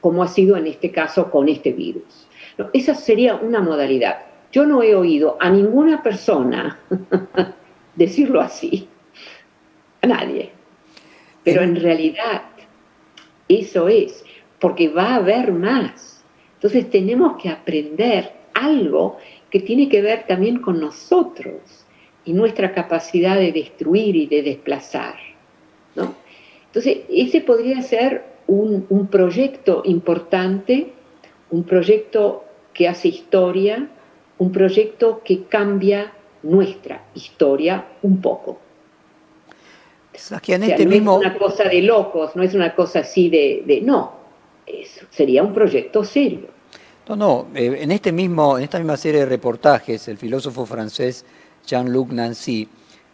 como 0.00 0.22
ha 0.22 0.28
sido 0.28 0.56
en 0.56 0.66
este 0.66 0.90
caso 0.90 1.30
con 1.30 1.48
este 1.48 1.72
virus. 1.72 2.28
esa 2.72 2.94
sería 2.94 3.36
una 3.36 3.60
modalidad. 3.60 4.18
Yo 4.50 4.66
no 4.66 4.82
he 4.82 4.94
oído 4.94 5.38
a 5.40 5.48
ninguna 5.48 6.02
persona 6.02 6.78
decirlo 7.96 8.40
así, 8.40 8.88
a 10.02 10.06
nadie, 10.06 10.50
pero 11.44 11.62
en 11.62 11.76
realidad 11.76 12.42
eso 13.48 13.88
es 13.88 14.24
porque 14.62 14.88
va 14.88 15.14
a 15.14 15.14
haber 15.16 15.50
más. 15.50 16.22
Entonces 16.54 16.88
tenemos 16.88 17.36
que 17.42 17.48
aprender 17.48 18.32
algo 18.54 19.18
que 19.50 19.58
tiene 19.58 19.88
que 19.88 20.00
ver 20.00 20.24
también 20.28 20.60
con 20.60 20.78
nosotros 20.78 21.84
y 22.24 22.32
nuestra 22.32 22.72
capacidad 22.72 23.34
de 23.34 23.50
destruir 23.50 24.14
y 24.14 24.26
de 24.26 24.42
desplazar. 24.42 25.16
¿no? 25.96 26.14
Entonces, 26.66 26.98
ese 27.10 27.40
podría 27.40 27.82
ser 27.82 28.24
un, 28.46 29.08
proyecto 29.10 29.82
importante, 29.84 30.92
un 31.50 31.64
proyecto 31.64 32.44
que 32.72 32.86
hace 32.86 33.08
historia, 33.08 33.88
un 34.38 34.52
proyecto 34.52 35.22
que 35.24 35.42
cambia 35.46 36.12
nuestra 36.44 37.04
historia 37.16 37.84
un 38.02 38.20
poco. 38.20 38.60
este 40.62 40.86
mismo... 40.86 41.20
es 41.20 41.26
una 41.26 41.36
cosa 41.36 41.64
de 41.64 41.82
locos, 41.82 42.36
no 42.36 42.44
es 42.44 42.54
una 42.54 42.76
cosa 42.76 43.00
así 43.00 43.28
de... 43.28 43.80
no, 43.82 44.21
sería 45.10 45.42
un 45.42 45.52
proyecto 45.52 46.04
serio. 46.04 46.48
No, 47.08 47.16
no, 47.16 47.48
eh, 47.54 47.78
en, 47.80 47.90
este 47.90 48.12
mismo, 48.12 48.56
en 48.56 48.64
esta 48.64 48.78
misma 48.78 48.96
serie 48.96 49.20
de 49.20 49.26
reportajes, 49.26 50.06
el 50.08 50.18
filósofo 50.18 50.64
francés 50.66 51.24
Jean-Luc 51.66 52.10
Nancy 52.12 52.68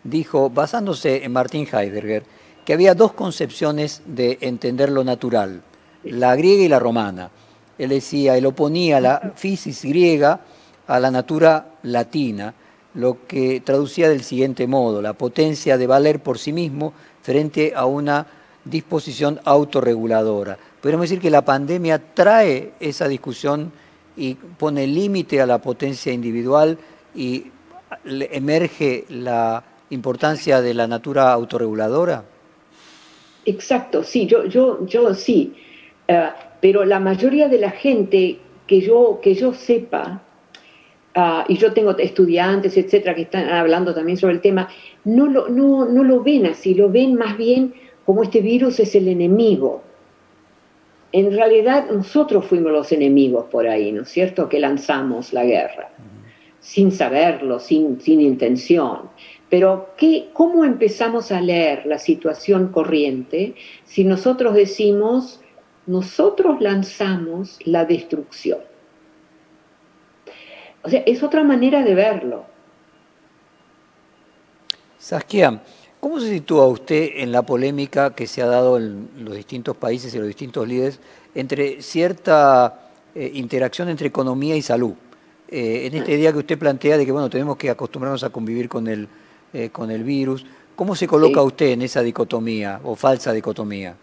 dijo, 0.05 0.51
basándose 0.51 1.25
en 1.25 1.33
Martin 1.33 1.67
Heidegger, 1.71 2.23
que 2.65 2.75
había 2.75 2.95
dos 2.95 3.15
concepciones 3.15 4.03
de 4.05 4.39
entender 4.43 4.91
lo 4.91 5.05
natural, 5.05 5.63
la 6.05 6.37
griega 6.37 6.65
y 6.65 6.69
la 6.69 6.79
romana. 6.79 7.31
Él 7.79 7.91
decía, 7.91 8.37
él 8.37 8.47
oponía 8.47 9.01
la 9.01 9.33
physis 9.37 9.85
griega 9.85 10.41
a 10.87 11.01
la 11.01 11.11
natura 11.11 11.79
latina, 11.83 12.55
lo 12.95 13.27
que 13.27 13.61
traducía 13.61 14.09
del 14.09 14.23
siguiente 14.23 14.67
modo, 14.67 15.01
la 15.01 15.13
potencia 15.13 15.79
de 15.79 15.87
valer 15.87 16.21
por 16.21 16.39
sí 16.39 16.53
mismo 16.53 16.93
frente 17.23 17.73
a 17.75 17.87
una 17.87 18.27
disposición 18.65 19.41
autorreguladora. 19.45 20.59
Podríamos 20.81 21.09
decir 21.09 21.21
que 21.21 21.31
la 21.31 21.45
pandemia 21.45 21.99
trae 22.15 22.73
esa 22.79 23.09
discusión 23.09 23.73
y 24.17 24.35
pone 24.35 24.87
límite 24.87 25.41
a 25.41 25.47
la 25.47 25.59
potencia 25.59 26.13
individual 26.13 26.79
y 27.15 27.47
emerge 28.05 29.05
la 29.09 29.65
importancia 29.91 30.61
de 30.61 30.75
la 30.75 30.87
natura 30.87 31.33
autorreguladora. 31.33 32.25
Exacto, 33.45 34.05
sí, 34.05 34.27
yo, 34.27 34.45
yo, 34.45 34.87
yo 34.87 35.15
sí, 35.15 35.55
eh, 36.07 36.29
pero 36.61 36.85
la 36.85 37.01
mayoría 37.01 37.49
de 37.49 37.59
la 37.59 37.71
gente 37.71 38.39
que 38.67 38.81
yo, 38.81 39.21
que 39.23 39.35
yo 39.35 39.55
sepa, 39.55 40.23
ah, 41.15 41.45
y 41.49 41.57
yo 41.57 41.73
tengo 41.73 41.97
estudiantes, 41.97 42.77
etcétera, 42.77 43.15
que 43.15 43.23
están 43.23 43.49
hablando 43.49 43.95
también 43.95 44.19
sobre 44.19 44.35
el 44.35 44.41
tema, 44.41 44.69
no 45.05 45.27
lo, 45.27 45.49
no, 45.49 45.87
no 45.87 46.05
lo 46.05 46.23
ven 46.23 46.47
así, 46.47 46.75
lo 46.75 46.91
ven 46.91 47.15
más 47.15 47.37
bien 47.37 47.73
como 48.05 48.23
este 48.23 48.41
virus 48.41 48.81
es 48.81 48.95
el 48.95 49.09
enemigo. 49.09 49.83
En 51.13 51.33
realidad 51.33 51.91
nosotros 51.91 52.45
fuimos 52.47 52.73
los 52.73 52.93
enemigos 52.93 53.47
por 53.47 53.67
ahí, 53.67 53.93
¿no 53.93 54.03
es 54.03 54.11
cierto?, 54.11 54.49
que 54.49 54.61
lanzamos 54.61 55.33
la 55.33 55.45
guerra, 55.45 55.91
sin 56.61 56.93
saberlo, 56.93 57.59
sin, 57.59 58.01
sin 58.01 58.21
intención. 58.21 59.11
Pero 59.49 59.95
¿qué, 59.97 60.29
¿cómo 60.35 60.65
empezamos 60.65 61.33
a 61.33 61.41
leer 61.41 61.87
la 61.87 61.99
situación 61.99 62.69
corriente 62.69 63.55
si 63.85 64.05
nosotros 64.05 64.55
decimos, 64.55 65.41
nosotros 65.87 66.61
lanzamos 66.61 67.59
la 67.65 67.87
destrucción? 67.87 68.59
O 70.83 70.91
sea, 70.91 71.03
es 71.07 71.23
otra 71.23 71.43
manera 71.43 71.83
de 71.83 71.95
verlo. 71.95 72.45
Saskia, 74.99 75.63
¿cómo 76.01 76.21
se 76.21 76.29
sitúa 76.31 76.67
usted 76.67 77.11
en 77.17 77.33
la 77.33 77.43
polémica 77.43 78.15
que 78.15 78.27
se 78.27 78.43
ha 78.43 78.47
dado 78.47 78.77
en 78.77 79.09
los 79.19 79.35
distintos 79.35 79.77
países 79.77 80.15
y 80.15 80.19
los 80.19 80.27
distintos 80.27 80.67
líderes 80.67 81.01
entre 81.35 81.83
cierta 81.83 82.91
eh, 83.15 83.31
interacción 83.35 83.89
entre 83.89 84.09
economía 84.09 84.57
y 84.57 84.63
salud? 84.63 84.95
Eh, 85.51 85.87
en 85.87 85.95
esta 85.95 86.13
idea 86.13 86.33
que 86.33 86.39
usted 86.39 86.59
plantea 86.59 86.99
de 86.99 87.07
que 87.07 87.13
bueno 87.13 87.31
tenemos 87.31 87.57
que 87.57 87.71
acostumbrarnos 87.71 88.23
a 88.23 88.31
convivir 88.31 88.69
con 88.69 88.87
el 88.87 89.09
eh, 89.55 89.71
con 89.71 89.91
el 89.91 90.05
virus. 90.05 90.45
¿Cómo 90.77 90.95
se 90.95 91.07
coloca 91.07 91.43
usted 91.43 91.71
en 91.71 91.81
esa 91.81 92.03
dicotomía 92.03 92.81
o 92.85 92.95
falsa 92.95 93.33
dicotomía? 93.33 93.97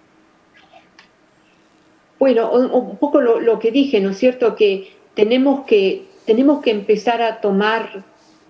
Bueno, 2.18 2.52
un 2.52 2.98
poco 2.98 3.22
lo, 3.22 3.60
que 3.60 3.72
dije, 3.72 4.02
¿no 4.02 4.10
es 4.10 4.18
cierto? 4.18 4.56
Que 4.56 4.92
tenemos 5.14 5.66
que, 5.68 6.08
tenemos 6.26 6.64
que 6.64 6.72
empezar 6.72 7.22
a 7.22 7.42
tomar 7.42 8.04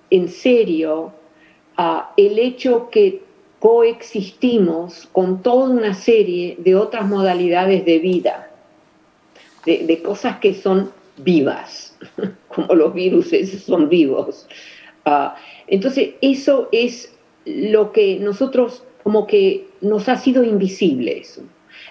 en 0.10 0.29
serio 0.29 1.12
ah, 1.75 2.13
el 2.15 2.39
hecho 2.39 2.89
que 2.89 3.24
coexistimos 3.65 5.10
con 5.12 5.41
toda 5.41 5.69
una 5.69 5.95
serie 5.95 6.56
de 6.60 6.75
otras 6.75 7.08
modalidades 7.08 7.84
de 7.84 7.97
vida, 7.97 8.51
de, 9.65 10.04
cosas 10.04 10.38
que 10.38 10.54
son 10.54 10.91
vivas, 11.17 11.97
como 12.47 12.75
los 12.75 12.93
virus 12.93 13.32
son 13.65 13.89
vivos. 13.89 14.47
Ah, 15.04 15.36
entonces, 15.65 16.12
eso 16.21 16.69
es 16.71 17.17
lo 17.45 17.91
que 17.91 18.19
nosotros 18.19 18.84
como 19.01 19.25
que 19.25 19.67
nos 19.82 20.10
ha 20.10 20.17
sido 20.17 20.43
invisible 20.43 21.17
eso. 21.21 21.41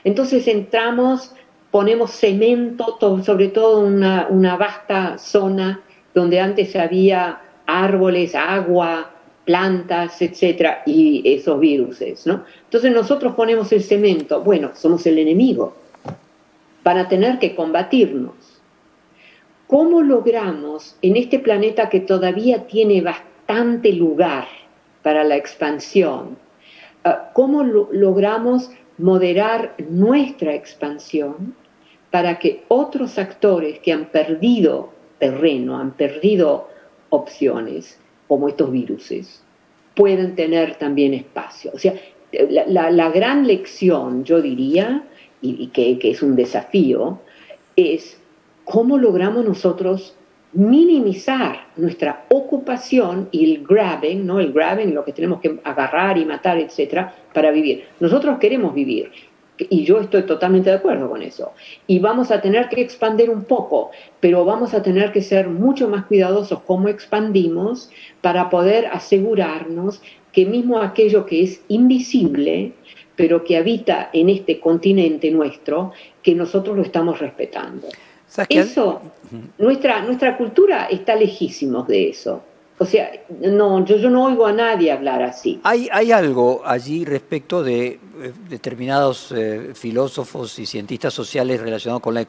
Entonces 0.04 0.46
entramos, 0.46 1.34
ponemos 1.72 2.12
cemento, 2.12 2.98
sobre 3.24 3.48
todo 3.48 3.80
una, 3.80 4.28
una 4.30 4.56
vasta 4.56 5.18
zona 5.18 5.80
donde 6.14 6.38
antes 6.38 6.76
había 6.76 7.40
árboles, 7.66 8.36
agua, 8.36 9.10
plantas, 9.44 10.20
etcétera, 10.22 10.82
y 10.86 11.22
esos 11.24 11.60
viruses, 11.60 12.26
¿no? 12.26 12.44
Entonces 12.64 12.92
nosotros 12.92 13.34
ponemos 13.34 13.72
el 13.72 13.82
cemento, 13.82 14.40
bueno, 14.42 14.70
somos 14.74 15.06
el 15.06 15.18
enemigo, 15.18 15.74
van 16.82 16.98
a 16.98 17.08
tener 17.08 17.38
que 17.38 17.54
combatirnos. 17.54 18.34
¿Cómo 19.66 20.02
logramos 20.02 20.96
en 21.02 21.16
este 21.16 21.38
planeta 21.38 21.88
que 21.88 22.00
todavía 22.00 22.66
tiene 22.66 23.00
bastante 23.00 23.34
bastante 23.46 23.92
lugar 23.92 24.46
para 25.02 25.22
la 25.22 25.36
expansión. 25.36 26.38
Ah, 27.04 27.30
¿Cómo 27.34 27.62
logramos 27.62 28.70
moderar 28.96 29.74
nuestra 29.90 30.54
expansión 30.54 31.54
para 32.10 32.38
que 32.38 32.64
otros 32.68 33.18
actores 33.18 33.80
que 33.80 33.92
han 33.92 34.06
perdido 34.06 34.90
terreno, 35.18 35.78
han 35.78 35.90
perdido 35.92 36.68
opciones, 37.10 37.98
como 38.28 38.48
estos 38.48 38.70
viruses, 38.70 39.42
puedan 39.94 40.34
tener 40.34 40.76
también 40.76 41.14
espacio? 41.14 41.70
O 41.74 41.78
sea, 41.78 41.94
la, 42.32 43.10
gran 43.10 43.46
lección, 43.46 44.24
yo 44.24 44.42
diría, 44.42 45.04
y, 45.40 45.68
que, 45.68 45.98
que 45.98 46.10
es 46.10 46.22
un 46.22 46.36
desafío, 46.36 47.20
es 47.76 48.18
cómo 48.64 48.98
logramos 48.98 49.44
nosotros 49.44 50.16
minimizar 50.54 51.66
nuestra 51.76 52.26
ocupación 52.30 53.28
y 53.32 53.52
el 53.52 53.66
grabbing, 53.66 54.24
¿no? 54.24 54.38
El 54.38 54.52
grabbing, 54.52 54.94
lo 54.94 55.04
que 55.04 55.12
tenemos 55.12 55.40
que 55.40 55.58
agarrar 55.64 56.16
y 56.16 56.24
matar, 56.24 56.58
etcétera, 56.58 57.14
para 57.32 57.50
vivir. 57.50 57.84
Nosotros 58.00 58.38
queremos 58.38 58.72
vivir. 58.72 59.10
Y 59.58 59.84
yo 59.84 60.00
estoy 60.00 60.22
totalmente 60.22 60.70
de 60.70 60.76
acuerdo 60.76 61.08
con 61.08 61.22
eso. 61.22 61.52
Y 61.86 62.00
vamos 62.00 62.30
a 62.30 62.40
tener 62.40 62.68
que 62.68 62.80
expandir 62.80 63.30
un 63.30 63.44
poco, 63.44 63.90
pero 64.20 64.44
vamos 64.44 64.74
a 64.74 64.82
tener 64.82 65.12
que 65.12 65.22
ser 65.22 65.48
mucho 65.48 65.88
más 65.88 66.06
cuidadosos 66.06 66.60
cómo 66.62 66.88
expandimos 66.88 67.90
para 68.20 68.50
poder 68.50 68.86
asegurarnos 68.86 70.02
que 70.32 70.44
mismo 70.44 70.80
aquello 70.80 71.24
que 71.24 71.44
es 71.44 71.60
invisible, 71.68 72.72
pero 73.14 73.44
que 73.44 73.56
habita 73.56 74.10
en 74.12 74.28
este 74.28 74.58
continente 74.58 75.30
nuestro, 75.30 75.92
que 76.22 76.34
nosotros 76.34 76.76
lo 76.76 76.82
estamos 76.82 77.20
respetando. 77.20 77.86
Eso, 78.48 79.00
nuestra, 79.58 80.02
nuestra 80.02 80.36
cultura 80.36 80.86
está 80.86 81.14
lejísimos 81.14 81.86
de 81.86 82.08
eso. 82.08 82.42
O 82.78 82.84
sea, 82.84 83.10
no, 83.40 83.84
yo, 83.84 83.96
yo 83.96 84.10
no 84.10 84.24
oigo 84.24 84.46
a 84.46 84.52
nadie 84.52 84.90
hablar 84.90 85.22
así. 85.22 85.60
Hay, 85.62 85.88
hay 85.92 86.10
algo 86.10 86.62
allí 86.64 87.04
respecto 87.04 87.62
de 87.62 87.86
eh, 87.86 88.00
determinados 88.48 89.32
eh, 89.32 89.70
filósofos 89.74 90.58
y 90.58 90.66
cientistas 90.66 91.14
sociales 91.14 91.60
relacionados 91.60 92.02
con 92.02 92.14
la, 92.14 92.26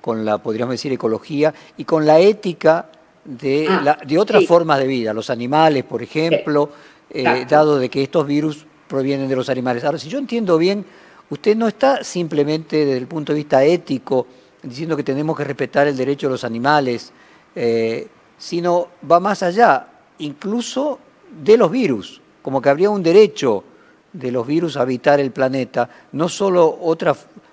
con 0.00 0.24
la, 0.24 0.38
podríamos 0.38 0.74
decir, 0.74 0.92
ecología 0.92 1.54
y 1.78 1.84
con 1.84 2.04
la 2.04 2.20
ética 2.20 2.90
de, 3.24 3.66
ah, 3.68 3.98
de 4.06 4.18
otras 4.18 4.44
formas 4.46 4.78
de 4.78 4.86
vida, 4.86 5.12
los 5.14 5.30
animales, 5.30 5.84
por 5.84 6.02
ejemplo, 6.02 6.70
eh, 7.10 7.46
dado 7.48 7.78
de 7.78 7.88
que 7.88 8.02
estos 8.02 8.26
virus 8.26 8.66
provienen 8.88 9.28
de 9.28 9.36
los 9.36 9.48
animales. 9.48 9.84
Ahora, 9.84 9.98
si 9.98 10.08
yo 10.08 10.18
entiendo 10.18 10.58
bien, 10.58 10.84
usted 11.30 11.56
no 11.56 11.68
está 11.68 12.04
simplemente 12.04 12.84
desde 12.84 12.98
el 12.98 13.06
punto 13.06 13.32
de 13.32 13.38
vista 13.38 13.64
ético 13.64 14.26
diciendo 14.62 14.96
que 14.96 15.02
tenemos 15.02 15.36
que 15.36 15.44
respetar 15.44 15.86
el 15.86 15.96
derecho 15.96 16.26
de 16.26 16.32
los 16.32 16.44
animales, 16.44 17.12
eh, 17.54 18.08
sino 18.38 18.88
va 19.10 19.20
más 19.20 19.42
allá, 19.42 19.86
incluso 20.18 20.98
de 21.42 21.56
los 21.56 21.70
virus, 21.70 22.20
como 22.40 22.62
que 22.62 22.70
habría 22.70 22.88
un 22.88 23.02
derecho 23.02 23.64
de 24.12 24.32
los 24.32 24.46
virus 24.46 24.76
a 24.76 24.82
habitar 24.82 25.20
el 25.20 25.32
planeta, 25.32 25.90
no 26.12 26.28
solo, 26.28 26.78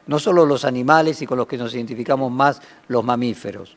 no 0.07 0.19
solo 0.19 0.45
los 0.45 0.63
animales 0.63 1.21
y 1.21 1.25
con 1.25 1.37
los 1.37 1.47
que 1.47 1.57
nos 1.57 1.73
identificamos 1.75 2.31
más 2.31 2.61
los 2.87 3.03
mamíferos. 3.03 3.75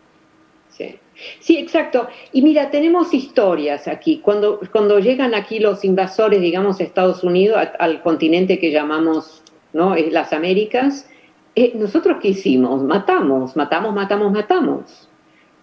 Sí. 0.70 0.98
Sí, 1.40 1.58
exacto. 1.58 2.06
Y 2.32 2.42
mira, 2.42 2.70
tenemos 2.70 3.12
historias 3.12 3.88
aquí. 3.88 4.20
Cuando, 4.20 4.60
cuando 4.70 5.00
llegan 5.00 5.34
aquí 5.34 5.58
los 5.58 5.84
invasores, 5.84 6.40
digamos, 6.40 6.78
a 6.78 6.84
Estados 6.84 7.24
Unidos, 7.24 7.58
al 7.78 8.02
continente 8.02 8.58
que 8.60 8.70
llamamos 8.70 9.42
¿no? 9.72 9.96
las 9.96 10.32
Américas, 10.32 11.08
eh, 11.56 11.72
nosotros 11.74 12.18
qué 12.22 12.28
hicimos? 12.28 12.82
Matamos, 12.84 13.56
matamos, 13.56 13.92
matamos, 13.94 14.32
matamos. 14.32 15.07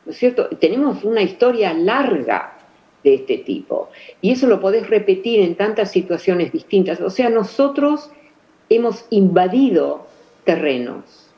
¿No 0.05 0.11
es 0.11 0.17
cierto? 0.17 0.47
Tenemos 0.59 1.03
una 1.03 1.21
historia 1.21 1.73
larga 1.73 2.57
de 3.03 3.15
este 3.15 3.37
tipo. 3.37 3.89
Y 4.21 4.31
eso 4.31 4.47
lo 4.47 4.59
podés 4.59 4.89
repetir 4.89 5.39
en 5.41 5.55
tantas 5.55 5.91
situaciones 5.91 6.51
distintas. 6.51 6.99
O 7.01 7.09
sea, 7.09 7.29
nosotros 7.29 8.11
hemos 8.69 9.05
invadido 9.09 10.07
terrenos. 10.43 11.31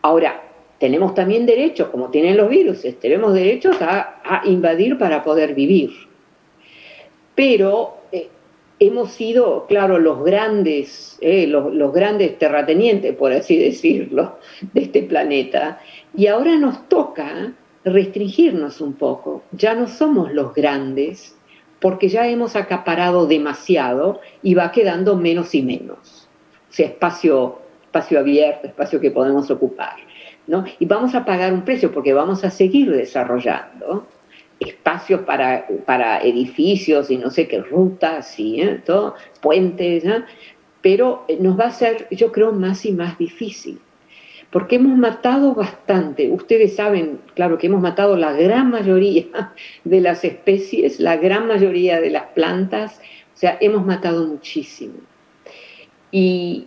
Ahora, 0.00 0.42
tenemos 0.78 1.14
también 1.14 1.46
derechos, 1.46 1.90
como 1.90 2.10
tienen 2.10 2.36
los 2.36 2.48
virus, 2.48 2.84
tenemos 3.00 3.34
derechos 3.34 3.76
a, 3.80 4.42
invadir 4.44 4.98
para 4.98 5.22
poder 5.22 5.54
vivir. 5.54 5.90
Pero 7.36 7.98
eh, 8.10 8.28
hemos 8.80 9.12
sido, 9.12 9.66
claro, 9.68 9.98
los 9.98 10.24
grandes, 10.24 11.18
eh, 11.20 11.46
los, 11.46 11.92
grandes 11.92 12.36
terratenientes, 12.36 13.14
por 13.14 13.32
así 13.32 13.56
decirlo, 13.56 14.38
de 14.72 14.82
este 14.82 15.02
planeta. 15.04 15.80
Y 16.16 16.26
ahora 16.26 16.56
nos 16.56 16.88
toca 16.88 17.52
restringirnos 17.84 18.80
un 18.80 18.94
poco. 18.94 19.42
Ya 19.52 19.74
no 19.74 19.88
somos 19.88 20.32
los 20.32 20.54
grandes, 20.54 21.36
porque 21.80 22.08
ya 22.08 22.28
hemos 22.28 22.54
acaparado 22.54 23.26
demasiado 23.26 24.20
y 24.42 24.54
va 24.54 24.70
quedando 24.70 25.16
menos 25.16 25.54
y 25.54 25.62
menos. 25.62 26.28
O 26.70 26.72
sea, 26.72 26.86
espacio, 26.86 27.58
espacio 27.82 28.20
abierto, 28.20 28.68
espacio 28.68 29.00
que 29.00 29.10
podemos 29.10 29.50
ocupar. 29.50 29.96
¿no? 30.46 30.64
Y 30.78 30.86
vamos 30.86 31.14
a 31.14 31.24
pagar 31.24 31.52
un 31.52 31.64
precio 31.64 31.92
porque 31.92 32.12
vamos 32.12 32.44
a 32.44 32.50
seguir 32.50 32.90
desarrollando 32.90 34.06
espacios 34.60 35.22
para, 35.22 35.66
para 35.84 36.22
edificios 36.22 37.10
y 37.10 37.16
no 37.16 37.30
sé 37.30 37.48
qué 37.48 37.60
rutas 37.60 38.38
y 38.38 38.60
¿eh? 38.60 38.80
todo, 38.84 39.16
puentes, 39.40 40.04
pero 40.80 41.26
nos 41.40 41.58
va 41.58 41.64
a 41.64 41.70
ser, 41.72 42.06
yo 42.12 42.30
creo, 42.30 42.52
más 42.52 42.84
y 42.86 42.92
más 42.92 43.18
difícil 43.18 43.80
porque 44.52 44.76
hemos 44.76 44.96
matado 44.98 45.54
bastante. 45.54 46.30
Ustedes 46.30 46.76
saben, 46.76 47.20
claro, 47.34 47.56
que 47.56 47.68
hemos 47.68 47.80
matado 47.80 48.16
la 48.16 48.32
gran 48.34 48.70
mayoría 48.70 49.24
de 49.84 50.00
las 50.00 50.24
especies, 50.24 51.00
la 51.00 51.16
gran 51.16 51.48
mayoría 51.48 52.00
de 52.00 52.10
las 52.10 52.26
plantas, 52.34 53.00
o 53.34 53.36
sea, 53.36 53.56
hemos 53.60 53.84
matado 53.84 54.26
muchísimo. 54.26 54.94
Y 56.12 56.66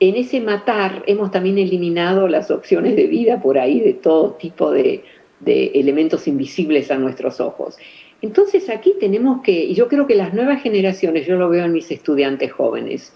en 0.00 0.16
ese 0.16 0.40
matar 0.40 1.04
hemos 1.06 1.30
también 1.30 1.56
eliminado 1.58 2.26
las 2.26 2.50
opciones 2.50 2.96
de 2.96 3.06
vida 3.06 3.40
por 3.40 3.58
ahí 3.58 3.80
de 3.80 3.94
todo 3.94 4.32
tipo 4.32 4.72
de, 4.72 5.04
elementos 5.42 6.26
invisibles 6.26 6.90
a 6.90 6.98
nuestros 6.98 7.40
ojos. 7.40 7.78
Entonces 8.20 8.68
aquí 8.68 8.94
tenemos 9.00 9.40
que, 9.42 9.52
y 9.52 9.74
yo 9.74 9.88
creo 9.88 10.06
que 10.06 10.14
las 10.14 10.34
nuevas 10.34 10.62
generaciones, 10.62 11.26
yo 11.26 11.36
lo 11.36 11.48
veo 11.48 11.64
en 11.64 11.72
mis 11.72 11.90
estudiantes 11.90 12.52
jóvenes, 12.52 13.14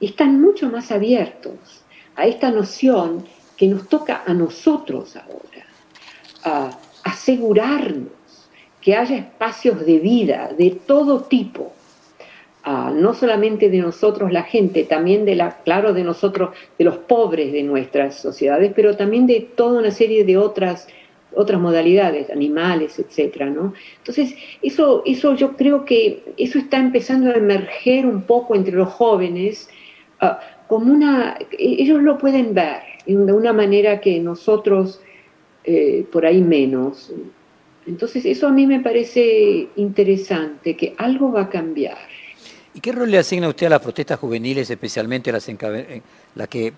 están 0.00 0.40
mucho 0.40 0.70
más 0.70 0.92
abiertos 0.92 1.84
a 2.14 2.26
esta 2.26 2.50
noción 2.50 3.24
que 3.56 3.66
nos 3.66 3.88
toca 3.88 4.22
a 4.26 4.34
nosotros 4.34 5.16
ahora, 5.16 5.66
a 6.44 6.78
asegurarnos 7.04 8.10
que 8.80 8.94
haya 8.94 9.16
espacios 9.16 9.84
de 9.84 9.98
vida 9.98 10.50
de 10.56 10.70
todo 10.70 11.22
tipo, 11.22 11.72
no 12.66 13.14
solamente 13.14 13.70
de 13.70 13.78
nosotros 13.78 14.32
la 14.32 14.42
gente, 14.42 14.84
también 14.84 15.24
de 15.24 15.36
la, 15.36 15.58
claro, 15.62 15.92
de 15.92 16.02
nosotros, 16.02 16.50
de 16.78 16.84
los 16.84 16.96
pobres 16.96 17.52
de 17.52 17.62
nuestras 17.62 18.16
sociedades, 18.16 18.72
pero 18.74 18.96
también 18.96 19.26
de 19.26 19.40
toda 19.40 19.78
una 19.78 19.90
serie 19.90 20.24
de 20.24 20.36
otras 20.36 20.88
otras 21.36 21.60
modalidades, 21.60 22.30
animales, 22.30 22.98
etcétera, 22.98 23.46
¿no? 23.46 23.74
Entonces, 23.98 24.34
eso, 24.62 25.02
eso 25.04 25.34
yo 25.34 25.54
creo 25.54 25.84
que 25.84 26.22
eso 26.38 26.58
está 26.58 26.78
empezando 26.78 27.30
a 27.30 27.34
emerger 27.34 28.06
un 28.06 28.22
poco 28.22 28.54
entre 28.54 28.74
los 28.74 28.88
jóvenes, 28.88 29.68
ah, 30.20 30.40
como 30.66 30.92
una, 30.92 31.38
ellos 31.58 32.02
lo 32.02 32.16
pueden 32.16 32.54
ver, 32.54 32.82
de 33.06 33.32
una 33.32 33.52
manera 33.52 34.00
que 34.00 34.18
nosotros 34.20 35.00
eh, 35.64 36.06
por 36.12 36.24
ahí 36.26 36.42
menos. 36.42 37.12
Entonces 37.86 38.24
eso 38.24 38.46
a 38.46 38.52
mí 38.52 38.66
me 38.66 38.80
parece 38.80 39.68
interesante, 39.76 40.76
que 40.76 40.94
algo 40.98 41.32
va 41.32 41.42
a 41.42 41.48
cambiar. 41.48 41.98
¿Y 42.74 42.80
qué 42.80 42.92
rol 42.92 43.10
le 43.10 43.18
asigna 43.18 43.48
usted 43.48 43.66
a 43.66 43.70
las 43.70 43.80
protestas 43.80 44.18
juveniles, 44.18 44.68
especialmente 44.70 45.32
las 45.32 45.48
la 46.34 46.46
que 46.46 46.72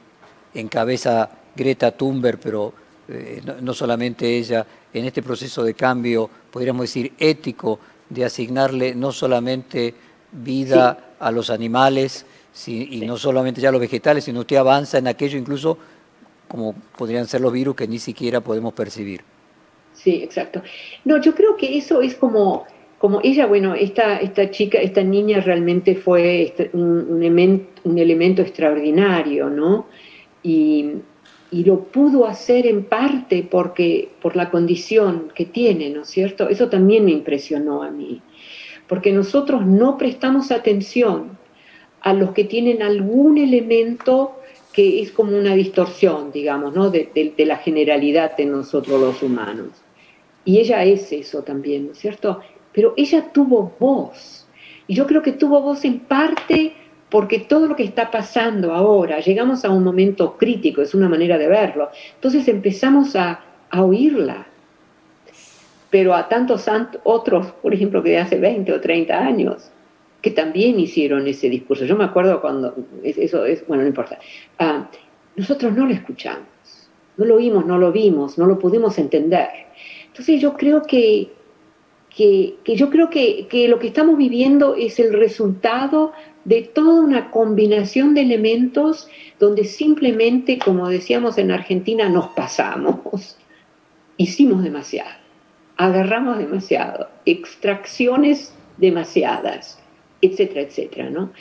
encabeza 0.54 1.28
Greta 1.56 1.90
Thunberg, 1.90 2.38
pero 2.38 2.72
eh, 3.08 3.42
no, 3.60 3.74
solamente 3.74 4.38
ella, 4.38 4.64
en 4.92 5.04
este 5.04 5.22
proceso 5.22 5.64
de 5.64 5.74
cambio, 5.74 6.30
podríamos 6.50 6.82
decir, 6.82 7.12
ético, 7.18 7.80
de 8.08 8.24
asignarle 8.24 8.94
no 8.94 9.12
solamente 9.12 9.92
vida 10.32 11.14
a 11.18 11.30
los 11.30 11.50
animales, 11.50 12.24
y 12.66 13.02
no 13.06 13.16
solamente 13.16 13.60
ya 13.60 13.68
a 13.68 13.72
los 13.72 13.80
vegetales, 13.80 14.24
sino 14.24 14.40
usted 14.40 14.56
avanza 14.56 14.98
en 14.98 15.06
aquello 15.06 15.38
incluso 15.38 15.78
como 16.48 16.74
podrían 16.96 17.26
ser 17.26 17.42
los 17.42 17.52
virus 17.52 17.76
que 17.76 17.87
ni 17.87 17.98
siquiera 17.98 18.40
podemos 18.40 18.72
percibir. 18.72 19.20
Sí, 19.92 20.22
exacto. 20.22 20.62
No, 21.04 21.20
yo 21.20 21.34
creo 21.34 21.56
que 21.56 21.76
eso 21.76 22.00
es 22.00 22.14
como, 22.14 22.66
como 22.98 23.20
ella, 23.22 23.46
bueno, 23.46 23.74
esta, 23.74 24.18
esta 24.18 24.50
chica, 24.50 24.78
esta 24.78 25.02
niña 25.02 25.40
realmente 25.40 25.94
fue 25.94 26.42
este, 26.42 26.70
un, 26.72 27.22
un, 27.84 27.98
elemento 27.98 28.42
extraordinario, 28.42 29.50
¿no? 29.50 29.87
Y, 30.42 30.92
y, 31.50 31.64
lo 31.64 31.82
pudo 31.84 32.26
hacer 32.26 32.66
en 32.66 32.84
parte 32.84 33.46
porque, 33.48 34.08
por 34.22 34.37
la 34.37 34.50
condición 34.50 35.32
que 35.34 35.46
tiene, 35.46 35.90
¿no 35.90 36.02
es 36.02 36.08
cierto? 36.08 36.48
Eso 36.48 36.68
también 36.68 37.04
me 37.04 37.11
impresionó 37.11 37.82
a 37.82 37.90
mí, 37.90 38.22
porque 38.87 39.12
nosotros 39.12 39.66
no 39.66 39.98
prestamos 39.98 40.52
atención 40.52 41.37
a 42.00 42.12
los 42.12 42.30
que 42.30 42.44
tienen 42.44 42.82
algún 42.82 43.37
elemento 43.38 44.38
que 44.78 45.02
es 45.02 45.10
como 45.10 45.36
una 45.36 45.56
distorsión, 45.56 46.30
digamos, 46.30 46.72
¿no? 46.72 46.88
de, 46.88 47.34
la 47.38 47.56
generalidad 47.56 48.36
de 48.36 48.44
nosotros 48.44 49.00
los 49.00 49.20
humanos. 49.24 49.70
Y 50.44 50.60
ella 50.60 50.84
es 50.84 51.10
eso 51.10 51.42
también, 51.42 51.86
¿no 51.86 51.92
es 51.94 51.98
cierto? 51.98 52.42
Pero 52.72 52.94
ella 52.96 53.32
tuvo 53.32 53.72
voz. 53.80 54.46
Y 54.86 54.94
yo 54.94 55.04
creo 55.08 55.20
que 55.20 55.32
tuvo 55.32 55.60
voz 55.62 55.84
en 55.84 55.98
parte 55.98 56.74
porque 57.08 57.40
todo 57.40 57.66
lo 57.66 57.74
que 57.74 57.82
está 57.82 58.12
pasando 58.12 58.72
ahora, 58.72 59.18
llegamos 59.18 59.64
a 59.64 59.70
un 59.70 59.82
momento 59.82 60.36
crítico, 60.36 60.80
es 60.80 60.94
una 60.94 61.08
manera 61.08 61.38
de 61.38 61.48
verlo. 61.48 61.88
Entonces 62.14 62.46
empezamos 62.46 63.16
a, 63.16 63.40
a 63.70 63.82
oírla. 63.82 64.46
Pero 65.90 66.14
a 66.14 66.28
tantos 66.28 66.70
otros, 67.02 67.48
por 67.62 67.74
ejemplo, 67.74 68.00
que 68.00 68.10
de 68.10 68.18
hace 68.18 68.38
20 68.38 68.72
o 68.74 68.80
30 68.80 69.18
años, 69.18 69.72
que 70.20 70.31
también 70.31 70.81
hicieron 70.81 71.26
ese 71.26 71.48
discurso. 71.48 71.85
Yo 71.85 71.96
me 71.96 72.04
acuerdo 72.04 72.40
cuando, 72.40 72.74
eso 73.02 73.44
es, 73.44 73.66
bueno, 73.66 73.83
no 73.83 73.88
importa, 73.88 74.18
ah, 74.59 74.90
nosotros 75.37 75.72
no 75.74 75.87
lo 75.87 75.92
escuchamos, 75.92 76.48
no 77.16 77.24
lo 77.24 77.37
oímos, 77.37 77.64
no 77.64 77.78
lo 77.78 77.92
vimos, 77.92 78.38
no 78.38 78.46
lo 78.46 78.59
pudimos 78.59 78.98
entender. 78.98 79.48
Entonces 80.07 80.40
yo 80.40 80.54
creo 80.54 80.83
que, 80.83 81.31
que, 82.14 82.57
yo 82.66 82.90
creo 82.90 83.11
que, 83.11 83.46
que, 83.48 83.68
lo 83.68 83.78
que 83.78 83.87
estamos 83.87 84.16
viviendo 84.16 84.74
es 84.74 84.98
el 84.98 85.12
resultado 85.12 86.12
de 86.44 86.62
toda 86.62 87.00
una 87.00 87.31
combinación 87.31 88.14
de 88.14 88.22
elementos 88.22 89.09
donde 89.38 89.64
simplemente, 89.64 90.59
como 90.59 90.88
decíamos 90.88 91.38
en 91.38 91.52
Argentina, 91.52 92.09
nos 92.09 92.28
pasamos, 92.28 93.37
hicimos 94.16 94.64
demasiado, 94.64 95.20
agarramos 95.76 96.38
demasiado, 96.38 97.09
extracciones 97.24 98.52
demasiadas 98.78 99.78
etcétera, 100.20 100.62
etcétera, 100.62 101.11
¿no? 101.11 101.33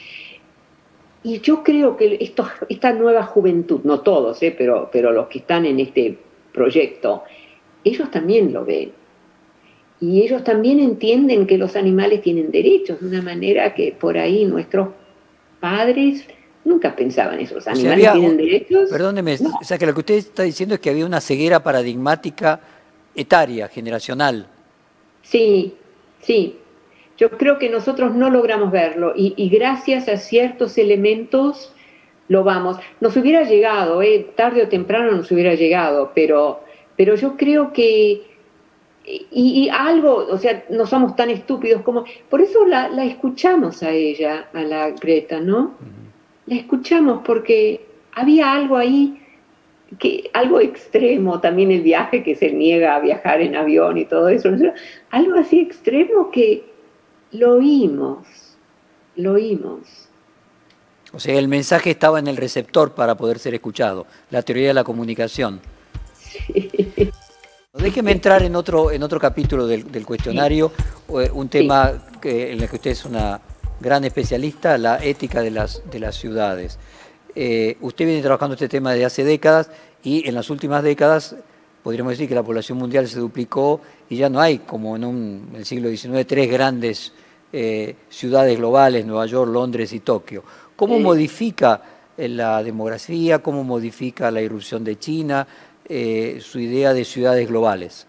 Y 1.24 1.40
yo 1.42 1.64
creo 1.64 1.98
que 1.98 2.18
esto, 2.22 2.48
esta 2.70 2.94
nueva 2.94 3.24
juventud, 3.24 3.82
no 3.84 4.02
todos, 4.02 4.42
¿eh? 4.44 4.56
pero, 4.58 4.90
pero 4.92 5.12
los 5.12 5.28
que 5.28 5.40
están 5.40 5.66
en 5.66 5.80
este 5.80 6.18
proyecto, 6.54 7.24
ellos 7.84 8.10
también 8.12 8.54
lo 8.54 8.64
ven. 8.64 8.92
Y 10.00 10.22
ellos 10.22 10.44
también 10.44 10.80
entienden 10.80 11.48
que 11.48 11.58
los 11.58 11.76
animales 11.76 12.22
tienen 12.22 12.52
derechos 12.52 13.02
de 13.02 13.08
una 13.08 13.22
manera 13.22 13.74
que 13.74 13.96
por 14.00 14.18
ahí 14.18 14.46
nuestros 14.46 14.90
padres 15.60 16.24
nunca 16.64 16.96
pensaban 16.96 17.40
eso. 17.40 17.56
¿Los 17.56 17.68
animales 17.68 18.12
tienen 18.14 18.38
derechos? 18.38 18.90
Perdóneme, 18.90 19.38
o 19.60 19.64
sea 19.64 19.78
que 19.78 19.86
lo 19.88 19.94
que 19.94 20.00
usted 20.00 20.16
está 20.16 20.44
diciendo 20.44 20.76
es 20.76 20.82
que 20.82 20.92
había 20.92 21.06
una 21.06 21.20
ceguera 21.20 21.64
paradigmática 21.64 22.60
etaria, 23.16 23.68
generacional. 23.68 24.48
Sí, 25.24 25.74
sí, 26.22 26.58
yo 27.18 27.32
creo 27.32 27.58
que 27.58 27.70
nosotros 27.70 28.14
no 28.14 28.30
logramos 28.30 28.72
verlo 28.72 29.14
y, 29.16 29.50
gracias 29.50 30.08
a 30.08 30.18
ciertos 30.18 30.78
elementos 30.78 31.74
lo 32.28 32.44
vamos. 32.44 32.78
Nos 33.00 33.16
hubiera 33.18 33.44
llegado, 33.44 34.02
eh, 34.02 34.28
tarde 34.36 34.64
o 34.64 34.68
temprano 34.68 35.12
nos 35.12 35.32
hubiera 35.32 35.56
llegado, 35.56 36.12
pero, 36.14 36.62
pero 36.96 37.16
yo 37.16 37.38
creo 37.38 37.74
que 37.74 38.22
y, 39.08 39.70
algo, 39.70 40.28
o 40.30 40.38
sea, 40.38 40.66
no 40.70 40.86
somos 40.86 41.16
tan 41.16 41.30
estúpidos 41.30 41.82
como... 41.82 42.04
Por 42.30 42.42
eso 42.42 42.66
la, 42.66 42.88
escuchamos 43.06 43.82
a 43.82 43.92
ella, 43.92 44.50
a 44.54 44.64
la 44.64 44.90
Greta, 44.92 45.40
¿no? 45.40 45.76
La 46.46 46.56
escuchamos 46.56 47.22
porque 47.26 47.86
había 48.12 48.52
algo 48.52 48.76
ahí, 48.76 49.22
que, 49.98 50.30
algo 50.34 50.60
extremo, 50.60 51.40
también 51.40 51.72
el 51.72 51.84
viaje 51.84 52.22
que 52.22 52.36
se 52.36 52.52
niega 52.52 52.96
a 52.96 53.00
viajar 53.00 53.40
en 53.40 53.56
avión 53.56 53.98
y 53.98 54.04
todo 54.04 54.28
eso, 54.28 54.50
algo 55.10 55.36
así 55.36 55.62
extremo 55.62 56.30
que, 56.30 56.66
lo 57.32 57.56
oímos, 57.56 58.28
lo 59.16 59.34
oímos. 59.34 59.82
O 61.14 61.20
sea, 61.20 61.38
el 61.38 61.48
mensaje 61.48 61.92
estaba 61.92 62.20
en 62.20 62.28
el 62.28 62.38
receptor 62.38 62.94
para 62.94 63.16
poder 63.16 63.40
ser 63.40 63.54
escuchado, 63.54 64.06
la 64.30 64.42
teoría 64.42 64.70
de 64.70 64.74
la 64.74 64.84
comunicación. 64.84 65.62
Déjeme 67.74 68.12
entrar 68.12 68.44
en 68.44 68.56
otro, 68.56 68.92
en 68.92 69.04
otro 69.04 69.20
capítulo 69.20 69.68
del, 69.68 70.06
cuestionario, 70.06 70.72
eh, 71.10 71.30
un 71.34 71.48
tema 71.48 71.94
en 72.24 72.62
el 72.62 72.70
que 72.70 72.76
usted 72.76 72.92
es 72.92 73.06
una 73.06 73.40
gran 73.80 74.04
especialista, 74.04 74.78
la 74.78 75.04
ética 75.04 75.42
de 75.42 75.52
las, 75.52 75.84
de 75.90 76.00
las 76.00 76.16
ciudades. 76.16 76.80
Eh, 77.36 77.78
usted 77.82 78.06
viene 78.06 78.22
trabajando 78.22 78.56
este 78.56 78.68
tema 78.68 78.92
desde 78.92 79.06
hace 79.06 79.24
décadas 79.24 79.70
y 80.02 80.28
en 80.28 80.34
las 80.34 80.50
últimas 80.50 80.82
décadas 80.84 81.36
podríamos 81.88 82.12
decir 82.12 82.28
que 82.28 82.36
la 82.36 82.44
población 82.44 82.78
mundial 82.78 83.08
se 83.08 83.18
duplicó 83.18 83.80
y 84.10 84.18
ya 84.18 84.28
no 84.28 84.42
hay, 84.42 84.58
como 84.58 84.98
en, 84.98 85.48
el 85.56 85.64
siglo 85.64 85.88
XIX, 85.88 86.28
tres 86.28 86.52
grandes 86.52 87.14
eh, 87.54 87.96
ciudades 88.10 88.58
globales, 88.58 89.06
Nueva 89.06 89.26
York, 89.26 89.50
Londres 89.50 89.94
y 89.94 90.02
Tokio. 90.02 90.44
¿Cómo 90.76 91.00
modifica 91.00 91.82
eh, 92.18 92.28
la 92.28 92.62
demografía, 92.62 93.40
cómo 93.40 93.64
modifica 93.64 94.30
la 94.32 94.42
irrupción 94.42 94.84
de 94.84 95.00
China, 95.00 95.48
eh, 95.88 96.40
su 96.42 96.60
idea 96.60 96.94
de 96.94 97.06
ciudades 97.06 97.48
globales? 97.48 98.06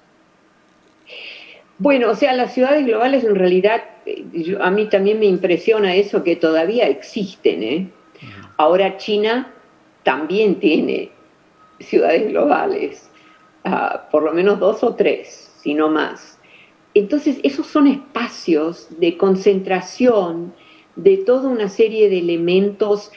Bueno, 1.78 2.10
o 2.10 2.16
sea, 2.16 2.34
las 2.34 2.54
ciudades 2.54 2.84
globales 2.84 3.22
en 3.22 3.36
realidad, 3.36 3.80
a 4.60 4.70
mí 4.72 4.88
también 4.88 5.20
me 5.20 5.26
impresiona 5.26 5.94
eso 5.94 6.24
que 6.24 6.34
todavía 6.34 6.88
existen. 6.88 7.62
¿eh? 7.62 7.88
Ahora 8.56 8.96
China 8.96 9.52
también 10.02 10.58
tiene 10.58 11.12
ciudades 11.78 12.26
globales, 12.26 13.07
ah, 13.64 14.08
por 14.10 14.22
lo 14.22 14.32
menos 14.32 14.58
dos 14.58 14.82
o 14.82 14.94
tres, 14.94 15.52
si 15.60 15.74
no 15.74 15.88
más. 15.88 16.38
Entonces, 16.94 17.38
esos 17.42 17.66
son 17.66 17.86
espacios 17.86 18.88
de 18.98 19.16
concentración 19.16 20.54
de 20.96 21.18
toda 21.18 21.48
una 21.48 21.68
serie 21.68 22.08
de 22.08 22.18
elementos 22.18 23.12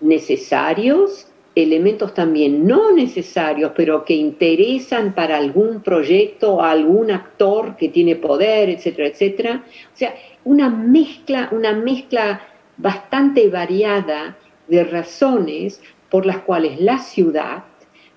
necesarios, 0.00 1.28
elementos 1.54 2.14
también 2.14 2.66
no 2.66 2.92
necesarios, 2.92 3.72
pero 3.74 4.04
que 4.04 4.14
interesan 4.14 5.14
para 5.14 5.36
algún 5.36 5.82
proyecto, 5.82 6.62
algún 6.62 7.10
actor 7.10 7.76
que 7.76 7.88
tiene 7.88 8.16
poder, 8.16 8.70
etcétera, 8.70 9.08
etcétera. 9.08 9.64
O 9.92 9.96
sea, 9.96 10.14
una 10.44 10.68
mezcla, 10.68 11.48
una 11.52 11.72
mezcla 11.72 12.42
bastante 12.76 13.48
variada 13.48 14.36
de 14.68 14.84
razones 14.84 15.82
por 16.10 16.26
las 16.26 16.38
cuales 16.38 16.80
la 16.80 16.98
ciudad 16.98 17.64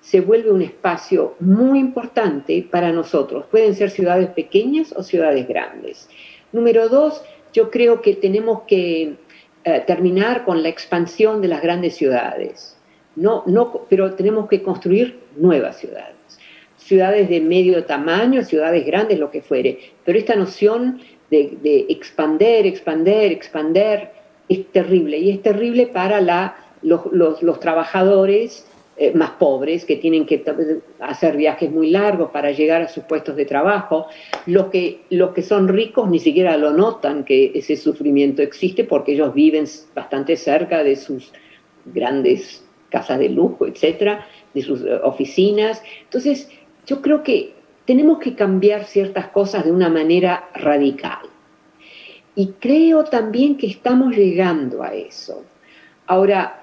se 0.09 0.21
vuelve 0.21 0.49
un 0.51 0.63
espacio 0.63 1.35
muy 1.39 1.77
importante 1.77 2.67
para 2.71 2.91
nosotros. 2.91 3.45
Pueden 3.51 3.75
ser 3.75 3.91
ciudades 3.91 4.29
pequeñas 4.29 4.91
o 4.97 5.03
ciudades 5.03 5.47
grandes. 5.47 6.09
Número 6.51 6.89
dos, 6.89 7.21
yo 7.53 7.69
creo 7.69 8.01
que 8.01 8.15
tenemos 8.15 8.63
que 8.63 9.17
eh, 9.63 9.83
terminar 9.85 10.45
con 10.45 10.63
la 10.63 10.69
expansión 10.69 11.43
de 11.43 11.49
las 11.49 11.61
grandes 11.61 11.95
ciudades. 11.95 12.75
No, 13.15 13.43
no, 13.45 13.85
pero 13.87 14.15
tenemos 14.15 14.49
que 14.49 14.63
construir 14.63 15.19
nuevas 15.35 15.77
ciudades. 15.77 16.15
Ciudades 16.77 17.29
de 17.29 17.39
medio 17.39 17.85
tamaño, 17.85 18.41
ciudades 18.43 18.83
grandes, 18.87 19.19
lo 19.19 19.29
que 19.29 19.43
fuere. 19.43 19.77
Pero 20.05 20.17
esta 20.17 20.35
noción 20.35 21.01
de, 21.29 21.55
de 21.61 21.85
expander, 21.87 22.65
expander, 22.65 23.31
expander 23.31 24.11
es 24.47 24.65
terrible. 24.71 25.19
Y 25.19 25.29
es 25.29 25.43
terrible 25.43 25.85
para 25.85 26.19
la 26.19 26.55
los, 26.81 27.59
trabajadores 27.59 28.67
eh, 29.01 29.13
más 29.15 29.29
pobres 29.31 29.85
que 29.85 29.95
tienen 29.95 30.25
que 30.25 30.43
hacer 30.99 31.37
viajes 31.37 31.71
muy 31.71 31.89
largos 31.89 32.31
para 32.31 32.51
llegar 32.51 32.81
a 32.81 32.89
sus 32.89 33.05
puestos 33.05 33.33
de 33.37 33.45
trabajo. 33.45 34.07
Los 34.45 34.65
que, 34.67 35.03
los 35.09 35.31
que 35.31 35.41
son 35.41 35.69
ricos 35.69 36.09
ni 36.09 36.19
siquiera 36.19 36.57
lo 36.57 36.73
notan 36.73 37.23
que 37.23 37.53
ese 37.55 37.77
sufrimiento 37.77 38.41
existe 38.41 38.83
porque 38.83 39.13
ellos 39.13 39.33
viven 39.33 39.63
bastante 39.95 40.35
cerca 40.35 40.83
de 40.83 40.97
sus 40.97 41.31
grandes 41.85 42.61
casas 42.89 43.19
de 43.19 43.29
lujo, 43.29 43.65
etcétera, 43.67 44.27
de 44.53 44.61
sus 44.61 44.81
eh, 44.81 44.99
oficinas. 45.01 45.81
Entonces, 46.03 46.49
yo 46.85 47.01
creo 47.01 47.23
que 47.23 47.53
tenemos 47.85 48.19
que 48.19 48.35
cambiar 48.35 48.83
ciertas 48.83 49.29
cosas 49.29 49.63
de 49.63 49.71
una 49.71 49.87
manera 49.87 50.49
radical. 50.53 51.21
Y 52.35 52.47
creo 52.59 53.05
también 53.05 53.55
que 53.55 53.67
estamos 53.67 54.13
llegando 54.13 54.83
a 54.83 54.93
eso. 54.93 55.45
Ahora, 56.05 56.58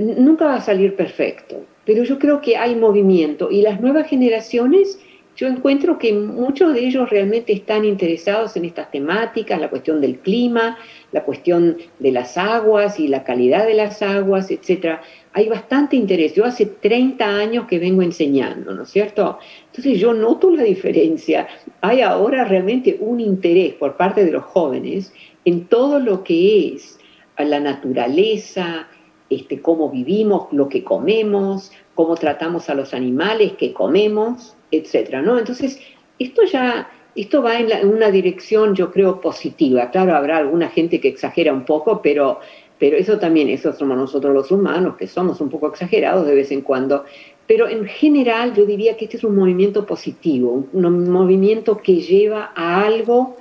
nunca 0.00 0.46
va 0.46 0.54
a 0.56 0.60
salir 0.60 0.96
perfecto, 0.96 1.62
pero 1.84 2.02
yo 2.02 2.18
creo 2.18 2.40
que 2.40 2.56
hay 2.56 2.74
movimiento 2.74 3.50
y 3.50 3.62
las 3.62 3.80
nuevas 3.80 4.08
generaciones, 4.08 4.98
yo 5.36 5.46
encuentro 5.46 5.98
que 5.98 6.14
muchos 6.14 6.72
de 6.72 6.86
ellos 6.86 7.10
realmente 7.10 7.52
están 7.52 7.84
interesados 7.84 8.56
en 8.56 8.64
estas 8.64 8.90
temáticas, 8.90 9.60
la 9.60 9.68
cuestión 9.68 10.00
del 10.00 10.18
clima, 10.18 10.78
la 11.12 11.24
cuestión 11.24 11.76
de 11.98 12.10
las 12.10 12.38
aguas 12.38 12.98
y 12.98 13.06
la 13.06 13.22
calidad 13.22 13.66
de 13.66 13.74
las 13.74 14.00
aguas, 14.00 14.50
etcétera. 14.50 15.02
Hay 15.34 15.48
bastante 15.50 15.94
interés. 15.94 16.32
Yo 16.34 16.46
hace 16.46 16.64
30 16.64 17.26
años 17.26 17.66
que 17.66 17.78
vengo 17.78 18.00
enseñando, 18.00 18.72
¿no 18.72 18.84
es 18.84 18.88
cierto? 18.88 19.38
Entonces 19.66 20.00
yo 20.00 20.14
noto 20.14 20.50
la 20.50 20.62
diferencia. 20.62 21.46
Hay 21.82 22.00
ahora 22.00 22.44
realmente 22.44 22.96
un 22.98 23.20
interés 23.20 23.74
por 23.74 23.98
parte 23.98 24.24
de 24.24 24.32
los 24.32 24.44
jóvenes 24.44 25.12
en 25.44 25.66
todo 25.66 26.00
lo 26.00 26.24
que 26.24 26.72
es 26.72 26.98
la 27.38 27.60
naturaleza, 27.60 28.88
este, 29.30 29.60
cómo 29.60 29.90
vivimos, 29.90 30.48
lo 30.52 30.68
que 30.68 30.84
comemos, 30.84 31.72
cómo 31.94 32.14
tratamos 32.14 32.68
a 32.70 32.74
los 32.74 32.94
animales 32.94 33.52
que 33.54 33.72
comemos, 33.72 34.56
etcétera, 34.70 35.22
¿no? 35.22 35.38
Entonces, 35.38 35.80
esto 36.18 36.44
ya, 36.44 36.88
esto 37.14 37.42
va 37.42 37.58
en, 37.58 37.88
una 37.88 38.10
dirección, 38.10 38.74
yo 38.74 38.90
creo, 38.90 39.20
positiva. 39.20 39.90
Claro, 39.90 40.14
habrá 40.14 40.38
alguna 40.38 40.68
gente 40.68 41.00
que 41.00 41.08
exagera 41.08 41.52
un 41.52 41.64
poco, 41.64 42.00
pero, 42.02 42.40
pero 42.78 42.96
eso 42.96 43.18
también, 43.18 43.48
eso 43.48 43.72
somos 43.72 43.96
nosotros 43.96 44.32
los 44.32 44.50
humanos, 44.50 44.96
que 44.96 45.06
somos 45.06 45.40
un 45.40 45.48
poco 45.48 45.68
exagerados 45.68 46.26
de 46.26 46.34
vez 46.34 46.50
en 46.52 46.62
cuando. 46.62 47.04
Pero 47.46 47.68
en 47.68 47.86
general 47.86 48.54
yo 48.54 48.66
diría 48.66 48.96
que 48.96 49.04
este 49.04 49.16
es 49.18 49.24
un 49.24 49.36
movimiento 49.36 49.86
positivo, 49.86 50.66
un 50.72 51.10
movimiento 51.10 51.76
que 51.78 51.96
lleva 52.00 52.52
a 52.54 52.82
algo 52.84 53.36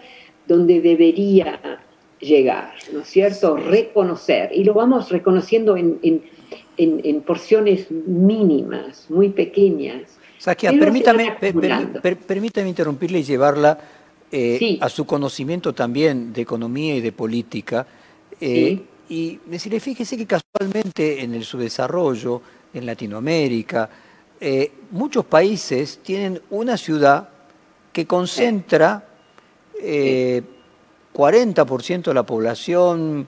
donde 0.48 0.80
debería 0.80 1.80
llegar, 2.26 2.74
¿no 2.92 3.02
es 3.02 3.08
cierto? 3.08 3.56
Reconocer, 3.56 4.52
y 4.54 4.64
lo 4.64 4.74
vamos 4.74 5.10
reconociendo 5.10 5.78
en, 5.78 7.22
porciones 7.26 7.90
mínimas, 7.90 9.10
muy 9.10 9.30
pequeñas. 9.30 10.18
Saskia, 10.38 10.72
permítame, 10.72 11.38
permítame 12.28 12.70
interrumpirle 12.70 13.20
y 13.20 13.24
llevarla 13.24 13.80
eh, 14.32 14.78
a 14.82 14.90
su 14.90 15.06
conocimiento 15.06 15.74
también 15.74 16.34
de 16.34 16.42
economía 16.42 16.96
y 16.96 17.02
de 17.02 17.12
política. 17.12 17.88
Eh, 18.42 18.82
y 19.08 19.40
decirle, 19.46 19.80
fíjese 19.80 20.18
que 20.18 20.26
casualmente 20.26 21.24
en 21.24 21.36
el 21.36 21.46
subdesarrollo, 21.46 22.42
en 22.74 22.86
Latinoamérica, 22.86 23.90
eh, 24.42 24.72
muchos 24.92 25.26
países 25.26 26.00
tienen 26.04 26.42
una 26.50 26.76
ciudad 26.76 27.30
que 27.94 28.06
concentra 28.06 29.08
40% 31.16 32.04
de 32.04 32.14
la 32.14 32.24
población, 32.24 33.26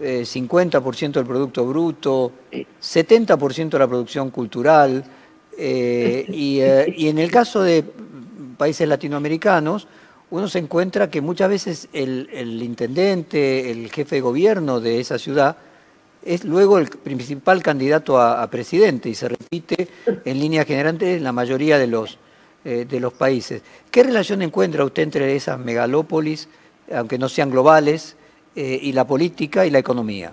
50% 0.00 1.02
eh, 1.04 1.12
del 1.12 1.26
Producto 1.26 1.66
Bruto, 1.66 2.32
70% 2.80 3.70
de 3.70 3.78
la 3.78 3.88
producción 3.88 4.30
cultural, 4.30 5.04
eh, 5.58 6.24
eh, 6.28 6.86
y, 6.96 7.08
en 7.08 7.18
el 7.18 7.30
caso 7.32 7.62
de 7.62 7.84
países 8.56 8.86
latinoamericanos, 8.88 9.88
uno 10.30 10.46
se 10.46 10.60
encuentra 10.60 11.10
que 11.10 11.20
muchas 11.20 11.48
veces 11.48 11.88
el, 11.92 12.28
intendente, 12.62 13.70
el 13.70 13.90
jefe 13.90 14.16
de 14.16 14.20
gobierno 14.20 14.80
de 14.80 15.00
esa 15.00 15.18
ciudad, 15.18 15.56
es 16.24 16.44
luego 16.44 16.78
el 16.78 16.88
principal 16.88 17.62
candidato 17.62 18.20
a, 18.20 18.48
presidente 18.48 19.10
y 19.10 19.14
se 19.14 19.28
repite 19.28 19.88
en 20.24 20.38
línea 20.38 20.64
generante 20.64 21.16
en 21.16 21.24
la 21.24 21.32
mayoría 21.32 21.78
de 21.78 21.86
los, 21.86 22.18
de 22.64 23.00
los 23.00 23.12
países. 23.12 23.60
¿Qué 23.90 24.02
relación 24.02 24.40
encuentra 24.40 24.86
usted 24.86 25.02
entre 25.02 25.36
esas 25.36 25.58
megalópolis? 25.58 26.48
Aunque 26.92 27.18
no 27.18 27.28
sean 27.28 27.50
globales, 27.50 28.16
eh, 28.56 28.78
y 28.82 28.92
la 28.92 29.04
política 29.04 29.66
y 29.66 29.70
la 29.70 29.80
economía? 29.80 30.32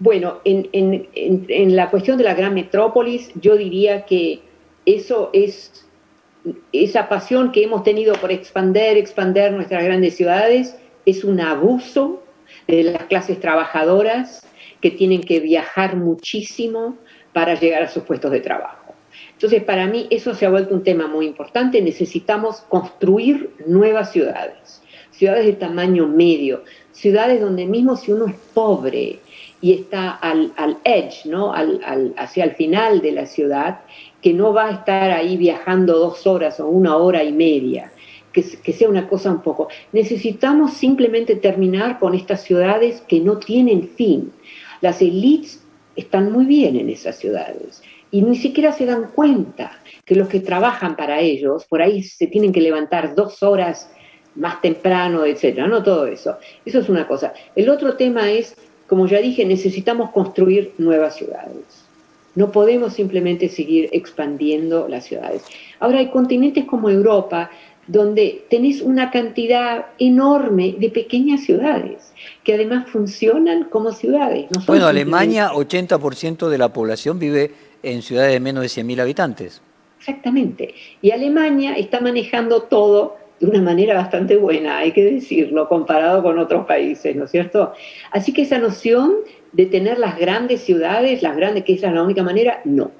Bueno, 0.00 0.40
en, 0.44 1.76
la 1.76 1.90
cuestión 1.90 2.18
de 2.18 2.24
la 2.24 2.34
gran 2.34 2.54
metrópolis, 2.54 3.30
yo 3.34 3.56
diría 3.56 4.06
que 4.06 4.40
eso 4.86 5.30
es 5.32 5.86
esa 6.72 7.08
pasión 7.08 7.52
que 7.52 7.62
hemos 7.64 7.82
tenido 7.84 8.14
por 8.14 8.32
expander, 8.32 8.96
expander 8.96 9.52
nuestras 9.52 9.84
grandes 9.84 10.16
ciudades, 10.16 10.76
es 11.04 11.24
un 11.24 11.40
abuso 11.40 12.22
de 12.66 12.84
las 12.84 13.04
clases 13.04 13.38
trabajadoras 13.40 14.46
que 14.80 14.90
tienen 14.90 15.22
que 15.22 15.40
viajar 15.40 15.96
muchísimo 15.96 16.96
para 17.32 17.54
llegar 17.54 17.82
a 17.82 17.88
sus 17.88 18.04
puestos 18.04 18.30
de 18.30 18.40
trabajo. 18.40 18.94
Entonces, 19.32 19.62
para 19.62 19.86
mí 19.86 20.06
eso 20.10 20.34
se 20.34 20.46
ha 20.46 20.50
vuelto 20.50 20.74
un 20.74 20.82
tema 20.82 21.06
muy 21.06 21.26
importante. 21.26 21.82
Necesitamos 21.82 22.62
construir 22.68 23.50
nuevas 23.66 24.12
ciudades 24.12 24.77
ciudades 25.18 25.46
de 25.46 25.52
tamaño 25.54 26.06
medio, 26.06 26.62
ciudades 26.92 27.40
donde 27.40 27.66
mismo 27.66 27.96
si 27.96 28.12
uno 28.12 28.26
es 28.26 28.36
pobre 28.54 29.18
y 29.60 29.72
está 29.72 30.10
al, 30.10 30.52
edge, 30.84 31.26
¿no? 31.26 31.52
Al, 31.52 32.14
hacia 32.16 32.44
el 32.44 32.52
final 32.52 33.02
de 33.02 33.12
la 33.12 33.26
ciudad, 33.26 33.80
que 34.22 34.32
no 34.32 34.52
va 34.52 34.68
a 34.68 34.72
estar 34.72 35.10
ahí 35.10 35.36
viajando 35.36 35.98
dos 35.98 36.26
horas 36.26 36.60
o 36.60 36.68
una 36.68 36.96
hora 36.96 37.24
y 37.24 37.32
media, 37.32 37.92
que, 38.32 38.44
que 38.62 38.72
sea 38.72 38.88
una 38.88 39.08
cosa 39.08 39.32
un 39.32 39.42
poco. 39.42 39.66
Necesitamos 39.92 40.74
simplemente 40.74 41.34
terminar 41.34 41.98
con 41.98 42.14
estas 42.14 42.44
ciudades 42.44 43.00
que 43.08 43.18
no 43.18 43.38
tienen 43.38 43.88
fin. 43.88 44.32
Las 44.80 45.02
élites 45.02 45.64
están 45.96 46.30
muy 46.30 46.44
bien 46.44 46.76
en 46.76 46.88
esas 46.90 47.18
ciudades 47.18 47.82
y 48.12 48.22
ni 48.22 48.36
siquiera 48.36 48.70
se 48.70 48.86
dan 48.86 49.10
cuenta 49.14 49.80
que 50.04 50.14
los 50.14 50.28
que 50.28 50.40
trabajan 50.40 50.94
para 50.96 51.20
ellos, 51.20 51.66
por 51.66 51.82
ahí 51.82 52.04
se 52.04 52.28
tienen 52.28 52.52
que 52.52 52.60
levantar 52.60 53.16
dos 53.16 53.42
horas 53.42 53.90
más 54.34 54.60
temprano, 54.60 55.24
etcétera, 55.24 55.66
no 55.66 55.82
todo 55.82 56.06
eso. 56.06 56.36
Eso 56.64 56.78
es 56.80 56.88
una 56.88 57.06
cosa. 57.06 57.32
El 57.56 57.68
otro 57.68 57.94
tema 57.94 58.30
es, 58.30 58.54
como 58.86 59.06
ya 59.06 59.18
dije, 59.18 59.44
necesitamos 59.44 60.10
construir 60.10 60.72
nuevas 60.78 61.16
ciudades. 61.16 61.84
No 62.34 62.52
podemos 62.52 62.92
simplemente 62.92 63.48
seguir 63.48 63.88
expandiendo 63.92 64.86
las 64.88 65.06
ciudades. 65.06 65.42
Ahora 65.80 65.98
hay 65.98 66.10
continentes 66.10 66.64
como 66.66 66.88
Europa 66.88 67.50
donde 67.88 68.44
tenés 68.50 68.82
una 68.82 69.10
cantidad 69.10 69.86
enorme 69.98 70.76
de 70.78 70.90
pequeñas 70.90 71.40
ciudades 71.40 72.12
que 72.44 72.54
además 72.54 72.88
funcionan 72.88 73.64
como 73.64 73.92
ciudades. 73.92 74.46
bueno, 74.66 74.86
Alemania, 74.86 75.50
80% 75.52 76.48
de 76.48 76.58
la 76.58 76.72
población 76.72 77.18
vive 77.18 77.50
en 77.82 78.02
ciudades 78.02 78.32
de 78.32 78.40
menos 78.40 78.62
de 78.62 78.82
100.000 78.82 79.00
habitantes. 79.00 79.62
Exactamente. 79.98 80.74
Y 81.02 81.10
Alemania 81.10 81.74
está 81.74 82.00
manejando 82.00 82.62
todo 82.62 83.16
de 83.40 83.46
una 83.46 83.62
manera 83.62 83.94
bastante 83.94 84.36
buena, 84.36 84.78
hay 84.78 84.92
que 84.92 85.04
decirlo, 85.04 85.68
comparado 85.68 86.22
con 86.22 86.38
otros 86.38 86.66
países, 86.66 87.14
¿no 87.14 87.24
es 87.24 87.30
cierto? 87.30 87.72
Así 88.10 88.32
que 88.32 88.42
esa 88.42 88.58
noción 88.58 89.14
de 89.52 89.66
tener 89.66 89.98
las 89.98 90.18
grandes 90.18 90.62
ciudades, 90.62 91.22
las 91.22 91.36
grandes, 91.36 91.64
que 91.64 91.74
esa 91.74 91.88
es 91.88 91.94
la 91.94 92.02
única 92.02 92.22
manera, 92.22 92.60
no. 92.64 92.90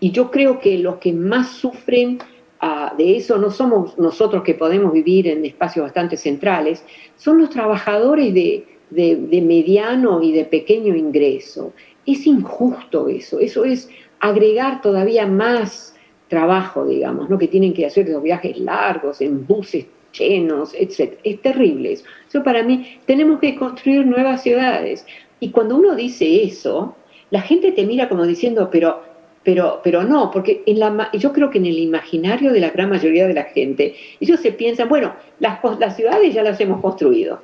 Y 0.00 0.10
yo 0.10 0.30
creo 0.30 0.58
que 0.58 0.78
los 0.78 0.96
que 0.96 1.12
más 1.12 1.50
sufren 1.50 2.18
ah, 2.60 2.92
de 2.98 3.16
eso 3.16 3.38
no 3.38 3.50
somos 3.50 3.96
nosotros 3.98 4.42
que 4.42 4.54
podemos 4.54 4.92
vivir 4.92 5.28
en 5.28 5.44
espacios 5.44 5.84
bastante 5.84 6.16
centrales, 6.16 6.84
son 7.16 7.38
los 7.38 7.50
trabajadores 7.50 8.34
de, 8.34 8.66
de 8.90 9.42
mediano 9.42 10.22
y 10.22 10.32
de 10.32 10.44
pequeño 10.44 10.96
ingreso. 10.96 11.72
Es 12.04 12.26
injusto 12.26 13.08
eso, 13.08 13.38
eso 13.38 13.64
es 13.64 13.88
agregar 14.18 14.80
todavía 14.80 15.26
más 15.26 15.91
trabajo, 16.32 16.86
digamos, 16.86 17.28
¿no? 17.28 17.36
que 17.36 17.46
tienen 17.46 17.74
que 17.74 17.84
hacer 17.84 18.08
los 18.08 18.22
viajes 18.22 18.56
largos 18.56 19.20
en 19.20 19.46
buses 19.46 19.84
llenos, 20.18 20.72
etc. 20.72 21.18
Es 21.22 21.42
terrible 21.42 21.92
eso. 21.92 22.04
Eso 22.26 22.42
para 22.42 22.62
mí, 22.62 22.96
tenemos 23.04 23.38
que 23.38 23.54
construir 23.54 24.06
nuevas 24.06 24.42
ciudades. 24.42 25.04
Y 25.40 25.50
cuando 25.50 25.76
uno 25.76 25.94
dice 25.94 26.42
eso, 26.42 26.96
la 27.28 27.42
gente 27.42 27.72
te 27.72 27.84
mira 27.84 28.08
como 28.08 28.24
diciendo, 28.24 28.70
pero, 28.72 29.02
pero, 29.42 29.82
pero 29.84 30.04
no, 30.04 30.30
porque 30.30 30.64
yo 31.12 31.34
creo 31.34 31.50
que 31.50 31.58
en 31.58 31.66
el 31.66 31.78
imaginario 31.78 32.50
de 32.50 32.60
la 32.60 32.70
gran 32.70 32.88
mayoría 32.88 33.28
de 33.28 33.34
la 33.34 33.44
gente, 33.44 33.94
ellos 34.18 34.40
se 34.40 34.52
piensan, 34.52 34.88
bueno, 34.88 35.14
las, 35.38 35.60
las 35.78 35.96
ciudades 35.96 36.32
ya 36.32 36.42
las 36.42 36.58
hemos 36.60 36.80
construido. 36.80 37.42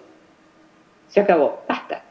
Se 1.08 1.20
acabó, 1.20 1.60
basta. 1.68 2.02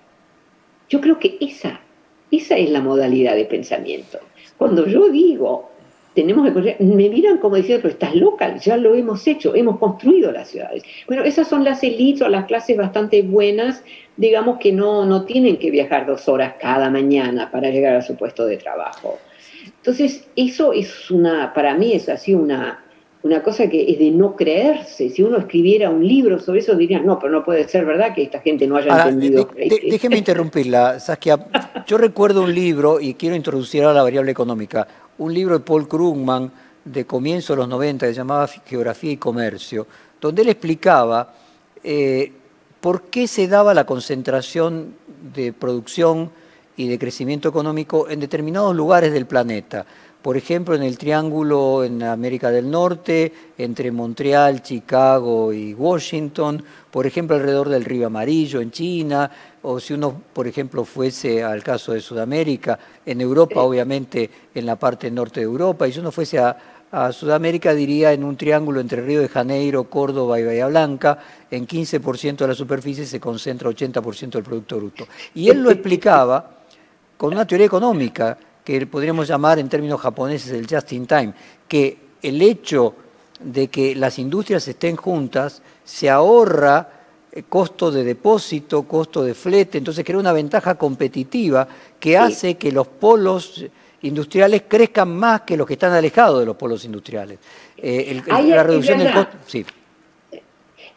Yo 0.89 1.01
creo 1.01 1.17
que 1.17 1.37
esa, 1.41 1.81
esa 2.29 2.55
es 2.55 2.69
la 2.69 2.81
modalidad 2.81 3.33
de 3.33 3.45
pensamiento. 3.45 4.19
Cuando 4.59 4.85
yo 4.85 5.09
digo, 5.09 5.71
tenemos 6.17 6.51
que 6.51 6.77
me 6.79 7.09
miran 7.09 7.37
como 7.37 7.57
diciendo, 7.57 7.83
pero 7.83 7.93
estás 7.93 8.15
loca, 8.15 8.57
ya 8.57 8.75
lo 8.75 8.95
hemos 8.95 9.27
hecho, 9.27 9.53
hemos 9.53 9.77
construido 9.77 10.31
las 10.31 10.47
ciudades. 10.47 10.81
Bueno, 11.05 11.23
esas 11.23 11.47
son 11.47 11.63
las 11.63 11.83
élites 11.83 12.23
o 12.23 12.27
las 12.27 12.45
clases 12.45 12.75
bastante 12.75 13.21
buenas, 13.21 13.83
digamos 14.15 14.57
que 14.57 14.71
no, 14.71 15.05
no 15.05 15.25
tienen 15.25 15.57
que 15.57 15.69
viajar 15.69 16.07
dos 16.07 16.27
horas 16.27 16.55
cada 16.59 16.89
mañana 16.89 17.51
para 17.51 17.69
llegar 17.69 17.95
a 17.95 18.01
su 18.01 18.15
puesto 18.15 18.47
de 18.47 18.57
trabajo. 18.57 19.19
Entonces, 19.67 20.27
eso 20.35 20.73
es 20.73 21.11
una, 21.11 21.53
para 21.53 21.75
mí 21.75 21.93
es 21.93 22.09
así 22.09 22.33
una, 22.33 22.83
una 23.21 23.43
cosa 23.43 23.69
que 23.69 23.91
es 23.91 23.99
de 23.99 24.09
no 24.09 24.35
creerse. 24.35 25.11
Si 25.11 25.21
uno 25.21 25.37
escribiera 25.37 25.91
un 25.91 26.07
libro 26.07 26.39
sobre 26.39 26.61
eso, 26.61 26.75
dirían, 26.75 27.05
no, 27.05 27.19
pero 27.19 27.31
no 27.31 27.45
puede 27.45 27.67
ser 27.67 27.85
verdad 27.85 28.15
que 28.15 28.23
esta 28.23 28.39
gente 28.39 28.65
no 28.65 28.77
haya 28.77 29.03
entendido. 29.03 29.51
déjeme 29.55 30.17
interrumpirla, 30.17 30.99
Saskia. 30.99 31.37
Yo 31.85 31.99
recuerdo 31.99 32.41
un 32.41 32.55
libro, 32.55 32.99
y 32.99 33.13
quiero 33.13 33.35
introducir 33.35 33.83
a 33.83 33.93
la 33.93 34.01
variable 34.01 34.31
económica, 34.31 34.87
un 35.17 35.33
libro 35.33 35.57
de 35.57 35.65
Paul 35.65 35.87
Krugman 35.87 36.51
de 36.83 37.05
comienzo 37.05 37.53
de 37.53 37.57
los 37.57 37.67
90 37.67 38.05
que 38.05 38.13
se 38.13 38.17
llamaba 38.17 38.47
Geografía 38.47 39.11
y 39.11 39.17
Comercio, 39.17 39.87
donde 40.21 40.41
él 40.41 40.49
explicaba 40.49 41.33
eh, 41.83 42.31
por 42.79 43.03
qué 43.03 43.27
se 43.27 43.47
daba 43.47 43.73
la 43.73 43.85
concentración 43.85 44.95
de 45.33 45.53
producción 45.53 46.31
y 46.75 46.87
de 46.87 46.99
crecimiento 46.99 47.49
económico 47.49 48.07
en 48.09 48.19
determinados 48.19 48.75
lugares 48.75 49.11
del 49.11 49.25
planeta 49.25 49.85
por 50.27 50.35
ejemplo, 50.35 50.75
en 50.75 50.83
el 50.83 50.97
triángulo 50.97 51.85
en 51.85 52.03
América 52.03 52.51
del 52.51 52.69
Norte, 52.69 53.31
entre 53.57 53.93
Montreal, 53.93 54.61
Chicago 54.61 55.53
y 55.53 55.73
Washington, 55.73 56.61
por 56.91 57.07
ejemplo, 57.07 57.37
alrededor 57.37 57.69
del 57.69 57.85
Río 57.85 58.07
Amarillo 58.07 58.59
en 58.59 58.69
China, 58.69 59.31
o 59.61 59.79
si 59.79 59.93
uno, 59.93 60.21
por 60.33 60.45
ejemplo, 60.45 60.83
fuese 60.83 61.41
al 61.41 61.63
caso 61.63 61.93
de 61.93 62.01
Sudamérica, 62.01 62.77
en 63.05 63.21
Europa, 63.21 63.61
obviamente, 63.61 64.29
en 64.53 64.65
la 64.65 64.75
parte 64.75 65.09
norte 65.09 65.39
de 65.39 65.45
Europa, 65.45 65.87
y 65.87 65.93
si 65.93 66.01
uno 66.01 66.11
fuese 66.11 66.39
a, 66.39 66.57
Sudamérica, 67.13 67.73
diría 67.73 68.11
en 68.11 68.25
un 68.25 68.35
triángulo 68.35 68.81
entre 68.81 69.01
Río 69.01 69.21
de 69.21 69.29
Janeiro, 69.29 69.85
Córdoba 69.85 70.41
y 70.41 70.43
Bahía 70.43 70.67
Blanca, 70.67 71.19
en 71.49 71.65
15% 71.65 72.35
de 72.35 72.47
la 72.49 72.53
superficie 72.53 73.05
se 73.05 73.21
concentra 73.21 73.69
80% 73.69 74.31
del 74.31 74.43
Producto 74.43 74.75
Bruto. 74.75 75.07
Y 75.35 75.47
él 75.47 75.63
lo 75.63 75.71
explicaba 75.71 76.57
con 77.15 77.33
una 77.33 77.47
teoría 77.47 77.67
económica 77.67 78.37
que 78.67 78.85
podríamos 78.85 79.29
llamar 79.29 79.59
en 79.59 79.69
términos 79.69 80.01
japoneses 80.01 80.51
el 80.51 80.67
just 80.67 80.91
in 80.91 81.07
time, 81.07 81.31
que 81.69 81.97
el 82.21 82.41
hecho 82.41 82.95
de 83.39 83.69
que 83.69 83.95
las 83.95 84.19
industrias 84.19 84.67
estén 84.67 84.97
juntas 84.97 85.61
se 85.85 86.09
ahorra 86.09 86.89
eh, 87.31 87.43
costo 87.47 87.89
de 87.89 88.03
depósito, 88.03 88.83
costo 88.83 89.23
de 89.23 89.33
flete, 89.33 89.77
entonces 89.77 90.03
crea 90.03 90.19
una 90.19 90.33
ventaja 90.33 90.75
competitiva 90.75 91.65
que 91.97 92.17
hace 92.17 92.57
que 92.57 92.73
los 92.73 92.89
polos 92.89 93.65
industriales 94.01 94.63
crezcan 94.67 95.15
más 95.15 95.43
que 95.43 95.55
los 95.55 95.65
que 95.65 95.75
están 95.75 95.93
alejados 95.93 96.41
de 96.41 96.45
los 96.45 96.57
polos 96.57 96.83
industriales. 96.83 97.39
Eh, 97.77 98.21
la 98.27 98.63
reducción 98.63 98.99
del 98.99 99.13
costo, 99.13 99.37
sí. 99.45 99.65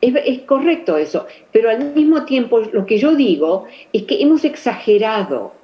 es, 0.00 0.40
correcto 0.40 0.96
eso, 0.96 1.28
pero 1.52 1.70
al 1.70 1.94
mismo 1.94 2.24
tiempo 2.24 2.58
lo 2.58 2.84
que 2.84 2.98
yo 2.98 3.14
digo 3.14 3.66
es 3.92 4.02
que 4.02 4.20
hemos 4.20 4.44
exagerado 4.44 5.59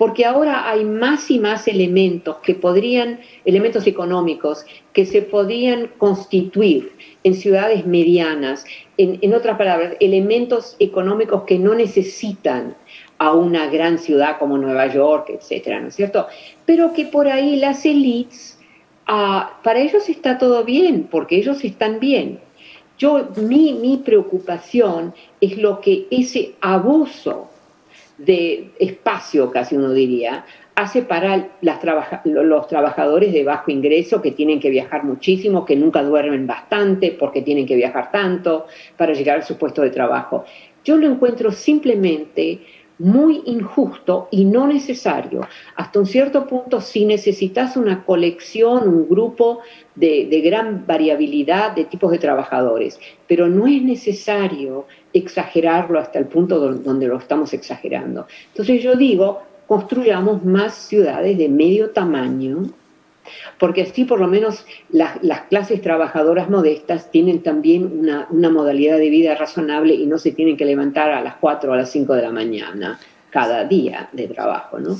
porque 0.00 0.24
ahora 0.24 0.70
hay 0.70 0.86
más 0.86 1.30
y 1.30 1.38
más 1.38 1.68
elementos 1.68 2.36
que 2.38 2.54
podrían, 2.54 3.20
elementos 3.44 3.86
económicos, 3.86 4.64
que 4.94 5.04
se 5.04 5.20
podían 5.20 5.88
constituir 5.98 6.92
en 7.22 7.34
ciudades 7.34 7.84
medianas, 7.84 8.64
en, 8.96 9.34
otras 9.34 9.58
palabras, 9.58 9.98
elementos 10.00 10.74
económicos 10.78 11.42
que 11.42 11.58
no 11.58 11.74
necesitan 11.74 12.74
a 13.18 13.34
una 13.34 13.66
gran 13.66 13.98
ciudad 13.98 14.38
como 14.38 14.56
Nueva 14.56 14.86
York, 14.86 15.26
etcétera, 15.28 15.80
¿no 15.80 15.88
es 15.88 15.96
cierto? 15.96 16.28
Pero 16.64 16.94
que 16.94 17.04
por 17.04 17.28
ahí 17.28 17.56
las 17.56 17.84
élites, 17.84 18.58
ah, 19.06 19.60
para 19.62 19.80
ellos 19.80 20.08
está 20.08 20.38
todo 20.38 20.64
bien, 20.64 21.08
porque 21.10 21.36
ellos 21.36 21.62
están 21.62 22.00
bien. 22.00 22.40
Yo, 22.96 23.28
mi, 23.36 23.74
mi 23.74 23.98
preocupación 23.98 25.12
es 25.42 25.58
lo 25.58 25.82
que 25.82 26.06
ese 26.10 26.54
abuso 26.62 27.49
de 28.24 28.70
espacio, 28.78 29.50
casi 29.50 29.76
uno 29.76 29.92
diría, 29.92 30.44
hace 30.74 31.02
para 31.02 31.48
los 32.24 32.66
trabajadores 32.68 33.32
de 33.32 33.44
bajo 33.44 33.70
ingreso 33.70 34.20
que 34.20 34.32
tienen 34.32 34.60
que 34.60 34.70
viajar 34.70 35.04
muchísimo, 35.04 35.64
que 35.64 35.76
nunca 35.76 36.02
duermen 36.02 36.46
bastante 36.46 37.16
porque 37.18 37.42
tienen 37.42 37.66
que 37.66 37.76
viajar 37.76 38.10
tanto 38.10 38.66
para 38.96 39.12
llegar 39.12 39.38
a 39.38 39.42
su 39.42 39.56
puesto 39.56 39.82
de 39.82 39.90
trabajo. 39.90 40.44
Yo 40.84 40.96
lo 40.96 41.06
encuentro 41.06 41.50
simplemente 41.52 42.60
muy 43.00 43.42
injusto 43.46 44.28
y 44.30 44.44
no 44.44 44.66
necesario. 44.66 45.40
Hasta 45.74 45.98
un 45.98 46.06
cierto 46.06 46.46
punto, 46.46 46.80
si 46.80 47.06
necesitas 47.06 47.76
una 47.76 48.04
colección, 48.04 48.88
un 48.88 49.08
grupo 49.08 49.60
de, 49.94 50.26
gran 50.44 50.86
variabilidad 50.86 51.74
de 51.74 51.84
tipos 51.86 52.12
de 52.12 52.18
trabajadores, 52.18 53.00
pero 53.26 53.48
no 53.48 53.66
es 53.66 53.82
necesario 53.82 54.86
exagerarlo 55.12 55.98
hasta 55.98 56.18
el 56.18 56.26
punto 56.26 56.58
donde 56.58 57.06
lo 57.06 57.18
estamos 57.18 57.52
exagerando. 57.52 58.26
Entonces 58.48 58.82
yo 58.82 58.96
digo, 58.96 59.42
construyamos 59.66 60.44
más 60.44 60.74
ciudades 60.74 61.38
de 61.38 61.48
medio 61.48 61.90
tamaño, 61.90 62.64
porque 63.58 63.82
así 63.82 64.04
por 64.04 64.20
lo 64.20 64.26
menos 64.26 64.64
las, 64.90 65.18
clases 65.48 65.80
trabajadoras 65.82 66.50
modestas 66.50 67.10
tienen 67.10 67.42
también 67.42 68.00
una, 68.30 68.50
modalidad 68.50 68.98
de 68.98 69.10
vida 69.10 69.34
razonable 69.34 69.94
y 69.94 70.06
no 70.06 70.18
se 70.18 70.32
tienen 70.32 70.56
que 70.56 70.64
levantar 70.64 71.10
a 71.10 71.20
las 71.20 71.36
4 71.36 71.70
o 71.70 71.74
a 71.74 71.76
las 71.76 71.90
5 71.90 72.14
de 72.14 72.22
la 72.22 72.32
mañana 72.32 72.98
cada 73.30 73.64
día 73.64 74.08
de 74.12 74.26
trabajo. 74.28 74.78
¿no? 74.80 74.96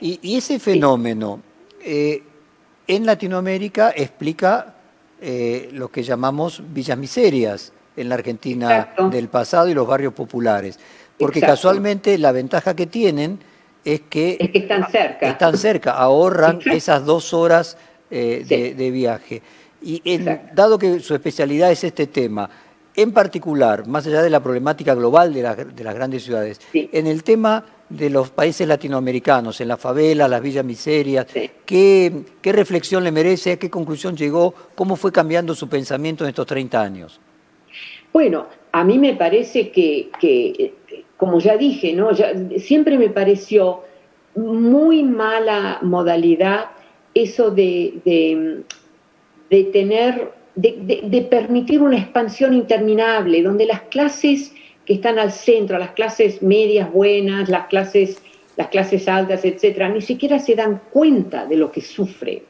y, 0.00 0.36
ese 0.36 0.58
fenómeno 0.58 1.40
eh, 1.80 2.22
en 2.86 3.06
Latinoamérica 3.06 3.92
explica 3.94 4.74
eh, 5.20 5.68
lo 5.72 5.88
que 5.88 6.02
llamamos 6.02 6.62
villas 6.72 6.98
miserias 6.98 7.72
en 7.98 8.08
la 8.08 8.14
Argentina 8.14 8.94
del 9.10 9.28
pasado 9.28 9.68
y 9.68 9.74
los 9.74 9.86
barrios 9.86 10.14
populares. 10.14 10.78
Porque 11.18 11.40
casualmente 11.40 12.16
la 12.18 12.32
ventaja 12.32 12.74
que 12.76 12.86
tienen 12.86 13.40
es 13.84 14.02
que, 14.08 14.36
están 14.54 14.90
cerca. 14.90 15.28
Están 15.28 15.56
cerca, 15.56 15.92
ahorran 15.92 16.60
esas 16.66 17.04
dos 17.04 17.32
horas 17.34 17.76
eh, 18.10 18.44
de, 18.76 18.90
viaje. 18.90 19.42
Y 19.82 20.18
dado 20.54 20.78
que 20.78 21.00
su 21.00 21.14
especialidad 21.14 21.70
es 21.70 21.84
este 21.84 22.06
tema, 22.06 22.48
en 22.94 23.12
particular, 23.12 23.86
más 23.86 24.06
allá 24.06 24.22
de 24.22 24.30
la 24.30 24.42
problemática 24.42 24.94
global 24.94 25.32
de, 25.32 25.42
las 25.42 25.94
grandes 25.94 26.24
ciudades, 26.24 26.60
en 26.72 27.06
el 27.06 27.22
tema 27.22 27.64
de 27.88 28.10
los 28.10 28.30
países 28.30 28.66
latinoamericanos, 28.66 29.60
en 29.60 29.68
la 29.68 29.76
favela, 29.76 30.28
las 30.28 30.42
villas 30.42 30.64
miserias, 30.64 31.26
¿qué, 31.64 32.24
¿qué, 32.42 32.52
reflexión 32.52 33.04
le 33.04 33.12
merece? 33.12 33.52
¿A 33.52 33.56
qué 33.56 33.70
conclusión 33.70 34.16
llegó? 34.16 34.52
¿Cómo 34.74 34.96
fue 34.96 35.12
cambiando 35.12 35.54
su 35.54 35.68
pensamiento 35.68 36.24
en 36.24 36.30
estos 36.30 36.46
30 36.46 36.80
años? 36.82 37.20
Bueno, 38.12 38.46
a 38.72 38.84
mí 38.84 38.98
me 38.98 39.14
parece 39.14 39.70
que 39.70 40.10
como 41.18 41.40
ya 41.40 41.56
dije, 41.56 41.92
¿no? 41.92 42.10
siempre 42.58 42.96
me 42.96 43.10
pareció 43.10 43.82
muy 44.36 45.02
mala 45.02 45.80
modalidad 45.82 46.66
eso 47.12 47.50
de, 47.50 48.64
de, 49.50 49.64
tener, 49.64 50.30
de, 50.54 51.26
permitir 51.28 51.82
una 51.82 51.98
expansión 51.98 52.54
interminable, 52.54 53.42
donde 53.42 53.66
las 53.66 53.80
clases 53.82 54.54
que 54.86 54.94
están 54.94 55.18
al 55.18 55.32
centro, 55.32 55.76
las 55.76 55.90
clases 55.90 56.40
medias 56.40 56.90
buenas, 56.92 57.48
las 57.48 57.66
clases, 57.66 58.22
las 58.56 58.68
clases 58.68 59.08
altas, 59.08 59.44
etcétera, 59.44 59.88
ni 59.88 60.00
siquiera 60.00 60.38
se 60.38 60.54
dan 60.54 60.80
cuenta 60.92 61.46
de 61.46 61.56
lo 61.56 61.72
que 61.72 61.80
sufre 61.80 62.32
eh, 62.34 62.42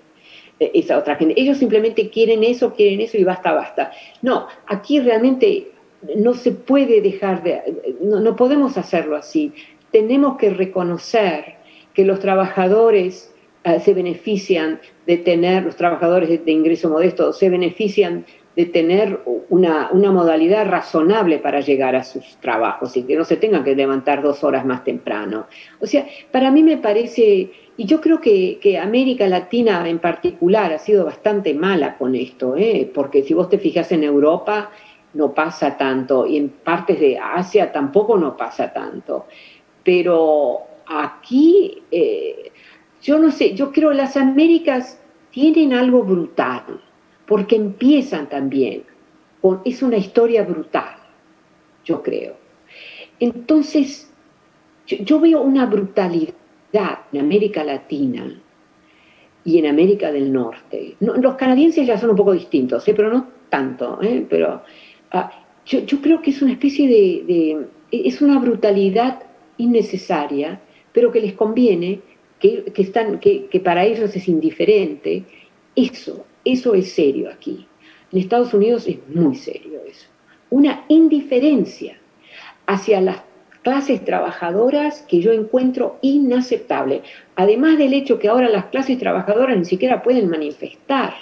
esa 0.59 0.99
otra 0.99 1.17
gente. 1.17 1.35
Ellos 1.37 1.59
simplemente 1.59 2.11
quieren 2.11 2.45
eso, 2.45 2.75
quieren 2.75 3.01
eso 3.01 3.17
y 3.17 3.25
basta, 3.25 3.53
basta. 3.53 3.93
No, 4.23 4.49
aquí 4.67 5.01
realmente 5.01 5.73
no 6.17 6.35
se 6.35 6.53
puede 6.53 7.01
dejar 7.01 7.43
de, 7.43 7.97
no, 8.01 8.21
no 8.21 8.37
podemos 8.37 8.77
hacerlo 8.77 9.17
así. 9.17 9.53
Tenemos 9.91 10.37
que 10.37 10.51
reconocer 10.51 11.57
que 11.95 12.05
los 12.05 12.21
trabajadores 12.21 13.35
eh, 13.65 13.81
se 13.81 13.93
benefician 13.93 14.81
de 15.07 15.19
tener, 15.19 15.65
los 15.65 15.77
trabajadores 15.77 16.45
de, 16.45 16.53
ingreso 16.53 16.89
modesto 16.89 17.33
se 17.33 17.51
benefician 17.51 18.25
de 18.55 18.67
tener 18.67 19.21
una, 19.49 19.91
una, 19.93 20.13
modalidad 20.13 20.67
razonable 20.69 21.39
para 21.39 21.61
llegar 21.61 21.97
a 21.97 22.05
sus 22.05 22.37
trabajos 22.41 22.97
y 22.97 23.03
que 23.03 23.17
no 23.17 23.25
se 23.25 23.37
tengan 23.37 23.65
que 23.65 23.75
levantar 23.75 24.23
dos 24.23 24.45
horas 24.45 24.65
más 24.65 24.85
temprano. 24.85 25.47
O 25.81 25.87
sea, 25.87 26.07
para 26.31 26.51
mí 26.51 26.63
me 26.63 26.77
parece, 26.77 27.51
y 27.79 27.87
yo 27.87 28.03
creo 28.03 28.21
que, 28.21 28.79
América 28.79 29.27
Latina 29.27 29.89
en 29.89 30.01
particular 30.01 30.73
ha 30.75 30.79
sido 30.79 31.07
bastante 31.07 31.55
mala 31.55 31.97
con 31.97 32.15
esto, 32.15 32.57
¿eh? 32.57 32.91
porque 32.93 33.23
si 33.23 33.33
vos 33.33 33.49
te 33.49 33.59
fijas 33.59 33.91
en 33.93 34.05
Europa 34.05 34.71
no 35.15 35.33
pasa 35.33 35.79
tanto 35.79 36.27
y 36.27 36.37
en 36.37 36.51
partes 36.51 37.01
de 37.01 37.19
Asia 37.19 37.73
tampoco 37.73 38.19
no 38.19 38.37
pasa 38.37 38.71
tanto, 38.73 39.27
pero 39.83 40.61
aquí... 40.87 41.83
Eh, 41.91 42.53
yo 43.03 43.19
no 43.19 43.31
sé, 43.31 43.55
yo 43.55 43.73
creo 43.73 43.93
las 43.93 44.17
Américas 44.17 45.01
tienen 45.31 45.73
algo 45.73 46.03
brutal, 46.03 46.81
porque 47.27 47.57
empiezan 47.57 48.29
también, 48.29 48.85
es 49.65 49.83
una 49.83 49.97
historia 49.97 50.43
brutal, 50.43 50.97
yo 51.85 52.03
creo. 52.03 52.37
Entonces, 53.21 54.13
yo, 54.87 55.21
veo 55.21 55.43
una 55.43 55.67
brutalidad 55.67 56.35
en 56.73 57.21
América 57.21 57.65
Latina 57.65 58.41
y 59.45 59.59
en 59.59 59.67
América 59.67 60.13
del 60.13 60.33
Norte. 60.33 60.97
los 61.01 61.35
canadienses 61.37 61.87
ya 61.87 61.99
son 61.99 62.11
un 62.11 62.17
poco 62.17 62.33
distintos, 62.33 62.87
¿eh? 62.87 62.95
pero 62.95 63.11
no 63.11 63.27
tanto, 63.49 63.99
¿eh? 64.03 64.27
pero 64.29 64.63
ah, 65.13 65.31
yo, 65.65 66.01
creo 66.03 66.21
que 66.21 66.31
es 66.31 66.43
una 66.43 66.53
especie 66.53 66.89
de, 66.89 67.67
es 67.91 68.21
una 68.21 68.39
brutalidad 68.39 69.23
innecesaria, 69.57 70.61
pero 70.93 71.11
que 71.11 71.21
les 71.21 71.33
conviene 71.35 72.01
que, 72.39 72.71
están, 72.77 73.19
que, 73.21 73.61
para 73.65 73.85
ellos 73.85 74.15
es 74.15 74.29
indiferente, 74.29 75.25
eso, 75.75 76.27
eso 76.45 76.75
es 76.75 76.93
serio 76.93 77.31
aquí. 77.31 77.67
En 78.13 78.19
Estados 78.19 78.55
Unidos 78.55 78.87
es 78.87 78.99
muy 79.15 79.35
serio 79.35 79.81
eso. 79.87 80.09
Una 80.51 80.85
indiferencia 80.89 81.99
hacia 82.67 83.01
las 83.01 83.28
clases 83.63 84.05
trabajadoras 84.05 85.03
que 85.03 85.21
yo 85.21 85.33
encuentro 85.33 85.99
inaceptable. 86.03 87.03
Además 87.37 87.79
del 87.79 87.93
hecho 87.93 88.19
que 88.19 88.29
ahora 88.29 88.49
las 88.49 88.67
clases 88.67 88.99
trabajadoras 88.99 89.57
ni 89.57 89.65
siquiera 89.65 90.03
pueden 90.03 90.29
manifestar. 90.29 91.15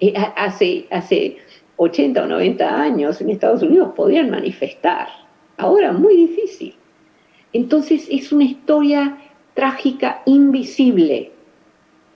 Eh, 0.00 0.14
hace, 0.36 0.86
hace 0.90 1.36
80 1.76 2.22
o 2.22 2.26
90 2.26 2.82
años 2.82 3.20
en 3.20 3.30
Estados 3.30 3.62
Unidos 3.62 3.92
podían 3.96 4.30
manifestar. 4.30 5.08
Ahora 5.56 5.92
muy 5.92 6.16
difícil. 6.16 6.74
Entonces 7.52 8.06
es 8.10 8.32
una 8.32 8.44
historia 8.44 9.18
trágica 9.54 10.22
invisible, 10.26 11.32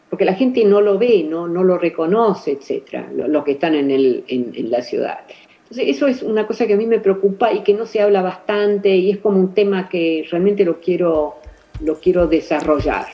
porque 0.09 0.25
la 0.25 0.35
gente 0.35 0.65
no 0.65 0.81
lo 0.81 0.99
ve, 0.99 1.27
no, 1.29 1.49
no 1.49 1.65
lo 1.65 1.77
reconoce, 1.77 2.53
etcétera, 2.53 3.11
los 3.13 3.45
que 3.45 3.53
están 3.53 3.75
en, 3.75 3.91
el, 3.91 4.25
en, 4.29 4.71
la 4.71 4.81
ciudad. 4.81 5.19
Entonces, 5.65 5.97
eso 5.97 6.07
es 6.07 6.23
una 6.23 6.47
cosa 6.47 6.67
que 6.67 6.75
a 6.75 6.77
mí 6.77 6.87
me 6.87 7.01
preocupa 7.01 7.53
y 7.53 7.63
que 7.63 7.75
no 7.75 7.87
se 7.87 8.01
habla 8.01 8.23
bastante 8.23 8.95
y 8.95 9.11
es 9.11 9.19
como 9.19 9.39
un 9.39 9.55
tema 9.55 9.89
que 9.89 10.27
realmente 10.31 10.65
lo 10.65 10.81
quiero, 10.81 11.37
lo 11.81 11.99
quiero 11.99 12.27
desarrollar. 12.27 13.07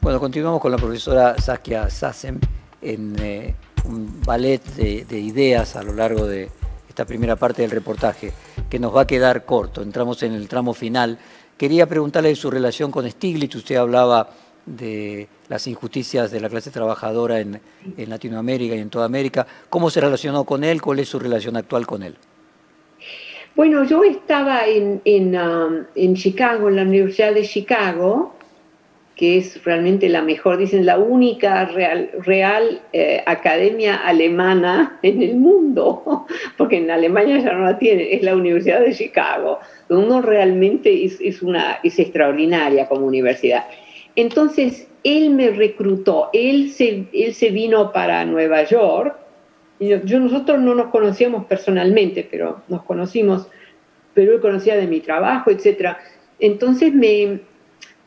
Bueno, 0.00 0.18
continuamos 0.20 0.60
con 0.60 0.72
la 0.72 0.78
profesora 0.78 1.36
Saskia 1.38 1.90
Sassen 1.90 2.40
en 2.80 3.16
eh, 3.20 3.54
un 3.86 4.20
ballet 4.24 4.64
de, 4.76 5.04
de 5.04 5.18
ideas 5.18 5.76
a 5.76 5.82
lo 5.82 5.92
largo 5.92 6.26
de 6.26 6.48
esta 6.88 7.04
primera 7.04 7.36
parte 7.36 7.62
del 7.62 7.70
reportaje, 7.70 8.32
que 8.68 8.78
nos 8.78 8.94
va 8.94 9.02
a 9.02 9.06
quedar 9.06 9.44
corto. 9.44 9.82
Entramos 9.82 10.22
en 10.22 10.32
el 10.32 10.48
tramo 10.48 10.74
final 10.74 11.18
Quería 11.58 11.88
preguntarle 11.88 12.28
de 12.28 12.36
su 12.36 12.52
relación 12.52 12.92
con 12.92 13.10
Stiglitz. 13.10 13.56
Usted 13.56 13.74
hablaba 13.74 14.30
de 14.76 15.28
las 15.48 15.66
injusticias 15.66 16.30
de 16.30 16.40
la 16.40 16.48
clase 16.48 16.70
trabajadora 16.70 17.40
en, 17.40 17.60
Latinoamérica 17.96 18.74
y 18.74 18.80
en 18.80 18.90
toda 18.90 19.06
América. 19.06 19.46
¿Cómo 19.70 19.90
se 19.90 20.00
relacionó 20.00 20.44
con 20.44 20.64
él? 20.64 20.82
¿Cuál 20.82 21.00
es 21.00 21.08
su 21.08 21.18
relación 21.18 21.56
actual 21.56 21.86
con 21.86 22.02
él? 22.02 22.16
Bueno, 23.54 23.84
yo 23.84 24.04
estaba 24.04 24.66
en, 24.66 25.00
en, 25.04 25.36
um, 25.36 25.84
en 25.94 26.14
Chicago, 26.14 26.68
en 26.68 26.76
la 26.76 26.82
Universidad 26.82 27.34
de 27.34 27.42
Chicago, 27.42 28.34
que 29.16 29.38
es 29.38 29.64
realmente 29.64 30.08
la 30.08 30.22
mejor, 30.22 30.58
dicen, 30.58 30.86
la 30.86 30.96
única 30.96 31.64
real, 31.64 32.10
real 32.24 32.80
eh, 32.92 33.20
academia 33.26 33.96
alemana 33.96 34.98
en 35.02 35.22
el 35.22 35.34
mundo, 35.34 36.26
porque 36.56 36.76
en 36.76 36.90
Alemania 36.90 37.40
ya 37.40 37.52
no 37.52 37.64
la 37.64 37.78
tiene, 37.78 38.14
es 38.14 38.22
la 38.22 38.36
Universidad 38.36 38.80
de 38.80 38.94
Chicago, 38.94 39.58
uno 39.88 40.22
realmente 40.22 41.04
es, 41.04 41.18
es 41.20 41.98
extraordinaria 41.98 42.86
como 42.86 43.06
universidad. 43.06 43.64
Entonces, 44.18 44.88
él 45.04 45.30
me 45.30 45.50
reclutó, 45.50 46.30
él 46.32 46.72
se, 46.72 47.50
vino 47.52 47.92
para 47.92 48.24
Nueva 48.24 48.64
York, 48.64 49.14
yo, 49.78 50.18
nosotros 50.18 50.58
no 50.58 50.74
nos 50.74 50.88
conocíamos 50.88 51.46
personalmente, 51.46 52.26
pero 52.28 52.62
nos 52.66 52.82
conocimos, 52.82 53.46
pero 54.14 54.34
él 54.34 54.40
conocía 54.40 54.76
de 54.76 54.88
mi 54.88 54.98
trabajo, 54.98 55.52
etc. 55.52 55.98
Entonces 56.40 56.92
me, 56.92 57.38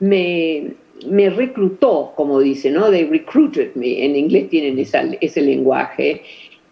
me, 0.01 0.73
me 1.07 1.29
reclutó, 1.29 2.11
como 2.17 2.41
dice, 2.41 2.71
¿no? 2.71 2.91
They 2.91 3.05
recruited 3.05 3.73
me, 3.75 4.03
en 4.03 4.17
inglés 4.17 4.49
tienen 4.49 4.77
ese 4.79 5.41
lenguaje, 5.41 6.23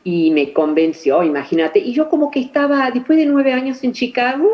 y 0.03 0.31
me 0.31 0.51
convenció, 0.51 1.23
imagínate. 1.23 1.79
Y 1.79 1.93
yo 1.93 2.09
como 2.09 2.29
que 2.29 2.41
estaba, 2.41 2.91
después 2.91 3.17
de 3.17 3.25
nueve 3.25 3.53
años 3.53 3.85
en 3.85 3.93
Chicago, 3.93 4.49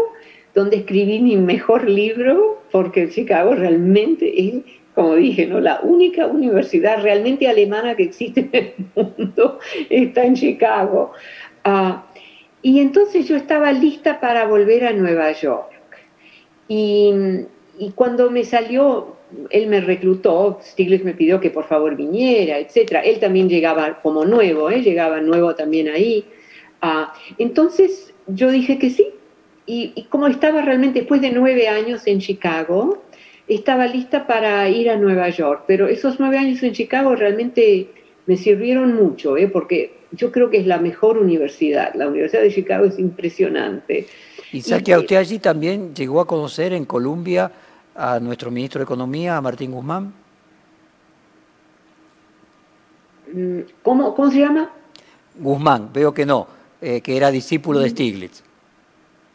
donde 0.53 0.77
escribí 0.77 1.17
mi 1.21 1.37
mejor 1.37 1.89
libro, 1.89 2.54
porque 2.71 3.09
Chicago 3.09 3.55
realmente 3.55 4.47
es, 4.47 4.55
como 4.93 5.15
dije, 5.15 5.45
¿no? 5.45 5.59
la 5.59 5.81
única 5.81 6.27
universidad 6.27 7.01
realmente 7.01 7.47
alemana 7.47 7.95
que 7.95 8.03
existe 8.03 8.49
en 8.51 8.55
el 8.55 8.73
mundo 8.95 9.59
está 9.89 10.25
en 10.25 10.35
Chicago. 10.35 11.11
Ah, 11.63 12.05
y 12.61 12.79
entonces 12.79 13.27
yo 13.27 13.35
estaba 13.35 13.71
lista 13.71 14.19
para 14.19 14.47
volver 14.47 14.85
a 14.85 14.93
Nueva 14.93 15.31
York. 15.31 15.71
Y, 16.67 17.13
y 17.77 17.91
cuando 17.91 18.31
me 18.31 18.43
salió 18.43 19.15
él 19.49 19.67
me 19.67 19.81
reclutó, 19.81 20.59
Stiglitz 20.61 21.03
me 21.03 21.13
pidió 21.13 21.39
que 21.39 21.49
por 21.49 21.65
favor 21.65 21.95
viniera, 21.95 22.59
etc. 22.59 23.01
Él 23.03 23.19
también 23.19 23.49
llegaba 23.49 24.01
como 24.01 24.25
nuevo, 24.25 24.69
¿eh? 24.69 24.81
llegaba 24.81 25.21
nuevo 25.21 25.55
también 25.55 25.89
ahí. 25.89 26.25
Ah, 26.81 27.13
entonces 27.37 28.13
yo 28.27 28.51
dije 28.51 28.77
que 28.77 28.89
sí, 28.89 29.07
y, 29.65 30.03
como 30.09 30.27
estaba 30.27 30.61
realmente 30.61 30.99
después 30.99 31.21
de 31.21 31.31
nueve 31.31 31.67
años 31.67 32.05
en 32.05 32.19
Chicago, 32.19 33.03
estaba 33.47 33.87
lista 33.87 34.27
para 34.27 34.67
ir 34.69 34.89
a 34.89 34.97
Nueva 34.97 35.29
York, 35.29 35.63
pero 35.67 35.87
esos 35.87 36.19
nueve 36.19 36.37
años 36.37 36.61
en 36.63 36.73
Chicago 36.73 37.15
realmente 37.15 37.89
me 38.25 38.37
sirvieron 38.37 38.95
mucho, 38.95 39.37
¿eh? 39.37 39.47
porque 39.47 39.97
yo 40.11 40.31
creo 40.31 40.49
que 40.49 40.57
es 40.57 40.67
la 40.67 40.79
mejor 40.79 41.17
universidad, 41.17 41.93
la 41.95 42.07
Universidad 42.07 42.41
de 42.41 42.53
Chicago 42.53 42.85
es 42.85 42.97
impresionante. 42.97 44.07
Y 44.51 44.61
que 44.61 44.97
usted 44.97 45.15
allí 45.17 45.39
también 45.39 45.93
llegó 45.93 46.21
a 46.21 46.27
conocer 46.27 46.73
en 46.73 46.85
Colombia 46.85 47.51
a 47.95 48.19
nuestro 48.19 48.51
ministro 48.51 48.79
de 48.79 48.83
Economía, 48.83 49.37
a 49.37 49.41
Martín 49.41 49.71
Guzmán? 49.71 50.13
Mm, 53.33 53.59
¿Cómo, 53.81 54.15
cómo 54.15 54.31
se 54.31 54.39
llama? 54.39 54.71
Guzmán, 55.37 55.89
veo 55.93 56.13
que 56.13 56.25
no, 56.25 56.47
eh, 56.81 57.01
que 57.01 57.17
era 57.17 57.31
discípulo 57.31 57.79
de 57.79 57.87
mm. 57.87 57.91
Stiglitz. 57.91 58.44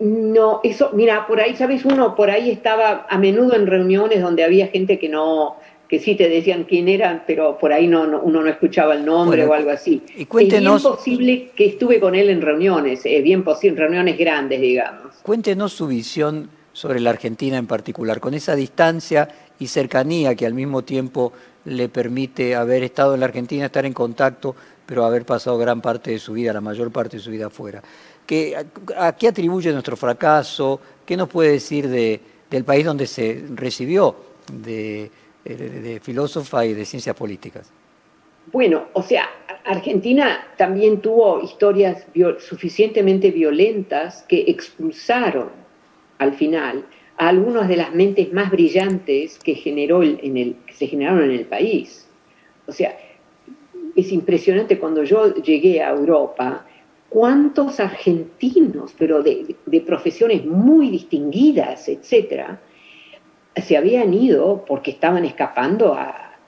No, 0.01 0.61
eso, 0.65 0.91
mira, 0.95 1.27
por 1.27 1.41
ahí, 1.41 1.55
¿sabes? 1.57 1.85
Uno 1.85 2.15
por 2.17 2.31
ahí 2.31 2.51
estaba 2.51 3.07
a 3.09 3.19
menudo 3.19 3.55
en 3.55 3.67
reuniones 3.67 4.23
donde 4.23 4.43
había 4.43 4.69
gente 4.69 4.99
que 4.99 5.11
no, 5.11 5.57
que 5.91 5.99
sí 5.99 6.15
te 6.15 6.29
decían 6.29 6.65
quién 6.65 6.89
eran, 6.89 7.25
pero 7.27 7.59
por 7.59 7.73
ahí 7.73 7.87
no, 7.87 8.03
uno 8.23 8.43
no 8.43 8.49
escuchaba 8.49 8.95
el 8.95 9.05
nombre 9.05 9.45
o 9.45 9.53
algo 9.53 9.71
así. 9.71 10.03
Y 10.17 10.25
cuéntenos, 10.25 10.77
es 10.77 10.83
bien 10.83 10.97
posible 10.97 11.51
que 11.55 11.67
estuve 11.67 12.01
con 12.01 12.15
él 12.15 12.31
en 12.31 12.41
reuniones, 12.41 13.03
es 13.05 13.23
bien 13.23 13.45
posible, 13.45 13.79
reuniones 13.79 14.17
grandes, 14.17 14.61
digamos. 14.61 15.17
Cuéntenos 15.23 15.73
su 15.73 15.87
visión 15.87 16.49
sobre 16.73 17.01
la 17.01 17.11
Argentina 17.11 17.59
en 17.59 17.67
particular, 17.67 18.21
con 18.21 18.35
esa 18.35 18.55
distancia 18.55 19.29
y 19.59 19.67
cercanía 19.67 20.35
que 20.35 20.47
al 20.47 20.55
mismo 20.55 20.83
tiempo 20.83 21.33
le 21.65 21.89
permite 21.89 22.55
haber 22.55 22.85
estado 22.85 23.15
en 23.15 23.21
la 23.21 23.27
Argentina, 23.27 23.67
estar 23.67 23.85
en 23.85 23.93
contacto, 23.93 24.55
pero 24.87 25.05
haber 25.05 25.25
pasado 25.25 25.59
gran 25.59 25.81
parte 25.81 26.13
de 26.13 26.19
su 26.19 26.33
vida, 26.33 26.53
la 26.53 26.61
mayor 26.61 26.91
parte 26.91 27.17
de 27.19 27.23
su 27.23 27.31
vida 27.31 27.47
afuera. 27.47 27.83
¿A 28.97 29.16
qué 29.16 29.28
atribuye 29.28 29.72
nuestro 29.72 29.97
fracaso? 29.97 30.81
¿Qué 31.05 31.16
nos 31.16 31.28
puede 31.28 31.53
decir 31.53 31.89
de, 31.89 32.20
del 32.51 32.64
país 32.64 32.85
donde 32.85 33.07
se 33.07 33.45
recibió 33.55 34.16
de, 34.53 35.11
de 35.45 36.01
filósofa 36.03 36.64
y 36.66 36.74
de 36.74 36.85
ciencias 36.85 37.16
políticas. 37.16 37.70
Bueno, 38.53 38.87
o 38.95 39.03
sea, 39.03 39.28
Argentina 39.64 40.47
también 40.57 41.01
tuvo 41.01 41.41
historias 41.41 42.05
suficientemente 42.39 43.31
violentas 43.31 44.24
que 44.28 44.45
expulsaron 44.49 45.51
al 46.18 46.35
final 46.35 46.85
a 47.16 47.28
algunas 47.28 47.68
de 47.68 47.76
las 47.76 47.95
mentes 47.95 48.33
más 48.33 48.51
brillantes 48.51 49.39
que, 49.39 49.55
generó 49.55 50.03
en 50.03 50.37
el, 50.37 50.57
que 50.66 50.74
se 50.74 50.87
generaron 50.87 51.24
en 51.24 51.33
el 51.33 51.47
país. 51.47 52.09
O 52.66 52.72
sea, 52.72 52.99
es 53.95 54.11
impresionante 54.11 54.78
cuando 54.78 55.05
yo 55.05 55.35
llegué 55.35 55.83
a 55.83 55.91
Europa, 55.91 56.66
cuántos 57.11 57.81
argentinos, 57.81 58.95
pero 58.97 59.23
de, 59.23 59.57
profesiones 59.85 60.47
muy 60.47 60.89
distinguidas, 60.91 61.89
etcétera, 61.89 62.61
se 63.57 63.77
habían 63.77 64.15
ido 64.15 64.65
porque 64.65 64.93
estaban 64.93 65.25
escapando 65.25 65.93
a, 65.93 66.39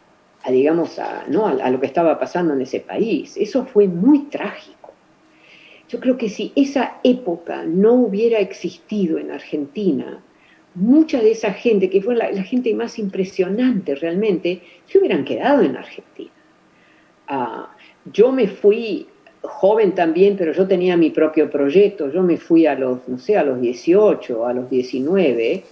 digamos, 0.48 0.98
a, 0.98 1.24
¿no? 1.28 1.46
a, 1.46 1.68
lo 1.68 1.80
que 1.80 1.86
estaba 1.86 2.18
pasando 2.18 2.54
en 2.54 2.62
ese 2.62 2.80
país. 2.80 3.36
Eso 3.36 3.66
fue 3.66 3.88
muy 3.88 4.20
trágico. 4.26 4.92
Yo 5.88 6.00
creo 6.00 6.16
que 6.16 6.30
si 6.30 6.52
esa 6.54 6.98
época 7.02 7.64
no 7.64 7.94
hubiera 7.94 8.38
existido 8.38 9.18
en 9.18 9.32
Argentina, 9.32 10.22
mucha 10.74 11.20
de 11.20 11.32
esa 11.32 11.52
gente, 11.52 11.90
que 11.90 12.00
fue 12.00 12.14
la, 12.14 12.42
gente 12.44 12.72
más 12.72 12.98
impresionante 12.98 13.96
realmente, 13.96 14.62
se 14.86 14.98
hubieran 14.98 15.24
quedado 15.24 15.62
en 15.62 15.76
Argentina. 15.76 16.30
Ah, 17.26 17.68
yo 18.04 18.32
me 18.32 18.46
fui 18.46 19.06
joven 19.42 19.94
también, 19.94 20.36
pero 20.36 20.52
yo 20.52 20.66
tenía 20.66 20.96
mi 20.96 21.10
propio 21.10 21.50
proyecto, 21.50 22.10
yo 22.10 22.22
me 22.22 22.36
fui 22.36 22.66
a 22.66 22.74
los, 22.74 23.06
no 23.08 23.18
sé, 23.18 23.36
a 23.36 23.42
los 23.42 23.60
18, 23.60 24.46
a 24.46 24.52
los 24.52 24.70
19, 24.70 25.64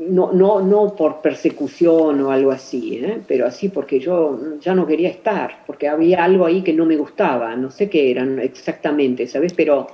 no, 0.00 0.32
no, 0.32 0.60
no 0.60 0.96
por 0.96 1.20
persecución 1.20 2.22
o 2.22 2.30
algo 2.30 2.50
así, 2.50 2.96
¿eh? 2.96 3.20
pero 3.26 3.46
así 3.46 3.68
porque 3.68 4.00
yo 4.00 4.58
ya 4.60 4.74
no 4.74 4.86
quería 4.86 5.10
estar, 5.10 5.62
porque 5.66 5.88
había 5.88 6.24
algo 6.24 6.46
ahí 6.46 6.62
que 6.62 6.72
no 6.72 6.86
me 6.86 6.96
gustaba, 6.96 7.54
no 7.56 7.70
sé 7.70 7.90
qué 7.90 8.10
eran 8.10 8.38
exactamente, 8.38 9.26
¿sabes? 9.26 9.52
Pero, 9.52 9.88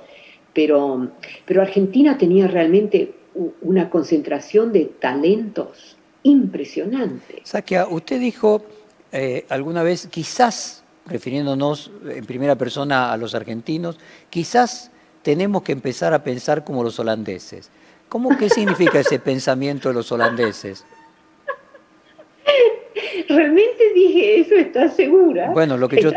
pero, 0.53 1.09
pero 1.45 1.61
Argentina 1.61 2.17
tenía 2.17 2.47
realmente 2.47 3.11
una 3.61 3.89
concentración 3.89 4.71
de 4.71 4.85
talentos 4.99 5.97
impresionante. 6.23 7.41
Sakia, 7.43 7.87
usted 7.87 8.19
dijo 8.19 8.63
eh, 9.11 9.45
alguna 9.49 9.83
vez, 9.83 10.07
quizás, 10.07 10.83
refiriéndonos 11.07 11.91
en 12.09 12.25
primera 12.25 12.55
persona 12.55 13.11
a 13.11 13.17
los 13.17 13.33
argentinos, 13.35 13.97
quizás 14.29 14.91
tenemos 15.23 15.63
que 15.63 15.71
empezar 15.71 16.13
a 16.13 16.23
pensar 16.23 16.63
como 16.63 16.83
los 16.83 16.99
holandeses. 16.99 17.69
¿Cómo 18.09 18.37
qué 18.37 18.49
significa 18.49 18.99
ese 18.99 19.19
pensamiento 19.19 19.89
de 19.89 19.95
los 19.95 20.11
holandeses? 20.11 20.85
Realmente 23.27 23.93
dije 23.93 24.39
eso, 24.39 24.55
¿estás 24.55 24.95
segura? 24.95 25.51
Bueno, 25.51 25.77
lo 25.77 25.89
que 25.89 26.01
yo 26.01 26.11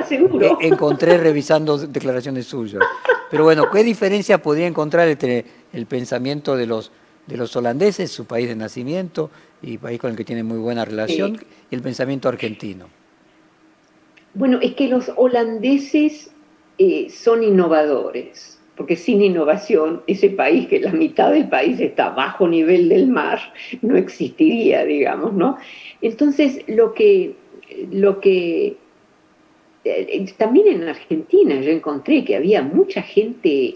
encontré 0.61 1.19
revisando 1.19 1.77
declaraciones 1.77 2.47
suyas. 2.47 2.83
Pero 3.31 3.45
bueno, 3.45 3.71
¿qué 3.71 3.83
diferencia 3.83 4.39
podría 4.39 4.67
encontrar 4.67 5.09
entre 5.09 5.45
el 5.73 5.87
pensamiento 5.87 6.57
de 6.57 6.67
los, 6.67 6.93
de 7.27 7.37
los 7.37 7.55
holandeses, 7.57 8.11
su 8.11 8.27
país 8.27 8.49
de 8.49 8.57
nacimiento 8.57 9.31
y 9.63 9.79
país 9.79 10.01
con 10.01 10.11
el 10.11 10.17
que 10.17 10.25
tiene 10.25 10.43
muy 10.43 10.59
buena 10.59 10.85
relación, 10.85 11.39
y 11.71 11.75
el 11.75 11.83
pensamiento 11.83 12.29
argentino? 12.29 13.00
Bueno, 14.35 14.59
es 14.63 14.75
que 14.75 14.89
los 14.89 15.11
holandeses 15.17 16.31
eh, 16.79 17.09
son 17.11 17.43
innovadores 17.43 18.61
porque 18.81 18.97
sin 18.97 19.21
innovación 19.21 20.01
ese 20.07 20.31
país, 20.31 20.67
que 20.67 20.81
la 20.81 20.93
mitad 20.93 21.33
del 21.33 21.51
país 21.51 21.79
está 21.81 22.09
bajo 22.09 22.49
nivel 22.49 22.89
del 22.89 23.09
mar, 23.09 23.39
no 23.83 23.95
existiría, 23.95 24.87
digamos, 24.87 25.35
¿no? 25.35 25.59
Entonces, 26.01 26.65
lo 26.67 26.95
que, 26.95 27.35
lo 27.93 28.21
que 28.21 28.79
eh, 29.85 30.33
también 30.39 30.69
en 30.69 30.89
Argentina 30.89 31.61
yo 31.61 31.71
encontré 31.71 32.25
que 32.25 32.37
había 32.37 32.63
mucha 32.63 33.03
gente 33.03 33.75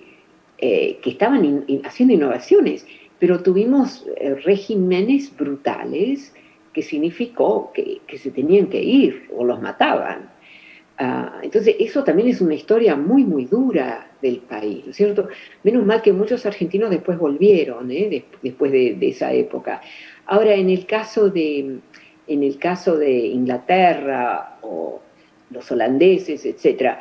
eh, 0.57 0.99
que 1.03 1.11
estaban 1.11 1.67
haciendo 1.85 2.15
innovaciones, 2.15 2.87
pero 3.19 3.43
tuvimos 3.43 4.07
eh, 4.17 4.37
regímenes 4.37 5.37
brutales 5.37 6.35
que 6.73 6.81
significó 6.81 7.73
que, 7.75 8.01
que, 8.07 8.17
se 8.17 8.31
tenían 8.31 8.69
que 8.69 8.83
ir 8.83 9.29
o 9.37 9.45
los 9.45 9.61
mataban. 9.61 10.31
Ah, 10.97 11.41
entonces, 11.43 11.75
eso 11.81 12.05
también 12.05 12.29
es 12.29 12.41
una 12.41 12.55
historia 12.55 12.95
muy, 12.95 13.25
muy 13.25 13.47
dura 13.47 14.07
del 14.23 14.39
país, 14.39 14.85
¿no 14.85 14.91
es 14.93 14.97
cierto? 14.97 15.29
Menos 15.65 15.85
mal 15.85 16.03
que 16.03 16.13
muchos 16.13 16.47
argentinos 16.47 16.91
después 16.91 17.19
volvieron, 17.19 17.91
¿eh? 17.91 18.25
después 18.43 18.71
de, 18.71 18.97
esa 19.01 19.33
época. 19.33 19.81
Ahora, 20.27 20.55
en 20.55 20.71
el 20.71 20.87
caso 20.87 21.31
de, 21.31 21.79
en 22.29 22.43
el 22.43 22.59
caso 22.59 22.97
de 22.97 23.11
Inglaterra 23.11 24.59
o 24.63 25.01
los 25.51 25.71
holandeses, 25.73 26.47
etcétera, 26.47 27.01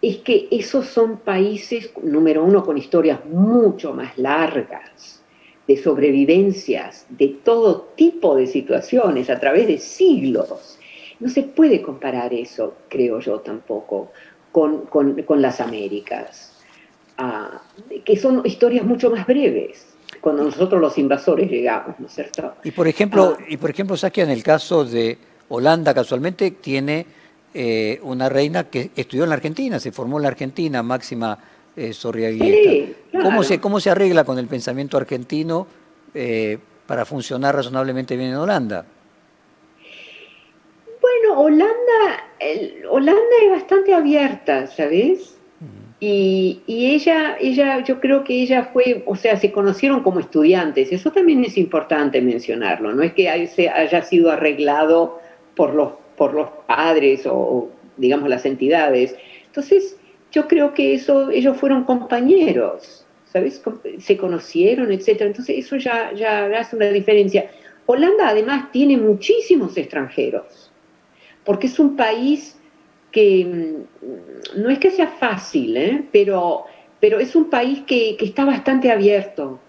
es 0.00 0.18
que 0.18 0.46
esos 0.52 0.86
son 0.86 1.18
países, 1.18 1.90
número 2.02 2.44
uno, 2.44 2.62
con 2.62 2.78
historias 2.78 3.24
mucho 3.24 3.92
más 3.94 4.16
largas 4.16 5.22
de 5.66 5.76
sobrevivencias 5.76 7.06
de 7.08 7.28
todo 7.42 7.88
tipo 7.96 8.36
de 8.36 8.46
situaciones 8.46 9.28
a 9.28 9.40
través 9.40 9.66
de 9.66 9.78
siglos 9.78 10.78
no 11.20 11.28
se 11.28 11.42
puede 11.42 11.82
comparar 11.82 12.32
eso, 12.32 12.74
creo 12.88 13.20
yo 13.20 13.40
tampoco, 13.40 14.12
con, 14.52 14.86
las 15.42 15.60
Américas, 15.60 16.52
ah, 17.18 17.62
que 18.04 18.16
son 18.16 18.42
historias 18.44 18.84
mucho 18.84 19.10
más 19.10 19.26
breves 19.26 19.86
cuando 20.20 20.44
nosotros 20.44 20.80
los 20.80 20.96
invasores 20.96 21.50
llegamos, 21.50 21.98
¿no 21.98 22.06
es 22.06 22.14
cierto? 22.14 22.54
Y 22.62 22.70
por 22.70 22.86
ejemplo, 22.86 23.36
ah. 23.38 23.44
y 23.48 23.56
por 23.56 23.70
ejemplo, 23.70 23.96
Saskia, 23.96 24.24
en 24.24 24.30
el 24.30 24.42
caso 24.42 24.84
de 24.84 25.18
Holanda, 25.48 25.92
casualmente 25.92 26.52
tiene 26.52 27.06
eh, 27.52 28.00
una 28.02 28.28
reina 28.28 28.64
que 28.64 28.90
estudió 28.96 29.24
en 29.24 29.30
la 29.30 29.36
Argentina, 29.36 29.78
se 29.78 29.92
formó 29.92 30.18
en 30.18 30.22
la 30.22 30.28
Argentina, 30.28 30.82
Máxima 30.82 31.38
eh, 31.76 32.94
¿Cómo, 33.10 33.42
se, 33.42 33.60
¿Cómo 33.60 33.80
se 33.80 33.90
arregla 33.90 34.24
con 34.24 34.38
el 34.38 34.46
pensamiento 34.46 34.96
argentino 34.96 35.66
eh, 36.14 36.58
para 36.86 37.04
funcionar 37.04 37.56
razonablemente 37.56 38.16
bien 38.16 38.30
en 38.30 38.36
Holanda? 38.36 38.84
Holanda, 41.36 42.24
Holanda 42.88 43.36
es 43.42 43.50
bastante 43.50 43.94
abierta, 43.94 44.66
¿sabes? 44.66 45.38
Y, 46.00 46.60
ella, 46.66 47.36
ella, 47.40 47.82
yo 47.82 47.98
creo 47.98 48.24
que 48.24 48.42
ella 48.42 48.64
fue, 48.72 49.02
o 49.06 49.16
sea, 49.16 49.36
se 49.36 49.50
conocieron 49.52 50.02
como 50.02 50.20
estudiantes, 50.20 50.92
eso 50.92 51.10
también 51.10 51.42
es 51.44 51.56
importante 51.56 52.20
mencionarlo, 52.20 52.92
no 52.92 53.02
es 53.02 53.14
que 53.14 53.30
haya 53.30 54.02
sido 54.02 54.30
arreglado 54.30 55.18
por 55.56 55.74
los, 55.74 55.92
por 56.16 56.34
los 56.34 56.50
padres 56.66 57.26
o, 57.26 57.70
digamos, 57.96 58.28
las 58.28 58.44
entidades. 58.44 59.16
Entonces, 59.46 59.96
yo 60.30 60.46
creo 60.46 60.74
que 60.74 60.94
eso, 60.94 61.30
ellos 61.30 61.56
fueron 61.56 61.84
compañeros, 61.84 63.06
¿sabes? 63.24 63.62
Se 63.98 64.16
conocieron, 64.18 64.92
etcétera. 64.92 65.28
Entonces, 65.30 65.56
eso 65.58 65.76
ya, 65.76 66.12
ya 66.12 66.46
hace 66.58 66.76
una 66.76 66.88
diferencia. 66.90 67.50
Holanda, 67.86 68.28
además, 68.28 68.70
tiene 68.72 68.98
muchísimos 68.98 69.76
extranjeros 69.78 70.63
porque 71.44 71.66
es 71.66 71.78
un 71.78 71.96
país 71.96 72.58
que 73.14 73.44
mm, 73.44 74.60
no 74.60 74.70
es 74.70 74.78
que 74.78 74.90
sea 74.90 75.06
fácil, 75.06 75.76
¿eh? 75.76 76.04
pero, 76.12 76.64
pero 77.00 77.20
es 77.20 77.36
un 77.36 77.48
país 77.48 77.82
que, 77.86 78.16
está 78.20 78.44
bastante 78.44 78.90
abierto. 78.90 79.60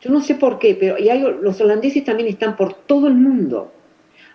Yo 0.00 0.10
no 0.10 0.20
sé 0.22 0.36
por 0.36 0.58
qué, 0.58 0.74
pero 0.74 0.98
y 0.98 1.08
hay, 1.10 1.20
los 1.42 1.60
holandeses 1.60 2.04
también 2.04 2.28
están 2.28 2.56
por 2.56 2.72
todo 2.72 3.08
el 3.08 3.14
mundo. 3.14 3.72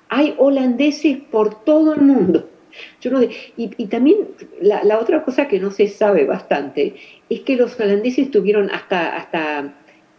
Hay 0.10 0.36
holandeses 0.38 1.18
por 1.32 1.64
todo 1.64 1.94
el 1.94 2.02
mundo. 2.02 2.50
Yo 3.02 3.12
no, 3.12 3.24
y, 3.24 3.32
y 3.58 3.86
también 3.88 4.30
la, 4.62 4.84
la, 4.84 5.00
otra 5.00 5.24
cosa 5.24 5.48
que 5.48 5.60
no 5.60 5.72
se 5.72 5.88
sabe 5.88 6.26
bastante 6.26 6.96
es 7.30 7.42
que 7.42 7.56
los 7.56 7.80
holandeses 7.80 8.32
tuvieron 8.32 8.70
hasta, 8.72 9.16
hasta, 9.16 9.74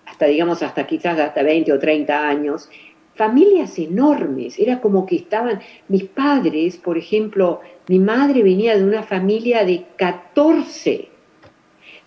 hasta 0.07 0.27
digamos, 0.27 0.63
hasta 0.63 0.87
quizás 0.87 1.19
hasta 1.19 1.43
20 1.43 1.73
o 1.73 1.79
30 1.79 2.29
años, 2.29 2.71
familias 3.15 3.79
enormes, 3.79 4.59
era 4.59 4.81
como 4.81 5.07
que 5.07 5.17
estaban, 5.17 5.61
mis 5.89 6.05
padres, 6.05 6.77
por 6.77 6.99
ejemplo, 6.99 7.61
mi 7.89 7.99
madre 7.99 8.43
venía 8.43 8.77
de 8.77 8.85
una 8.85 9.03
familia 9.03 9.65
de 9.65 9.85
14, 9.97 11.09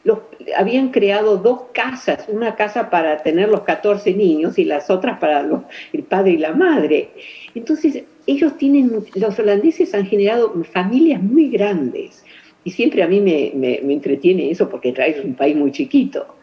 los, 0.03 0.19
habían 0.57 0.89
creado 0.89 1.37
dos 1.37 1.63
casas, 1.73 2.27
una 2.29 2.55
casa 2.55 2.89
para 2.89 3.17
tener 3.17 3.49
los 3.49 3.61
14 3.61 4.13
niños 4.13 4.57
y 4.57 4.63
las 4.63 4.89
otras 4.89 5.19
para 5.19 5.43
los, 5.43 5.63
el 5.91 6.03
padre 6.03 6.31
y 6.31 6.37
la 6.37 6.53
madre. 6.53 7.09
Entonces, 7.55 8.03
ellos 8.25 8.57
tienen, 8.57 8.91
los 9.15 9.39
holandeses 9.39 9.93
han 9.93 10.05
generado 10.05 10.53
familias 10.63 11.21
muy 11.21 11.49
grandes. 11.49 12.23
Y 12.63 12.71
siempre 12.71 13.03
a 13.03 13.07
mí 13.07 13.19
me, 13.21 13.51
me, 13.55 13.93
entretiene 13.93 14.49
eso 14.49 14.69
porque 14.69 14.91
traes 14.91 15.23
un 15.23 15.35
país 15.35 15.55
muy 15.55 15.71
chiquito, 15.71 16.35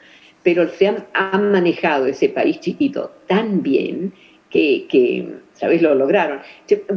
pero 0.43 0.69
se 0.69 0.89
han, 0.89 1.05
han 1.13 1.53
manejado 1.53 2.07
ese 2.07 2.31
país 2.31 2.61
chiquito 2.61 3.13
tan 3.27 3.63
bien 3.63 4.13
que, 4.55 5.27
¿sabéis? 5.55 5.83
Lo 5.83 5.95
lograron. 5.95 6.41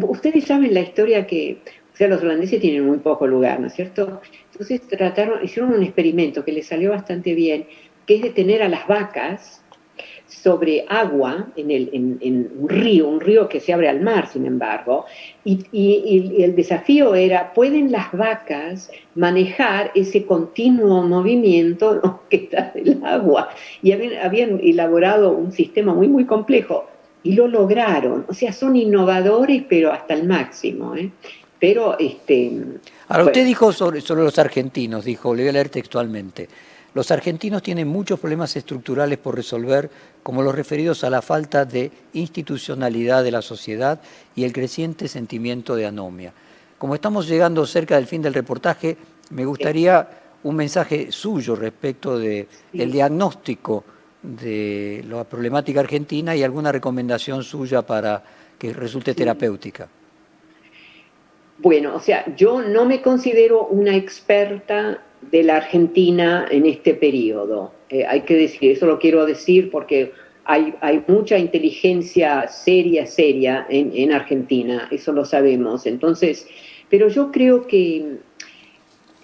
Ustedes 0.07 0.45
saben 0.45 0.73
la 0.73 0.81
historia 0.81 1.25
que, 1.25 1.57
o 1.93 1.97
sea, 1.97 2.07
los 2.07 2.21
holandeses 2.21 2.61
tienen 2.61 2.85
muy 2.85 2.99
poco 2.99 3.25
lugar, 3.25 3.59
¿no 3.59 3.67
es 3.67 3.73
cierto? 3.73 4.21
Entonces 4.51 4.81
trataron, 4.87 5.43
hicieron 5.43 5.73
un 5.73 5.83
experimento 5.83 6.45
que 6.45 6.51
les 6.51 6.67
salió 6.67 6.91
bastante 6.91 7.33
bien, 7.33 7.65
que 8.05 8.15
es 8.15 8.21
de 8.21 8.29
tener 8.29 8.61
a 8.61 8.69
las 8.69 8.87
vacas 8.87 9.63
sobre 10.27 10.85
agua 10.89 11.47
en, 11.55 11.71
el, 11.71 11.89
en, 11.93 12.51
un 12.59 12.69
río, 12.69 13.07
un 13.07 13.21
río 13.21 13.47
que 13.47 13.59
se 13.59 13.73
abre 13.73 13.89
al 13.89 14.01
mar, 14.01 14.27
sin 14.27 14.45
embargo, 14.45 15.05
y, 15.43 16.43
el 16.43 16.55
desafío 16.55 17.15
era, 17.15 17.53
¿pueden 17.53 17.91
las 17.91 18.11
vacas 18.11 18.91
manejar 19.15 19.91
ese 19.95 20.25
continuo 20.25 21.01
movimiento 21.03 22.21
que 22.29 22.35
está 22.37 22.71
del 22.75 23.03
agua? 23.03 23.49
Y 23.81 23.93
habían, 23.93 24.59
elaborado 24.61 25.31
un 25.31 25.51
sistema 25.51 25.93
muy, 25.93 26.07
muy 26.07 26.25
complejo 26.25 26.85
y 27.23 27.33
lo 27.33 27.47
lograron. 27.47 28.25
O 28.27 28.33
sea, 28.33 28.53
son 28.53 28.75
innovadores, 28.75 29.63
pero 29.67 29.91
hasta 29.91 30.13
el 30.13 30.27
máximo. 30.27 30.95
¿eh? 30.95 31.11
Pero, 31.59 31.97
este... 31.99 32.51
Ahora, 33.07 33.25
usted 33.25 33.45
dijo 33.45 33.71
sobre, 33.71 34.01
sobre 34.01 34.23
los 34.23 34.37
argentinos, 34.39 35.05
dijo, 35.05 35.33
le 35.33 35.43
voy 35.43 35.49
a 35.49 35.53
leer 35.53 35.69
textualmente. 35.69 36.47
Los 36.93 37.11
argentinos 37.11 37.61
tienen 37.61 37.87
muchos 37.87 38.19
problemas 38.19 38.55
estructurales 38.55 39.17
por 39.17 39.35
resolver, 39.35 39.89
como 40.23 40.41
los 40.41 40.55
referidos 40.55 41.03
a 41.03 41.09
la 41.09 41.21
falta 41.21 41.63
de 41.65 41.91
institucionalidad 42.13 43.23
de 43.23 43.31
la 43.31 43.41
sociedad 43.41 44.01
y 44.35 44.43
el 44.45 44.53
creciente 44.53 45.07
sentimiento 45.07 45.75
de 45.75 45.85
anomia. 45.85 46.33
Como 46.77 46.95
estamos 46.95 47.27
llegando 47.27 47.65
cerca 47.65 47.95
del 47.95 48.07
fin 48.07 48.21
del 48.21 48.33
reportaje, 48.33 48.97
me 49.29 49.45
gustaría 49.45 50.07
un 50.43 50.55
mensaje 50.55 51.11
suyo 51.11 51.55
respecto 51.55 52.17
del 52.17 52.47
diagnóstico 52.73 53.83
de 54.27 55.03
la 55.07 55.23
problemática 55.23 55.79
argentina 55.79 56.35
y 56.35 56.43
alguna 56.43 56.71
recomendación 56.71 57.43
suya 57.43 57.81
para 57.81 58.23
que 58.59 58.73
resulte 58.73 59.13
terapéutica. 59.13 59.87
Bueno, 61.59 61.95
o 61.95 61.99
sea, 61.99 62.35
yo 62.35 62.61
no 62.61 62.85
me 62.85 63.01
considero 63.01 63.65
una 63.67 63.95
experta 63.95 65.01
de 65.21 65.43
la 65.43 65.57
Argentina 65.57 66.45
en 66.51 66.65
este 66.65 66.93
periodo. 66.93 67.71
Eh, 67.89 68.05
hay 68.05 68.21
que 68.21 68.35
decir, 68.35 68.71
eso 68.71 68.85
lo 68.85 68.99
quiero 68.99 69.25
decir 69.25 69.71
porque 69.71 70.11
hay, 70.45 70.75
hay 70.81 71.03
mucha 71.07 71.37
inteligencia 71.37 72.47
seria, 72.47 73.05
seria 73.05 73.65
en, 73.69 74.11
Argentina, 74.11 74.87
eso 74.91 75.11
lo 75.11 75.25
sabemos. 75.25 75.85
Entonces, 75.85 76.47
pero 76.89 77.09
yo 77.09 77.31
creo 77.31 77.67
que, 77.67 78.17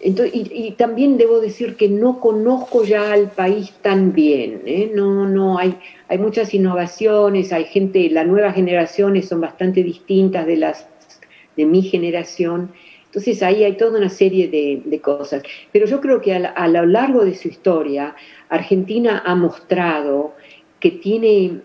y, 0.04 0.72
también 0.72 1.18
debo 1.18 1.40
decir 1.40 1.78
que 1.78 1.88
no 1.88 2.20
conozco 2.20 2.84
ya 2.84 3.14
al 3.14 3.32
país 3.32 3.74
tan 3.82 4.12
bien, 4.12 4.62
¿eh? 4.66 4.92
no, 4.94 5.28
no, 5.28 5.58
hay, 5.58 5.78
muchas 6.20 6.54
innovaciones, 6.54 7.54
hay 7.54 7.66
gente, 7.66 8.10
las 8.10 8.28
nuevas 8.28 8.54
generaciones 8.54 9.30
son 9.30 9.42
bastante 9.42 9.82
distintas 9.82 10.46
de 10.46 10.58
las 10.58 10.88
de 11.56 11.66
mi 11.66 11.84
generación, 11.84 12.72
entonces 13.06 13.44
ahí 13.44 13.64
hay 13.64 13.78
toda 13.78 14.00
una 14.00 14.10
serie 14.10 14.48
de, 14.48 15.00
cosas. 15.00 15.44
Pero 15.72 15.86
yo 15.86 16.02
creo 16.02 16.20
que 16.20 16.34
a, 16.34 16.68
lo 16.68 16.86
largo 16.86 17.24
de 17.24 17.36
su 17.36 17.48
historia, 17.48 18.16
Argentina 18.50 19.22
ha 19.24 19.36
mostrado 19.36 20.34
que 20.80 20.90
tiene, 20.92 21.62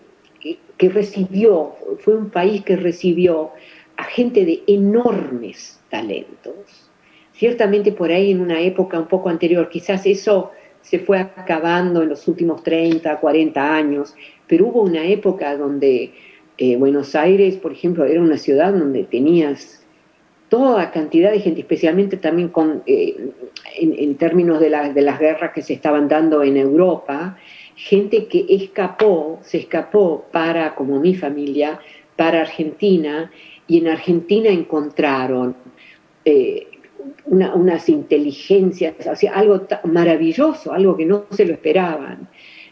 que 0.77 0.89
recibió, 0.89 1.75
fue 1.99 2.15
un 2.15 2.29
país 2.29 2.63
que 2.63 2.75
recibió 2.75 3.49
a 3.97 4.03
gente 4.03 4.45
de 4.45 4.61
enormes 4.67 5.81
talentos. 5.89 6.88
Ciertamente 7.39 7.93
por 7.93 8.11
ahí 8.11 8.31
en 8.31 8.41
una 8.41 8.59
época 8.59 8.99
un 8.99 9.07
poco 9.07 9.29
anterior, 9.29 9.69
quizás 9.69 10.05
eso 10.05 10.51
se 10.81 10.99
fue 10.99 11.19
acabando 11.19 12.03
en 12.03 12.09
los 12.09 12.27
últimos 12.27 12.61
30, 12.63 13.17
40 13.17 13.75
años, 13.75 14.13
pero 14.45 14.65
hubo 14.65 14.81
una 14.81 15.05
época 15.05 15.55
donde 15.55 16.11
eh, 16.57 16.75
Buenos 16.75 17.15
Aires, 17.15 17.55
por 17.55 17.71
ejemplo, 17.71 18.03
era 18.03 18.19
una 18.19 18.35
ciudad 18.35 18.73
donde 18.73 19.05
tenías 19.05 19.85
toda 20.49 20.91
cantidad 20.91 21.31
de 21.31 21.39
gente, 21.39 21.61
especialmente 21.61 22.17
también 22.17 22.49
con, 22.49 22.83
eh, 22.85 23.29
en, 23.77 24.15
términos 24.15 24.59
de, 24.59 24.69
de, 24.93 25.01
las 25.01 25.17
guerras 25.17 25.53
que 25.53 25.61
se 25.61 25.75
estaban 25.75 26.09
dando 26.09 26.43
en 26.43 26.57
Europa, 26.57 27.37
gente 27.73 28.25
que 28.25 28.47
escapó, 28.49 29.39
se 29.43 29.59
escapó 29.59 30.25
para, 30.29 30.75
como 30.75 30.99
mi 30.99 31.15
familia, 31.15 31.79
para 32.17 32.41
Argentina, 32.41 33.31
y 33.65 33.77
en 33.77 33.87
Argentina 33.87 34.49
encontraron 34.49 35.55
eh, 36.25 36.67
unas 37.25 37.89
inteligencias, 37.89 38.95
algo 39.33 39.67
maravilloso, 39.83 40.73
algo 40.73 40.97
que 40.97 41.05
no 41.05 41.25
se 41.31 41.45
lo 41.45 41.53
esperaban. 41.53 42.27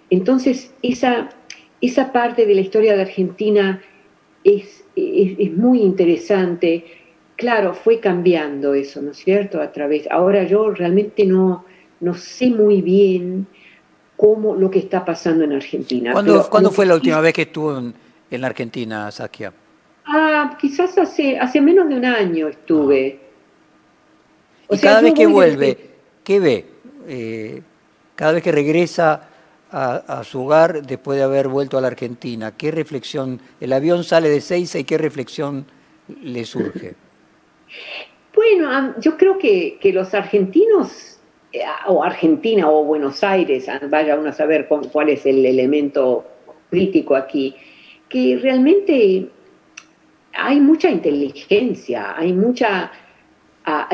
Entonces, 0.10 0.74
esa, 0.82 1.30
esa 1.82 2.12
parte 2.12 2.46
de 2.46 2.56
la 2.56 2.62
historia 2.62 2.96
de 2.96 3.02
Argentina 3.02 3.82
es, 4.44 4.86
es 4.96 5.54
muy 5.54 5.82
interesante 5.82 6.86
claro, 7.38 7.74
fue 7.74 8.02
cambiando 8.02 8.74
eso, 8.74 9.02
¿no 9.02 9.12
es 9.12 9.18
cierto? 9.18 9.62
A 9.62 9.72
través, 9.72 10.10
ahora 10.12 10.44
yo 10.44 10.72
realmente 10.72 11.26
no, 11.26 11.64
no 12.02 12.14
sé 12.16 12.50
muy 12.50 12.82
bien 12.82 13.48
cómo 14.18 14.56
lo 14.56 14.70
que 14.70 14.80
está 14.80 15.06
pasando 15.06 15.46
en 15.46 15.54
Argentina. 15.54 16.12
¿Cuándo, 16.12 16.72
fue 16.72 16.86
la 16.86 16.96
última 16.96 17.22
vez 17.22 17.34
que 17.34 17.44
estuvo 17.44 17.78
en, 17.78 17.94
la 18.42 18.48
Argentina, 18.48 19.10
Sakia? 19.12 19.54
Ah, 20.06 20.58
quizás 20.60 20.98
hace, 20.98 21.38
hace 21.38 21.62
menos 21.62 21.88
de 21.88 21.96
un 21.96 22.06
año 22.06 22.48
estuve. 22.48 23.20
Y 24.70 24.78
cada 24.80 25.02
vez 25.02 25.14
que 25.14 25.28
vuelve, 25.28 25.78
¿qué 26.24 26.40
ve? 26.40 26.66
Eh, 27.08 27.62
cada 28.16 28.34
vez 28.34 28.44
que 28.44 28.52
regresa 28.52 29.30
a, 29.72 30.24
su 30.24 30.46
hogar 30.46 30.86
después 30.86 31.18
de 31.18 31.24
haber 31.24 31.48
vuelto 31.48 31.78
a 31.78 31.82
la 31.82 31.88
Argentina, 31.88 32.56
¿qué 32.58 32.72
reflexión? 32.72 33.40
El 33.60 33.74
avión 33.74 34.04
sale 34.04 34.30
de 34.30 34.42
Seiza 34.42 34.80
y 34.80 34.84
qué 34.84 34.98
reflexión 34.98 35.66
le 36.22 36.46
surge? 36.46 36.96
Bueno, 38.34 38.94
yo 39.00 39.18
creo 39.18 39.38
que, 39.38 39.80
los 39.94 40.14
argentinos, 40.14 41.20
eh, 41.52 41.62
o 41.88 42.04
Argentina 42.04 42.70
o 42.70 42.84
Buenos 42.84 43.24
Aires, 43.24 43.68
ah, 43.68 43.80
vaya 43.90 44.16
uno 44.16 44.30
a 44.30 44.34
saber 44.34 44.68
cuál 44.68 45.10
es 45.10 45.26
el 45.26 45.46
elemento 45.46 46.26
crítico 46.70 47.16
aquí, 47.16 47.56
que 48.08 48.40
realmente 48.42 49.30
hay 50.34 50.60
mucha 50.60 50.90
inteligencia, 50.90 52.16
hay 52.18 52.34
mucha... 52.34 52.92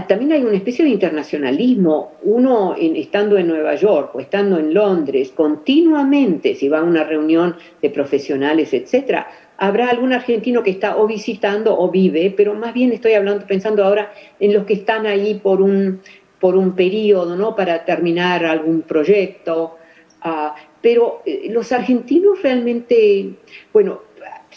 También 0.08 0.34
hay 0.34 0.44
una 0.44 0.58
especie 0.58 0.86
de 0.86 0.92
internacionalismo. 0.92 2.14
Uno 2.22 2.76
estando 2.78 3.40
en 3.40 3.48
Nueva 3.48 3.74
York 3.74 4.12
o 4.14 4.20
estando 4.20 4.60
en 4.60 4.72
Londres, 4.72 5.34
continuamente, 5.36 6.54
si 6.54 6.70
va 6.70 6.80
a 6.80 6.84
una 6.84 7.04
reunión 7.04 7.56
de 7.82 7.90
profesionales, 7.90 8.72
etcétera, 8.72 9.28
habrá 9.58 9.90
algún 9.90 10.14
argentino 10.14 10.62
que 10.62 10.70
está 10.70 10.98
o 10.98 11.08
visitando 11.08 11.76
o 11.76 11.90
vive, 11.90 12.32
pero 12.38 12.54
más 12.54 12.72
bien 12.72 12.92
estoy 12.92 13.14
hablando, 13.14 13.48
pensando 13.48 13.84
ahora 13.84 14.14
en 14.40 14.54
los 14.54 14.66
que 14.66 14.74
están 14.74 15.08
ahí 15.08 15.40
por 15.42 15.60
un, 15.60 16.02
por 16.40 16.56
un 16.56 16.76
periodo, 16.76 17.36
¿no? 17.36 17.56
Para 17.56 17.84
terminar 17.84 18.46
algún 18.46 18.84
proyecto. 18.84 19.78
Ah, 20.22 20.56
pero 20.84 21.24
eh, 21.26 21.48
los 21.50 21.72
argentinos 21.72 22.44
realmente, 22.44 23.32
bueno, 23.74 24.02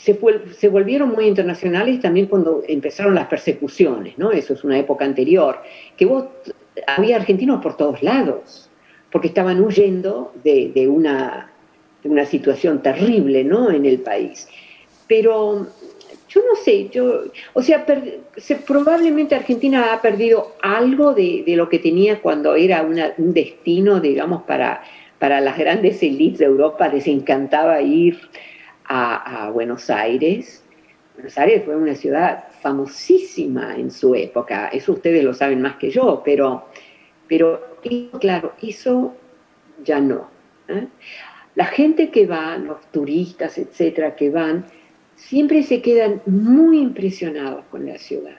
se, 0.07 0.69
volvieron 0.69 1.11
muy 1.11 1.27
internacionales 1.27 2.01
también 2.01 2.27
cuando 2.27 2.63
empezaron 2.67 3.15
las 3.15 3.27
persecuciones. 3.27 4.15
Eso 4.35 4.55
es 4.55 4.65
una 4.65 4.79
época 4.79 5.05
anterior, 5.05 5.61
que 5.97 6.07
vos, 6.07 6.27
había 6.87 7.17
argentinos 7.17 7.63
por 7.63 7.77
todos 7.77 8.03
lados, 8.03 8.71
porque 9.11 9.29
estaban 9.29 9.61
huyendo 9.61 10.33
de, 10.45 10.87
una, 10.89 11.51
de 12.03 12.27
situación 12.27 12.83
terrible, 12.83 13.45
¿no? 13.45 13.71
En 13.71 13.87
el 13.87 14.01
país 14.01 14.49
pero 15.07 15.67
yo 16.29 16.41
no 16.41 16.57
sé, 16.63 16.89
yo, 16.91 17.25
o 17.55 17.63
sea, 17.63 17.87
probablemente 18.67 19.35
Argentina 19.35 19.93
ha 19.93 20.03
perdido 20.03 20.55
algo 20.61 21.15
de, 21.15 21.45
lo 21.47 21.69
que 21.69 21.79
tenía 21.79 22.21
cuando 22.21 22.57
era 22.57 22.83
un 22.83 23.33
destino, 23.33 24.01
digamos, 24.01 24.43
para, 24.43 24.83
para 25.19 25.41
las 25.41 25.57
grandes 25.57 26.03
élites 26.03 26.41
de 26.41 26.47
Europa, 26.47 26.89
les 26.89 27.07
encantaba 27.07 27.81
ir 27.81 28.19
a, 28.89 29.51
Buenos 29.53 29.91
Aires. 29.91 30.65
Buenos 31.15 31.37
Aires 31.39 31.63
fue 31.65 31.77
una 31.77 31.95
ciudad 31.95 32.45
famosísima 32.61 33.77
en 33.77 33.91
su 33.91 34.15
época, 34.15 34.69
eso 34.69 34.93
ustedes 34.93 35.25
lo 35.25 35.33
saben 35.33 35.63
más 35.63 35.77
que 35.77 35.91
yo, 35.91 36.23
pero, 36.25 36.69
pero 37.29 37.63
claro, 38.21 38.53
eso 38.63 39.15
ya 39.83 40.01
no. 40.01 40.29
¿eh? 40.69 40.87
La 41.55 41.65
gente 41.65 42.11
que 42.11 42.27
va, 42.27 42.59
los 42.59 42.81
turistas, 42.93 43.57
etcétera, 43.57 44.15
que 44.15 44.29
van, 44.29 44.67
siempre 45.15 45.63
se 45.63 45.81
quedan 45.81 46.21
muy 46.27 46.79
impresionados 46.81 47.65
con 47.71 47.87
la 47.87 47.97
ciudad. 47.97 48.37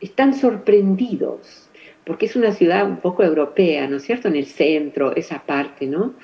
Están 0.00 0.34
sorprendidos, 0.34 1.68
porque 2.04 2.26
es 2.26 2.34
una 2.34 2.52
ciudad 2.52 2.86
un 2.86 2.96
poco 2.96 3.22
europea, 3.22 3.86
¿no 3.86 3.96
es 3.96 4.04
cierto? 4.04 4.28
En 4.28 4.36
el 4.36 4.46
centro, 4.46 5.14
esa 5.14 5.42
parte, 5.42 5.86
¿no? 5.86 6.14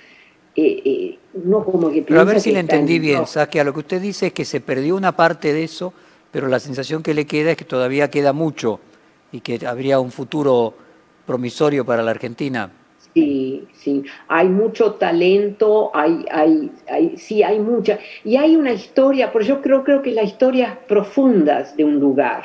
Eh, 0.57 0.83
eh, 0.85 1.19
no 1.45 1.65
como 1.65 1.91
que 1.91 2.03
pero 2.03 2.21
a 2.21 2.25
ver 2.25 2.41
si 2.41 2.53
le 2.53 2.61
entendí 2.61 2.99
bien, 2.99 3.25
que 3.51 3.61
a 3.61 3.65
lo 3.65 3.73
que 3.73 3.81
usted 3.81 4.01
dice 4.01 4.29
es 4.29 4.33
que 4.33 4.45
se 4.45 4.61
perdió 4.61 4.97
una 4.97 5.17
parte 5.17 5.53
de 5.53 5.65
eso, 5.65 5.93
pero 6.31 6.49
la 6.49 6.61
sensación 6.61 7.03
que 7.03 7.15
le 7.15 7.27
queda 7.27 7.53
es 7.53 7.57
que 7.57 7.65
todavía 7.65 8.11
queda 8.11 8.33
mucho 8.33 8.81
y 9.33 9.41
que 9.41 9.67
habría 9.67 10.01
un 10.01 10.11
futuro 10.11 10.75
promisorio 11.27 11.85
para 11.85 12.03
la 12.03 12.11
Argentina. 12.11 12.71
Sí, 13.15 13.67
sí, 13.73 14.03
hay 14.29 14.49
mucho 14.49 14.95
talento, 14.95 15.91
hay, 15.95 16.25
hay, 16.31 16.71
hay, 16.89 17.17
sí, 17.17 17.43
hay 17.43 17.59
mucha. 17.59 17.99
Y 18.25 18.37
hay 18.37 18.55
una 18.57 18.73
historia, 18.73 19.33
porque 19.33 19.49
yo 19.49 19.63
creo, 19.63 19.83
creo 19.83 20.03
que 20.03 20.13
las 20.13 20.27
historias 20.27 20.77
profundas 20.87 21.77
de 21.77 21.85
un 21.85 21.99
lugar 21.99 22.45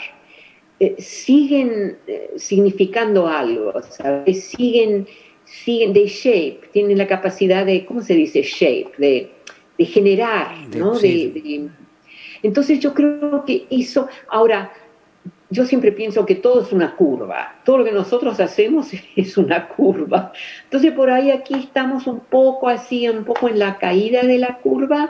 eh, 0.80 0.96
siguen 1.00 1.98
eh, 2.08 2.34
significando 2.38 3.28
algo, 3.28 3.74
¿sabes? 3.90 4.46
Siguen, 4.46 5.08
siguen, 5.46 5.94
de 5.94 6.08
shape, 6.08 6.70
tienen 6.72 6.98
la 6.98 7.08
capacidad 7.08 7.66
de, 7.66 7.86
¿cómo 7.86 8.02
se 8.02 8.16
dice 8.16 8.42
shape? 8.42 8.92
De, 8.98 9.30
generar, 9.80 10.56
¿no? 10.78 10.94
entonces 12.42 12.80
yo 12.80 12.94
creo 12.94 13.44
que 13.46 13.66
eso, 13.70 14.08
ahora, 14.30 14.72
yo 15.50 15.66
siempre 15.66 15.92
pienso 15.92 16.26
que 16.26 16.36
todo 16.36 16.62
es 16.62 16.72
una 16.72 16.96
curva, 16.96 17.60
todo 17.66 17.80
lo 17.80 17.84
que 17.84 17.92
nosotros 17.92 18.40
hacemos 18.40 18.92
es 19.16 19.38
una 19.38 19.68
curva. 19.68 20.32
Entonces 20.64 20.94
por 20.94 21.10
ahí 21.10 21.32
aquí 21.32 21.56
estamos 21.56 22.08
un 22.08 22.22
poco 22.22 22.70
así, 22.70 23.10
un 23.10 23.26
poco 23.26 23.50
en 23.50 23.60
la 23.60 23.78
caída 23.78 24.22
de 24.22 24.38
la 24.38 24.58
curva, 24.60 25.10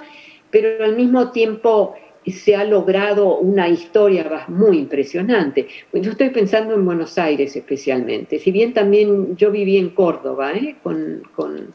pero 0.50 0.84
al 0.84 0.96
mismo 0.96 1.32
tiempo 1.32 1.96
se 2.32 2.56
ha 2.56 2.64
logrado 2.64 3.38
una 3.40 3.68
historia 3.68 4.46
muy 4.48 4.80
impresionante. 4.80 5.68
Yo 5.92 6.12
estoy 6.12 6.30
pensando 6.30 6.74
en 6.74 6.86
Buenos 6.86 7.18
Aires 7.18 7.56
especialmente, 7.56 8.40
si 8.40 8.52
bien 8.52 8.74
también 8.74 9.36
yo 9.36 9.52
viví 9.52 9.78
en 9.78 9.90
Córdoba 9.90 10.54
¿eh? 10.54 10.76
con, 10.82 11.24
con, 11.36 11.74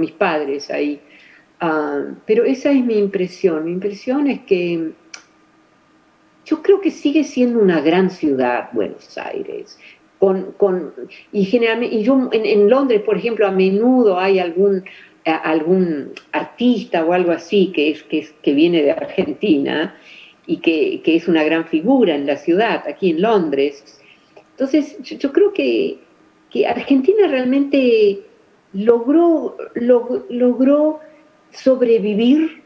mis 0.00 0.12
padres 0.12 0.70
ahí, 0.70 1.00
ah, 1.60 2.04
pero 2.26 2.44
esa 2.44 2.70
es 2.70 2.84
mi 2.84 2.98
impresión. 2.98 3.64
Mi 3.64 3.72
impresión 3.72 4.28
es 4.28 4.40
que 4.40 4.92
yo 6.44 6.62
creo 6.62 6.80
que 6.80 6.90
sigue 6.90 7.24
siendo 7.24 7.60
una 7.60 7.80
gran 7.80 8.10
ciudad 8.10 8.68
Buenos 8.72 9.18
Aires. 9.18 9.78
Con, 10.18 10.52
con, 10.52 10.92
y 11.30 11.44
generalmente, 11.44 11.94
y 11.94 12.02
yo 12.02 12.28
en 12.32 12.68
Londres, 12.68 13.02
por 13.02 13.16
ejemplo, 13.16 13.46
a 13.46 13.52
menudo 13.52 14.18
hay 14.18 14.40
algún 14.40 14.82
algún 15.36 16.12
artista 16.32 17.04
o 17.04 17.12
algo 17.12 17.32
así 17.32 17.72
que, 17.74 17.90
es, 17.90 18.02
que, 18.04 18.28
que 18.42 18.52
viene 18.52 18.82
de 18.82 18.92
Argentina 18.92 19.94
y 20.46 20.58
que, 20.58 21.02
es 21.04 21.28
una 21.28 21.44
gran 21.44 21.66
figura 21.66 22.14
en 22.14 22.26
la 22.26 22.36
ciudad, 22.36 22.82
aquí 22.88 23.10
en 23.10 23.20
Londres. 23.20 24.00
Entonces, 24.52 24.98
yo, 25.02 25.32
creo 25.32 25.52
que, 25.52 25.98
Argentina 26.66 27.28
realmente 27.28 28.20
logró, 28.72 29.56
logró 30.30 31.00
sobrevivir 31.50 32.62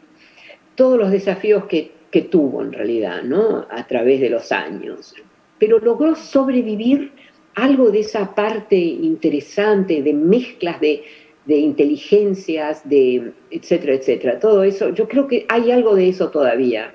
todos 0.77 0.99
los 0.99 1.11
desafíos 1.11 1.65
que, 1.65 1.91
que 2.13 2.23
tuvo 2.23 2.63
en 2.63 2.73
realidad, 2.73 3.23
¿no? 3.25 3.67
A 3.69 3.87
través 3.87 4.21
de 4.21 4.31
los 4.31 4.53
años. 4.53 5.15
Pero 5.59 5.81
logró 5.81 6.15
sobrevivir 6.15 7.11
algo 7.55 7.91
de 7.91 8.01
esa 8.01 8.35
parte 8.35 8.77
interesante 8.77 10.03
de 10.03 10.13
mezclas 10.13 10.81
de, 10.81 11.03
de 11.45 11.57
inteligencias, 11.57 12.89
de 12.89 13.33
etcétera, 13.51 13.95
etcétera. 13.95 14.39
Todo 14.39 14.63
eso, 14.63 14.91
yo 14.91 15.09
creo 15.09 15.27
que 15.27 15.47
hay 15.49 15.71
algo 15.71 15.95
de 15.95 16.09
eso 16.09 16.31
todavía. 16.31 16.95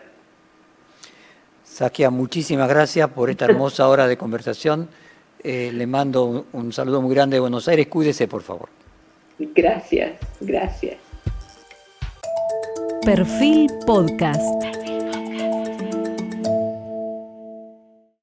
Saquia, 1.63 2.09
muchísimas 2.09 2.69
gracias 2.69 3.09
por 3.09 3.29
esta 3.29 3.45
hermosa 3.45 3.87
hora 3.87 4.07
de 4.07 4.17
conversación. 4.17 4.89
Eh, 5.43 5.71
le 5.73 5.85
mando 5.85 6.45
un 6.53 6.73
saludo 6.73 7.01
muy 7.01 7.13
grande 7.13 7.35
de 7.35 7.41
Buenos 7.41 7.67
Aires. 7.67 7.87
Cuídese, 7.87 8.27
por 8.27 8.41
favor. 8.41 8.69
Gracias, 9.37 10.13
gracias. 10.41 10.97
Perfil 13.05 13.69
Podcast. 13.85 14.86